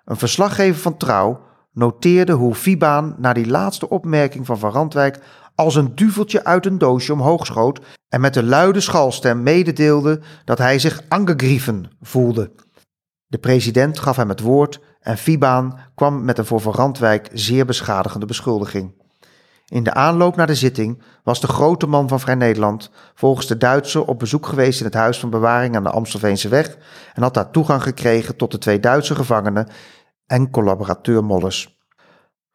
Een 0.05 0.17
verslaggever 0.17 0.81
van 0.81 0.97
Trouw 0.97 1.41
noteerde 1.71 2.31
hoe 2.31 2.55
Vibaan 2.55 3.15
na 3.17 3.33
die 3.33 3.47
laatste 3.47 3.89
opmerking 3.89 4.45
van 4.45 4.59
Van 4.59 4.71
Randwijk 4.71 5.19
als 5.55 5.75
een 5.75 5.95
duveltje 5.95 6.43
uit 6.43 6.65
een 6.65 6.77
doosje 6.77 7.13
omhoog 7.13 7.45
schoot 7.45 7.81
en 8.09 8.21
met 8.21 8.35
een 8.35 8.47
luide 8.47 8.79
schalstem 8.79 9.43
mededeelde 9.43 10.21
dat 10.45 10.57
hij 10.57 10.79
zich 10.79 11.01
angegriffen 11.07 11.91
voelde. 12.01 12.51
De 13.25 13.37
president 13.37 13.99
gaf 13.99 14.15
hem 14.15 14.29
het 14.29 14.39
woord 14.39 14.79
en 14.99 15.17
Vibaan 15.17 15.79
kwam 15.95 16.23
met 16.23 16.37
een 16.37 16.45
voor 16.45 16.61
Van 16.61 16.73
Randwijk 16.73 17.29
zeer 17.33 17.65
beschadigende 17.65 18.25
beschuldiging. 18.25 18.96
In 19.69 19.83
de 19.83 19.93
aanloop 19.93 20.35
naar 20.35 20.47
de 20.47 20.55
zitting 20.55 21.01
was 21.23 21.41
de 21.41 21.47
grote 21.47 21.87
man 21.87 22.07
van 22.07 22.19
Vrij 22.19 22.35
Nederland 22.35 22.89
volgens 23.13 23.47
de 23.47 23.57
Duitser 23.57 24.05
op 24.05 24.19
bezoek 24.19 24.45
geweest 24.45 24.79
in 24.79 24.85
het 24.85 24.93
Huis 24.93 25.19
van 25.19 25.29
Bewaring 25.29 25.75
aan 25.75 25.83
de 25.83 25.89
Amstelveense 25.89 26.49
weg 26.49 26.77
en 27.13 27.21
had 27.21 27.33
daar 27.33 27.51
toegang 27.51 27.83
gekregen 27.83 28.35
tot 28.35 28.51
de 28.51 28.57
twee 28.57 28.79
Duitse 28.79 29.15
gevangenen 29.15 29.67
en 30.25 30.49
collaborateur 30.49 31.23
Molles. 31.23 31.77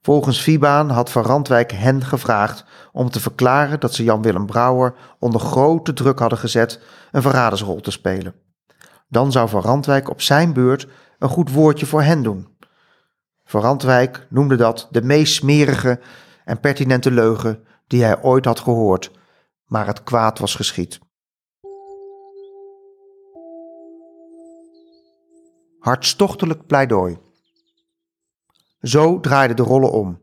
Volgens 0.03 0.43
Vibaan 0.43 0.91
had 0.91 1.11
Van 1.11 1.23
Randwijk 1.23 1.73
hen 1.73 2.05
gevraagd 2.05 2.65
om 2.93 3.11
te 3.11 3.21
verklaren 3.21 3.81
dat 3.81 3.95
ze 3.95 4.05
Jan-Willem 4.05 4.47
Brouwer 4.47 4.95
onder 5.19 5.41
grote 5.41 5.93
druk 5.93 6.19
hadden 6.19 6.39
gezet 6.39 6.81
een 7.11 7.23
verradersrol 7.23 7.81
te 7.81 7.91
spelen. 7.91 8.35
Dan 9.09 9.33
zou 9.33 9.49
Van 9.49 9.63
Randwijk 9.63 10.11
op 10.11 10.21
zijn 10.21 10.53
beurt 10.53 10.89
een 11.19 11.29
goed 11.29 11.51
woordje 11.51 11.87
voor 11.87 12.03
hen 12.03 12.23
doen. 12.23 12.49
Van 13.45 13.61
Randwijk 13.61 14.27
noemde 14.31 14.57
dat 14.57 14.89
de 14.91 15.03
meest 15.03 15.35
smerige 15.35 16.01
en 16.45 16.61
pertinente 16.61 17.11
leugen 17.11 17.65
die 17.87 18.03
hij 18.03 18.23
ooit 18.23 18.45
had 18.45 18.61
gehoord, 18.61 19.11
maar 19.67 19.87
het 19.87 20.03
kwaad 20.03 20.39
was 20.39 20.55
geschied. 20.55 21.01
Hartstochtelijk 25.79 26.67
pleidooi. 26.67 27.19
Zo 28.81 29.21
draaiden 29.21 29.57
de 29.57 29.63
rollen 29.63 29.93
om. 29.93 30.21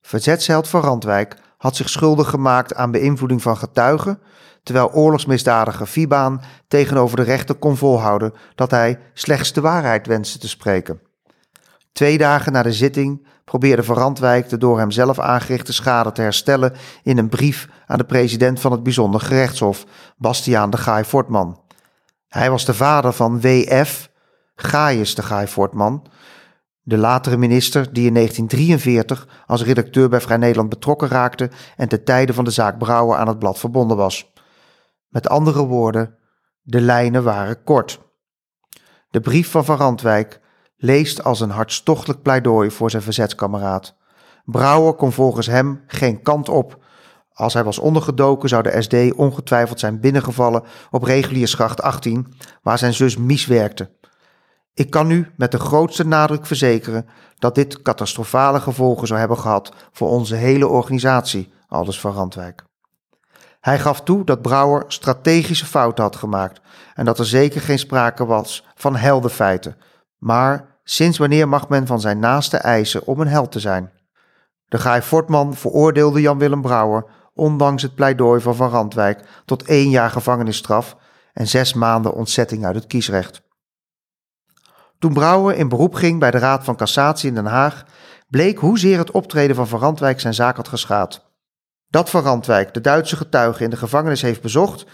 Verzetsheld 0.00 0.68
van 0.68 0.80
Randwijk 0.80 1.36
had 1.56 1.76
zich 1.76 1.88
schuldig 1.88 2.30
gemaakt 2.30 2.74
aan 2.74 2.90
beïnvloeding 2.90 3.42
van 3.42 3.56
getuigen, 3.56 4.20
terwijl 4.62 4.92
oorlogsmisdadiger 4.92 5.86
Vibaan 5.86 6.40
tegenover 6.68 7.16
de 7.16 7.22
rechter 7.22 7.54
kon 7.54 7.76
volhouden 7.76 8.32
dat 8.54 8.70
hij 8.70 9.00
slechts 9.12 9.52
de 9.52 9.60
waarheid 9.60 10.06
wenste 10.06 10.38
te 10.38 10.48
spreken. 10.48 11.00
Twee 11.92 12.18
dagen 12.18 12.52
na 12.52 12.62
de 12.62 12.72
zitting 12.72 13.26
probeerde 13.50 13.82
Van 13.82 13.96
Randwijk 13.96 14.48
de 14.48 14.58
door 14.58 14.78
hemzelf 14.78 15.18
aangerichte 15.18 15.72
schade 15.72 16.12
te 16.12 16.20
herstellen 16.20 16.72
in 17.02 17.18
een 17.18 17.28
brief 17.28 17.68
aan 17.86 17.98
de 17.98 18.04
president 18.04 18.60
van 18.60 18.72
het 18.72 18.82
bijzonder 18.82 19.20
gerechtshof, 19.20 19.84
Bastiaan 20.16 20.70
de 20.70 20.76
Gaai 20.76 21.04
Fortman. 21.04 21.60
Hij 22.28 22.50
was 22.50 22.64
de 22.64 22.74
vader 22.74 23.12
van 23.12 23.40
W.F. 23.40 24.10
Gaius 24.54 25.14
de 25.14 25.22
Gaai 25.22 25.46
Fortman, 25.46 26.06
de 26.82 26.96
latere 26.96 27.36
minister 27.36 27.92
die 27.92 28.06
in 28.06 28.14
1943 28.14 29.28
als 29.46 29.62
redacteur 29.62 30.08
bij 30.08 30.20
Vrij 30.20 30.36
Nederland 30.36 30.68
betrokken 30.68 31.08
raakte 31.08 31.50
en 31.76 31.88
ten 31.88 32.04
tijde 32.04 32.34
van 32.34 32.44
de 32.44 32.50
zaak 32.50 32.78
Brouwer 32.78 33.18
aan 33.18 33.28
het 33.28 33.38
blad 33.38 33.58
verbonden 33.58 33.96
was. 33.96 34.32
Met 35.08 35.28
andere 35.28 35.66
woorden, 35.66 36.18
de 36.62 36.80
lijnen 36.80 37.24
waren 37.24 37.62
kort. 37.64 38.00
De 39.10 39.20
brief 39.20 39.50
van 39.50 39.64
Van 39.64 39.76
Randwijk 39.76 40.40
leest 40.76 41.24
als 41.24 41.40
een 41.40 41.50
hartstochtelijk 41.50 42.22
pleidooi 42.22 42.70
voor 42.70 42.90
zijn 42.90 43.02
verzetskameraad. 43.02 43.94
Brouwer 44.44 44.94
kon 44.94 45.12
volgens 45.12 45.46
hem 45.46 45.82
geen 45.86 46.22
kant 46.22 46.48
op. 46.48 46.84
Als 47.32 47.54
hij 47.54 47.64
was 47.64 47.78
ondergedoken 47.78 48.48
zou 48.48 48.62
de 48.62 48.82
SD 48.82 49.14
ongetwijfeld 49.14 49.80
zijn 49.80 50.00
binnengevallen 50.00 50.62
op 50.90 51.02
reguliersgracht 51.02 51.82
18, 51.82 52.34
waar 52.62 52.78
zijn 52.78 52.94
zus 52.94 53.16
Mies 53.16 53.46
werkte. 53.46 53.90
Ik 54.74 54.90
kan 54.90 55.10
u 55.10 55.32
met 55.36 55.50
de 55.50 55.58
grootste 55.58 56.06
nadruk 56.06 56.46
verzekeren 56.46 57.06
dat 57.38 57.54
dit 57.54 57.82
catastrofale 57.82 58.60
gevolgen 58.60 59.06
zou 59.06 59.18
hebben 59.18 59.38
gehad 59.38 59.72
voor 59.92 60.08
onze 60.08 60.34
hele 60.34 60.68
organisatie, 60.68 61.52
aldus 61.68 62.00
van 62.00 62.12
Randwijk. 62.12 62.64
Hij 63.60 63.78
gaf 63.78 64.00
toe 64.00 64.24
dat 64.24 64.42
Brouwer 64.42 64.84
strategische 64.88 65.66
fouten 65.66 66.04
had 66.04 66.16
gemaakt 66.16 66.60
en 66.94 67.04
dat 67.04 67.18
er 67.18 67.26
zeker 67.26 67.60
geen 67.60 67.78
sprake 67.78 68.26
was 68.26 68.66
van 68.74 68.96
heldenfeiten. 68.96 69.76
Maar 70.18 70.78
sinds 70.84 71.18
wanneer 71.18 71.48
mag 71.48 71.68
men 71.68 71.86
van 71.86 72.00
zijn 72.00 72.18
naaste 72.18 72.56
eisen 72.56 73.06
om 73.06 73.20
een 73.20 73.28
held 73.28 73.52
te 73.52 73.60
zijn? 73.60 73.92
De 74.68 74.78
Gaai 74.78 75.02
Fortman 75.02 75.54
veroordeelde 75.54 76.20
Jan-Willem 76.20 76.62
Brouwer, 76.62 77.04
ondanks 77.34 77.82
het 77.82 77.94
pleidooi 77.94 78.40
van 78.40 78.54
Van 78.54 78.70
Randwijk, 78.70 79.42
tot 79.44 79.62
één 79.62 79.90
jaar 79.90 80.10
gevangenisstraf 80.10 80.96
en 81.32 81.46
zes 81.48 81.74
maanden 81.74 82.14
ontzetting 82.14 82.64
uit 82.64 82.74
het 82.74 82.86
kiesrecht. 82.86 83.42
Toen 84.98 85.12
Brouwer 85.12 85.56
in 85.56 85.68
beroep 85.68 85.94
ging 85.94 86.20
bij 86.20 86.30
de 86.30 86.38
Raad 86.38 86.64
van 86.64 86.76
Cassatie 86.76 87.28
in 87.28 87.34
Den 87.34 87.46
Haag, 87.46 87.84
bleek 88.28 88.58
hoezeer 88.58 88.98
het 88.98 89.10
optreden 89.10 89.56
van 89.56 89.68
Van 89.68 89.80
Randwijk 89.80 90.20
zijn 90.20 90.34
zaak 90.34 90.56
had 90.56 90.68
geschaad. 90.68 91.24
Dat 91.88 92.10
Van 92.10 92.22
Randwijk 92.22 92.74
de 92.74 92.80
Duitse 92.80 93.16
getuigen 93.16 93.64
in 93.64 93.70
de 93.70 93.76
gevangenis 93.76 94.22
heeft 94.22 94.42
bezocht 94.42 94.86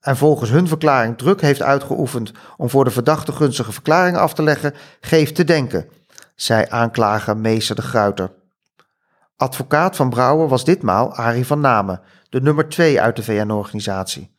en 0.00 0.16
volgens 0.16 0.50
hun 0.50 0.68
verklaring 0.68 1.18
druk 1.18 1.40
heeft 1.40 1.62
uitgeoefend 1.62 2.32
om 2.56 2.70
voor 2.70 2.84
de 2.84 2.90
verdachte 2.90 3.32
gunstige 3.32 3.72
verklaringen 3.72 4.20
af 4.20 4.34
te 4.34 4.42
leggen, 4.42 4.74
geeft 5.00 5.34
te 5.34 5.44
denken, 5.44 5.88
zei 6.34 6.66
aanklager 6.68 7.36
meester 7.36 7.74
de 7.74 7.82
Gruiter. 7.82 8.32
Advocaat 9.36 9.96
van 9.96 10.10
Brouwer 10.10 10.48
was 10.48 10.64
ditmaal 10.64 11.14
Arie 11.14 11.46
van 11.46 11.60
Namen, 11.60 12.00
de 12.28 12.40
nummer 12.40 12.68
twee 12.68 13.00
uit 13.00 13.16
de 13.16 13.22
VN-organisatie. 13.22 14.34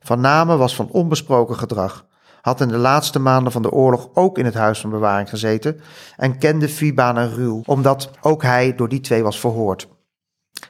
Van 0.00 0.20
Namen 0.20 0.58
was 0.58 0.74
van 0.74 0.88
onbesproken 0.88 1.56
gedrag 1.56 2.06
had 2.46 2.60
in 2.60 2.68
de 2.68 2.76
laatste 2.76 3.18
maanden 3.18 3.52
van 3.52 3.62
de 3.62 3.70
oorlog 3.70 4.08
ook 4.14 4.38
in 4.38 4.44
het 4.44 4.54
huis 4.54 4.80
van 4.80 4.90
bewaring 4.90 5.28
gezeten 5.28 5.80
en 6.16 6.38
kende 6.38 6.68
Vibaan 6.68 7.18
en 7.18 7.34
Ruul, 7.34 7.62
omdat 7.64 8.10
ook 8.20 8.42
hij 8.42 8.74
door 8.74 8.88
die 8.88 9.00
twee 9.00 9.22
was 9.22 9.40
verhoord. 9.40 9.88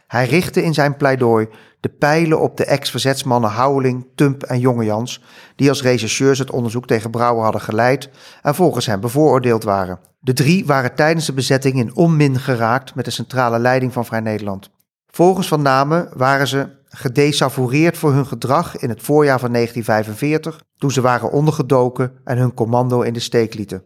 Hij 0.07 0.26
richtte 0.26 0.62
in 0.62 0.74
zijn 0.74 0.97
pleidooi 0.97 1.49
de 1.80 1.89
pijlen 1.89 2.41
op 2.41 2.57
de 2.57 2.64
ex-verzetsmannen 2.64 3.51
Houweling, 3.51 4.07
Tump 4.14 4.43
en 4.43 4.59
Jongejans, 4.59 5.22
die 5.57 5.68
als 5.68 5.82
rechercheurs 5.82 6.39
het 6.39 6.51
onderzoek 6.51 6.87
tegen 6.87 7.11
Brouwer 7.11 7.43
hadden 7.43 7.61
geleid 7.61 8.11
en 8.43 8.55
volgens 8.55 8.87
hem 8.87 9.01
bevooroordeeld 9.01 9.64
waren. 9.64 9.99
De 10.20 10.32
drie 10.32 10.66
waren 10.66 10.95
tijdens 10.95 11.26
de 11.26 11.32
bezetting 11.32 11.74
in 11.74 11.97
onmin 11.97 12.39
geraakt 12.39 12.95
met 12.95 13.05
de 13.05 13.11
centrale 13.11 13.59
leiding 13.59 13.93
van 13.93 14.05
Vrij 14.05 14.20
Nederland. 14.20 14.70
Volgens 15.07 15.49
Van 15.49 15.62
Namen 15.62 16.09
waren 16.14 16.49
ze 16.49 16.68
gedesavoureerd 16.89 17.97
voor 17.99 18.12
hun 18.12 18.26
gedrag 18.26 18.76
in 18.76 18.89
het 18.89 19.03
voorjaar 19.03 19.41
van 19.41 19.53
1945, 19.53 20.62
toen 20.78 20.91
ze 20.91 21.01
waren 21.01 21.32
ondergedoken 21.32 22.12
en 22.24 22.39
hun 22.39 22.55
commando 22.55 23.01
in 23.01 23.12
de 23.12 23.20
steek 23.20 23.55
lieten. 23.55 23.84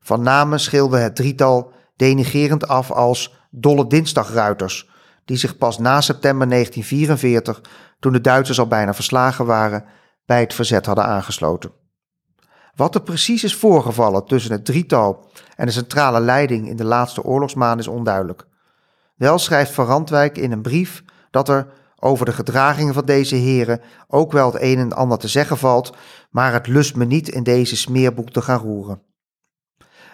Van 0.00 0.22
Namen 0.22 0.60
schilde 0.60 0.98
het 0.98 1.16
drietal 1.16 1.72
denigerend 1.96 2.68
af 2.68 2.90
als 2.90 3.34
dolle 3.50 3.86
dinsdagruiters, 3.86 4.88
die 5.30 5.38
zich 5.38 5.56
pas 5.56 5.78
na 5.78 6.00
september 6.00 6.48
1944, 6.48 7.60
toen 8.00 8.12
de 8.12 8.20
Duitsers 8.20 8.58
al 8.58 8.66
bijna 8.66 8.94
verslagen 8.94 9.46
waren, 9.46 9.84
bij 10.26 10.40
het 10.40 10.54
verzet 10.54 10.86
hadden 10.86 11.04
aangesloten. 11.04 11.70
Wat 12.74 12.94
er 12.94 13.02
precies 13.02 13.44
is 13.44 13.54
voorgevallen 13.54 14.24
tussen 14.24 14.52
het 14.52 14.64
drietal 14.64 15.30
en 15.56 15.66
de 15.66 15.72
centrale 15.72 16.20
leiding 16.20 16.68
in 16.68 16.76
de 16.76 16.84
laatste 16.84 17.24
oorlogsmaanden 17.24 17.78
is 17.78 17.88
onduidelijk. 17.88 18.46
Wel 19.16 19.38
schrijft 19.38 19.72
Van 19.72 19.86
Randwijk 19.86 20.38
in 20.38 20.52
een 20.52 20.62
brief 20.62 21.04
dat 21.30 21.48
er 21.48 21.72
over 21.96 22.24
de 22.24 22.32
gedragingen 22.32 22.94
van 22.94 23.04
deze 23.04 23.34
heren 23.34 23.80
ook 24.08 24.32
wel 24.32 24.52
het 24.52 24.62
een 24.62 24.78
en 24.78 24.92
ander 24.92 25.18
te 25.18 25.28
zeggen 25.28 25.58
valt, 25.58 25.96
maar 26.30 26.52
het 26.52 26.66
lust 26.66 26.96
me 26.96 27.04
niet 27.04 27.28
in 27.28 27.42
deze 27.42 27.76
smeerboek 27.76 28.30
te 28.30 28.42
gaan 28.42 28.60
roeren. 28.60 29.02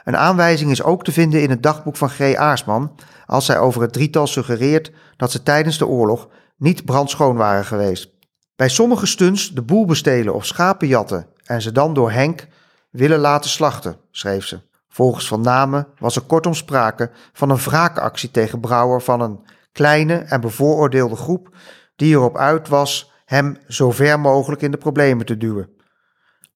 Een 0.07 0.17
aanwijzing 0.17 0.71
is 0.71 0.83
ook 0.83 1.05
te 1.05 1.13
vinden 1.13 1.43
in 1.43 1.51
het 1.51 1.63
dagboek 1.63 1.97
van 1.97 2.11
G. 2.11 2.35
Aarsman, 2.35 2.95
als 3.27 3.45
zij 3.45 3.59
over 3.59 3.83
het 3.83 3.93
drietal 3.93 4.27
suggereert 4.27 4.93
dat 5.17 5.31
ze 5.31 5.43
tijdens 5.43 5.79
de 5.79 5.87
oorlog 5.87 6.29
niet 6.57 6.85
brandschoon 6.85 7.37
waren 7.37 7.65
geweest. 7.65 8.11
Bij 8.57 8.69
sommige 8.69 9.07
stunts 9.07 9.51
de 9.51 9.63
boel 9.63 9.85
bestelen 9.85 10.35
of 10.35 10.47
schapen 10.47 10.89
jatten 10.89 11.27
en 11.45 11.63
ze 11.63 11.73
dan 11.73 11.95
door 11.95 12.11
Henk 12.11 12.47
willen 12.91 13.19
laten 13.19 13.51
slachten, 13.51 13.97
schreef 14.11 14.45
ze. 14.45 14.61
Volgens 14.89 15.29
Van 15.29 15.41
Namen 15.41 15.87
was 15.99 16.17
er 16.17 16.23
kortom 16.23 16.55
sprake 16.55 17.11
van 17.33 17.51
een 17.51 17.57
wraakactie 17.57 18.31
tegen 18.31 18.61
Brouwer 18.61 19.03
van 19.03 19.21
een 19.21 19.41
kleine 19.73 20.15
en 20.15 20.41
bevooroordeelde 20.41 21.17
groep 21.17 21.57
die 21.97 22.15
erop 22.15 22.37
uit 22.37 22.69
was 22.69 23.13
hem 23.25 23.59
zo 23.69 23.91
ver 23.91 24.21
mogelijk 24.21 24.63
in 24.63 24.71
de 24.71 24.79
problemen 24.79 25.27
te 25.27 25.37
duwen. 25.37 25.76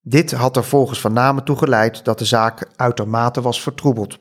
Dit 0.03 0.33
had 0.33 0.57
er 0.57 0.65
volgens 0.65 1.01
Van 1.01 1.13
Namen 1.13 1.45
toe 1.45 1.57
geleid 1.57 2.05
dat 2.05 2.19
de 2.19 2.25
zaak 2.25 2.69
uitermate 2.77 3.41
was 3.41 3.63
vertroebeld. 3.63 4.19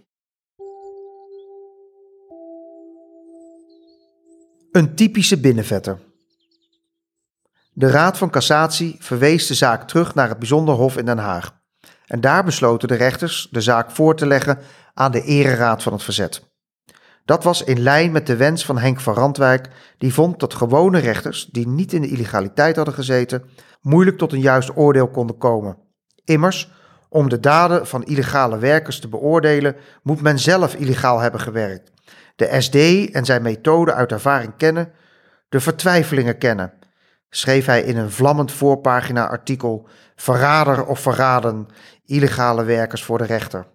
Een 4.72 4.96
typische 4.96 5.40
binnenvetter. 5.40 6.00
De 7.74 7.90
Raad 7.90 8.18
van 8.18 8.30
Cassatie 8.30 8.96
verwees 9.00 9.48
de 9.48 9.54
zaak 9.54 9.88
terug 9.88 10.16
naar 10.16 10.30
het 10.30 10.40
Bijzonder 10.40 10.76
Hof 10.76 10.98
in 10.98 11.06
Den 11.06 11.18
Haag. 11.18 11.58
En 12.06 12.22
daar 12.22 12.44
besloten 12.44 12.88
de 12.88 12.96
rechters 12.96 13.48
de 13.52 13.62
zaak 13.62 13.92
voor 13.92 14.16
te 14.16 14.28
leggen 14.28 14.60
aan 14.94 15.12
de 15.12 15.22
Ereraad 15.22 15.84
van 15.84 15.94
het 15.94 16.04
Verzet. 16.04 16.48
Dat 17.26 17.44
was 17.44 17.64
in 17.64 17.80
lijn 17.80 18.12
met 18.12 18.28
de 18.28 18.36
wens 18.36 18.66
van 18.66 18.78
Henk 18.78 19.00
van 19.00 19.14
Randwijk, 19.14 19.70
die 19.98 20.14
vond 20.14 20.40
dat 20.40 20.54
gewone 20.54 21.00
rechters, 21.00 21.46
die 21.46 21.68
niet 21.68 21.94
in 21.94 22.02
de 22.02 22.08
illegaliteit 22.08 22.76
hadden 22.76 22.94
gezeten, 22.94 23.44
moeilijk 23.82 24.18
tot 24.18 24.34
een 24.34 24.42
juist 24.42 24.72
oordeel 24.76 25.10
konden 25.10 25.38
komen. 25.38 25.78
Immers, 26.24 26.72
om 27.10 27.30
de 27.30 27.40
daden 27.40 27.88
van 27.88 28.04
illegale 28.04 28.58
werkers 28.58 29.00
te 29.00 29.08
beoordelen, 29.08 29.76
moet 30.04 30.22
men 30.22 30.40
zelf 30.40 30.76
illegaal 30.76 31.20
hebben 31.20 31.40
gewerkt. 31.40 31.92
De 32.36 32.62
SD 32.62 32.76
en 33.14 33.26
zijn 33.26 33.42
methode 33.42 33.94
uit 33.94 34.12
ervaring 34.12 34.54
kennen, 34.58 34.92
de 35.50 35.60
vertwijfelingen 35.60 36.38
kennen, 36.38 36.74
schreef 37.30 37.66
hij 37.66 37.82
in 37.82 37.98
een 37.98 38.12
vlammend 38.12 38.52
voorpagina 38.52 39.28
artikel 39.28 39.88
Verrader 40.16 40.86
of 40.86 41.00
verraden, 41.00 41.68
illegale 42.06 42.64
werkers 42.64 43.04
voor 43.04 43.18
de 43.18 43.24
rechter. 43.24 43.68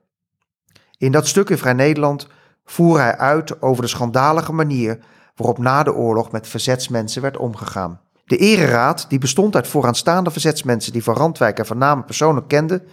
In 0.99 1.13
dat 1.13 1.27
stuk 1.27 1.51
in 1.51 1.59
Vrij 1.59 1.73
Nederland 1.73 2.29
voer 2.65 3.01
hij 3.01 3.17
uit 3.17 3.63
over 3.63 3.83
de 3.83 3.89
schandalige 3.89 4.53
manier 4.53 4.99
waarop 5.35 5.59
na 5.59 5.83
de 5.83 5.95
oorlog 5.95 6.33
met 6.33 6.49
verzetsmensen 6.49 7.23
werd 7.23 7.37
omgegaan. 7.37 8.01
De 8.25 8.37
ereraad, 8.37 9.07
die 9.09 9.18
bestond 9.18 9.55
uit 9.55 9.68
vooraanstaande 9.68 10.31
verzetsmensen 10.31 10.93
die 10.93 11.03
Van 11.03 11.16
Randwijk 11.16 11.59
en 11.59 11.66
Van 11.66 11.79
Namen 11.79 12.05
persoonlijk 12.05 12.49
kenden, 12.49 12.87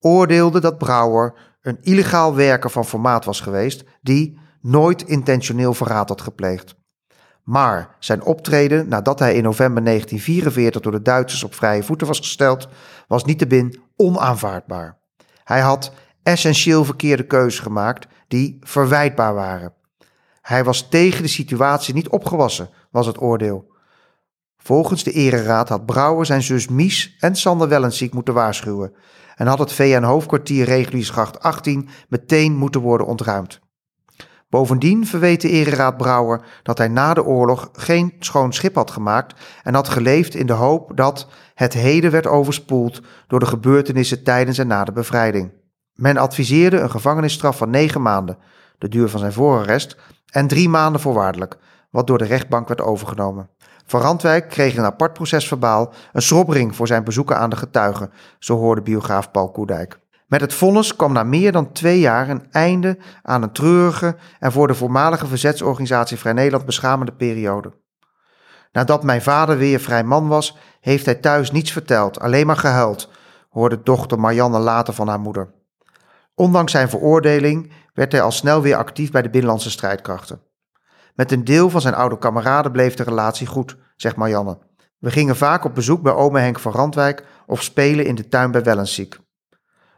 oordeelde 0.00 0.60
dat 0.60 0.78
Brouwer 0.78 1.34
een 1.62 1.78
illegaal 1.80 2.34
werker 2.34 2.70
van 2.70 2.84
formaat 2.84 3.24
was 3.24 3.40
geweest 3.40 3.84
die 4.02 4.38
nooit 4.60 5.02
intentioneel 5.02 5.74
verraad 5.74 6.08
had 6.08 6.20
gepleegd. 6.20 6.74
Maar 7.42 7.96
zijn 7.98 8.22
optreden 8.22 8.88
nadat 8.88 9.18
hij 9.18 9.34
in 9.34 9.42
november 9.42 9.84
1944 9.84 10.80
door 10.80 10.92
de 10.92 11.02
Duitsers 11.02 11.44
op 11.44 11.54
vrije 11.54 11.82
voeten 11.82 12.06
was 12.06 12.18
gesteld, 12.18 12.68
was 13.08 13.24
niettemin 13.24 13.80
onaanvaardbaar. 13.96 14.98
Hij 15.44 15.60
had 15.60 15.92
essentieel 16.22 16.84
verkeerde 16.84 17.26
keuzes 17.26 17.60
gemaakt 17.60 18.06
die 18.28 18.56
verwijtbaar 18.60 19.34
waren. 19.34 19.72
Hij 20.40 20.64
was 20.64 20.88
tegen 20.88 21.22
de 21.22 21.28
situatie 21.28 21.94
niet 21.94 22.08
opgewassen, 22.08 22.68
was 22.90 23.06
het 23.06 23.20
oordeel. 23.20 23.73
Volgens 24.66 25.04
de 25.04 25.12
ereraad 25.12 25.68
had 25.68 25.86
Brouwer 25.86 26.26
zijn 26.26 26.42
zus 26.42 26.68
Mies 26.68 27.16
en 27.18 27.36
Sander 27.36 27.68
Wellensiek 27.68 28.14
moeten 28.14 28.34
waarschuwen 28.34 28.94
en 29.34 29.46
had 29.46 29.58
het 29.58 29.72
VN-hoofdkwartier 29.72 30.64
Reguliersgracht 30.64 31.40
18 31.40 31.88
meteen 32.08 32.56
moeten 32.56 32.80
worden 32.80 33.06
ontruimd. 33.06 33.60
Bovendien 34.48 35.06
verweet 35.06 35.40
de 35.40 35.48
ereraad 35.48 35.96
Brouwer 35.96 36.44
dat 36.62 36.78
hij 36.78 36.88
na 36.88 37.14
de 37.14 37.24
oorlog 37.24 37.68
geen 37.72 38.14
schoon 38.18 38.52
schip 38.52 38.74
had 38.74 38.90
gemaakt 38.90 39.40
en 39.62 39.74
had 39.74 39.88
geleefd 39.88 40.34
in 40.34 40.46
de 40.46 40.52
hoop 40.52 40.96
dat 40.96 41.28
het 41.54 41.72
heden 41.72 42.10
werd 42.10 42.26
overspoeld 42.26 43.00
door 43.26 43.40
de 43.40 43.46
gebeurtenissen 43.46 44.22
tijdens 44.22 44.58
en 44.58 44.66
na 44.66 44.84
de 44.84 44.92
bevrijding. 44.92 45.52
Men 45.94 46.16
adviseerde 46.16 46.80
een 46.80 46.90
gevangenisstraf 46.90 47.56
van 47.56 47.70
negen 47.70 48.02
maanden, 48.02 48.38
de 48.78 48.88
duur 48.88 49.08
van 49.08 49.20
zijn 49.20 49.32
voorarrest, 49.32 49.96
en 50.30 50.46
drie 50.46 50.68
maanden 50.68 51.00
voorwaardelijk, 51.00 51.56
wat 51.90 52.06
door 52.06 52.18
de 52.18 52.24
rechtbank 52.24 52.68
werd 52.68 52.80
overgenomen. 52.80 53.48
Van 53.86 54.00
Randwijk 54.00 54.48
kreeg 54.48 54.76
een 54.76 54.84
apart 54.84 55.12
procesverbaal, 55.12 55.92
een 56.12 56.22
schrobbering 56.22 56.76
voor 56.76 56.86
zijn 56.86 57.04
bezoeken 57.04 57.38
aan 57.38 57.50
de 57.50 57.56
getuigen, 57.56 58.10
zo 58.38 58.56
hoorde 58.56 58.82
biograaf 58.82 59.30
Paul 59.30 59.50
Koedijk. 59.50 59.98
Met 60.26 60.40
het 60.40 60.54
vonnis 60.54 60.96
kwam 60.96 61.12
na 61.12 61.22
meer 61.22 61.52
dan 61.52 61.72
twee 61.72 61.98
jaar 62.00 62.28
een 62.28 62.46
einde 62.50 62.98
aan 63.22 63.42
een 63.42 63.52
treurige 63.52 64.16
en 64.38 64.52
voor 64.52 64.66
de 64.66 64.74
voormalige 64.74 65.26
verzetsorganisatie 65.26 66.16
Vrij 66.16 66.32
Nederland 66.32 66.64
beschamende 66.64 67.12
periode. 67.12 67.72
Nadat 68.72 69.02
mijn 69.02 69.22
vader 69.22 69.58
weer 69.58 69.80
vrij 69.80 70.04
man 70.04 70.28
was, 70.28 70.56
heeft 70.80 71.04
hij 71.04 71.14
thuis 71.14 71.50
niets 71.50 71.72
verteld, 71.72 72.20
alleen 72.20 72.46
maar 72.46 72.56
gehuild, 72.56 73.10
hoorde 73.50 73.82
dochter 73.82 74.20
Marianne 74.20 74.58
later 74.58 74.94
van 74.94 75.08
haar 75.08 75.20
moeder. 75.20 75.52
Ondanks 76.34 76.72
zijn 76.72 76.88
veroordeling 76.88 77.72
werd 77.92 78.12
hij 78.12 78.22
al 78.22 78.30
snel 78.30 78.62
weer 78.62 78.76
actief 78.76 79.10
bij 79.10 79.22
de 79.22 79.30
binnenlandse 79.30 79.70
strijdkrachten. 79.70 80.40
Met 81.14 81.32
een 81.32 81.44
deel 81.44 81.70
van 81.70 81.80
zijn 81.80 81.94
oude 81.94 82.18
kameraden 82.18 82.72
bleef 82.72 82.94
de 82.94 83.02
relatie 83.02 83.46
goed, 83.46 83.76
zegt 83.96 84.16
Marianne. 84.16 84.58
We 84.98 85.10
gingen 85.10 85.36
vaak 85.36 85.64
op 85.64 85.74
bezoek 85.74 86.02
bij 86.02 86.12
ome 86.12 86.40
Henk 86.40 86.58
van 86.58 86.72
Randwijk 86.72 87.26
of 87.46 87.62
spelen 87.62 88.06
in 88.06 88.14
de 88.14 88.28
tuin 88.28 88.50
bij 88.50 88.62
Wellensiek. 88.62 89.18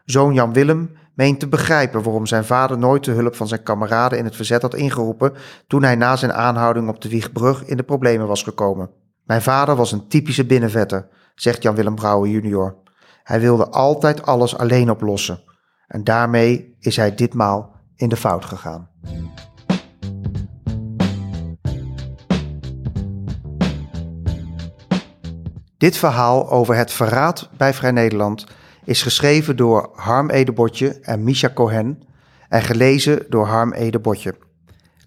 Zoon 0.04 0.34
Jan 0.34 0.52
Willem 0.52 0.96
meent 1.14 1.40
te 1.40 1.48
begrijpen 1.48 2.02
waarom 2.02 2.26
zijn 2.26 2.44
vader 2.44 2.78
nooit 2.78 3.04
de 3.04 3.10
hulp 3.10 3.34
van 3.34 3.48
zijn 3.48 3.62
kameraden 3.62 4.18
in 4.18 4.24
het 4.24 4.36
verzet 4.36 4.62
had 4.62 4.74
ingeroepen 4.74 5.32
toen 5.66 5.82
hij 5.82 5.94
na 5.94 6.16
zijn 6.16 6.32
aanhouding 6.32 6.88
op 6.88 7.00
de 7.00 7.08
Wiegbrug 7.08 7.64
in 7.64 7.76
de 7.76 7.82
problemen 7.82 8.26
was 8.26 8.42
gekomen. 8.42 8.90
Mijn 9.24 9.42
vader 9.42 9.76
was 9.76 9.92
een 9.92 10.08
typische 10.08 10.46
binnenvetter, 10.46 11.08
zegt 11.34 11.62
Jan 11.62 11.74
Willem 11.74 11.94
Brouwer 11.94 12.30
junior. 12.30 12.76
Hij 13.22 13.40
wilde 13.40 13.68
altijd 13.68 14.26
alles 14.26 14.56
alleen 14.56 14.90
oplossen. 14.90 15.42
En 15.86 16.04
daarmee 16.04 16.76
is 16.78 16.96
hij 16.96 17.14
ditmaal 17.14 17.74
in 17.94 18.08
de 18.08 18.16
fout 18.16 18.44
gegaan. 18.44 18.88
Dit 25.78 25.96
verhaal 25.96 26.50
over 26.50 26.76
het 26.76 26.92
verraad 26.92 27.50
bij 27.56 27.74
Vrij 27.74 27.90
Nederland 27.90 28.46
is 28.84 29.02
geschreven 29.02 29.56
door 29.56 29.90
Harm 29.94 30.30
Edebotje 30.30 31.00
en 31.00 31.24
Misha 31.24 31.50
Cohen 31.54 32.02
en 32.48 32.62
gelezen 32.62 33.26
door 33.28 33.46
Harm 33.46 33.72
Edebotje. 33.72 34.34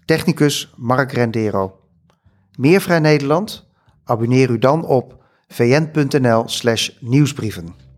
Technicus 0.04 0.72
Mark 0.76 1.12
Rendero. 1.12 1.78
Meer 2.56 2.80
Vrij 2.80 2.98
Nederland? 2.98 3.68
Abonneer 4.04 4.50
u 4.50 4.58
dan 4.58 4.84
op 4.84 5.24
vn.nl/nieuwsbrieven. 5.48 7.89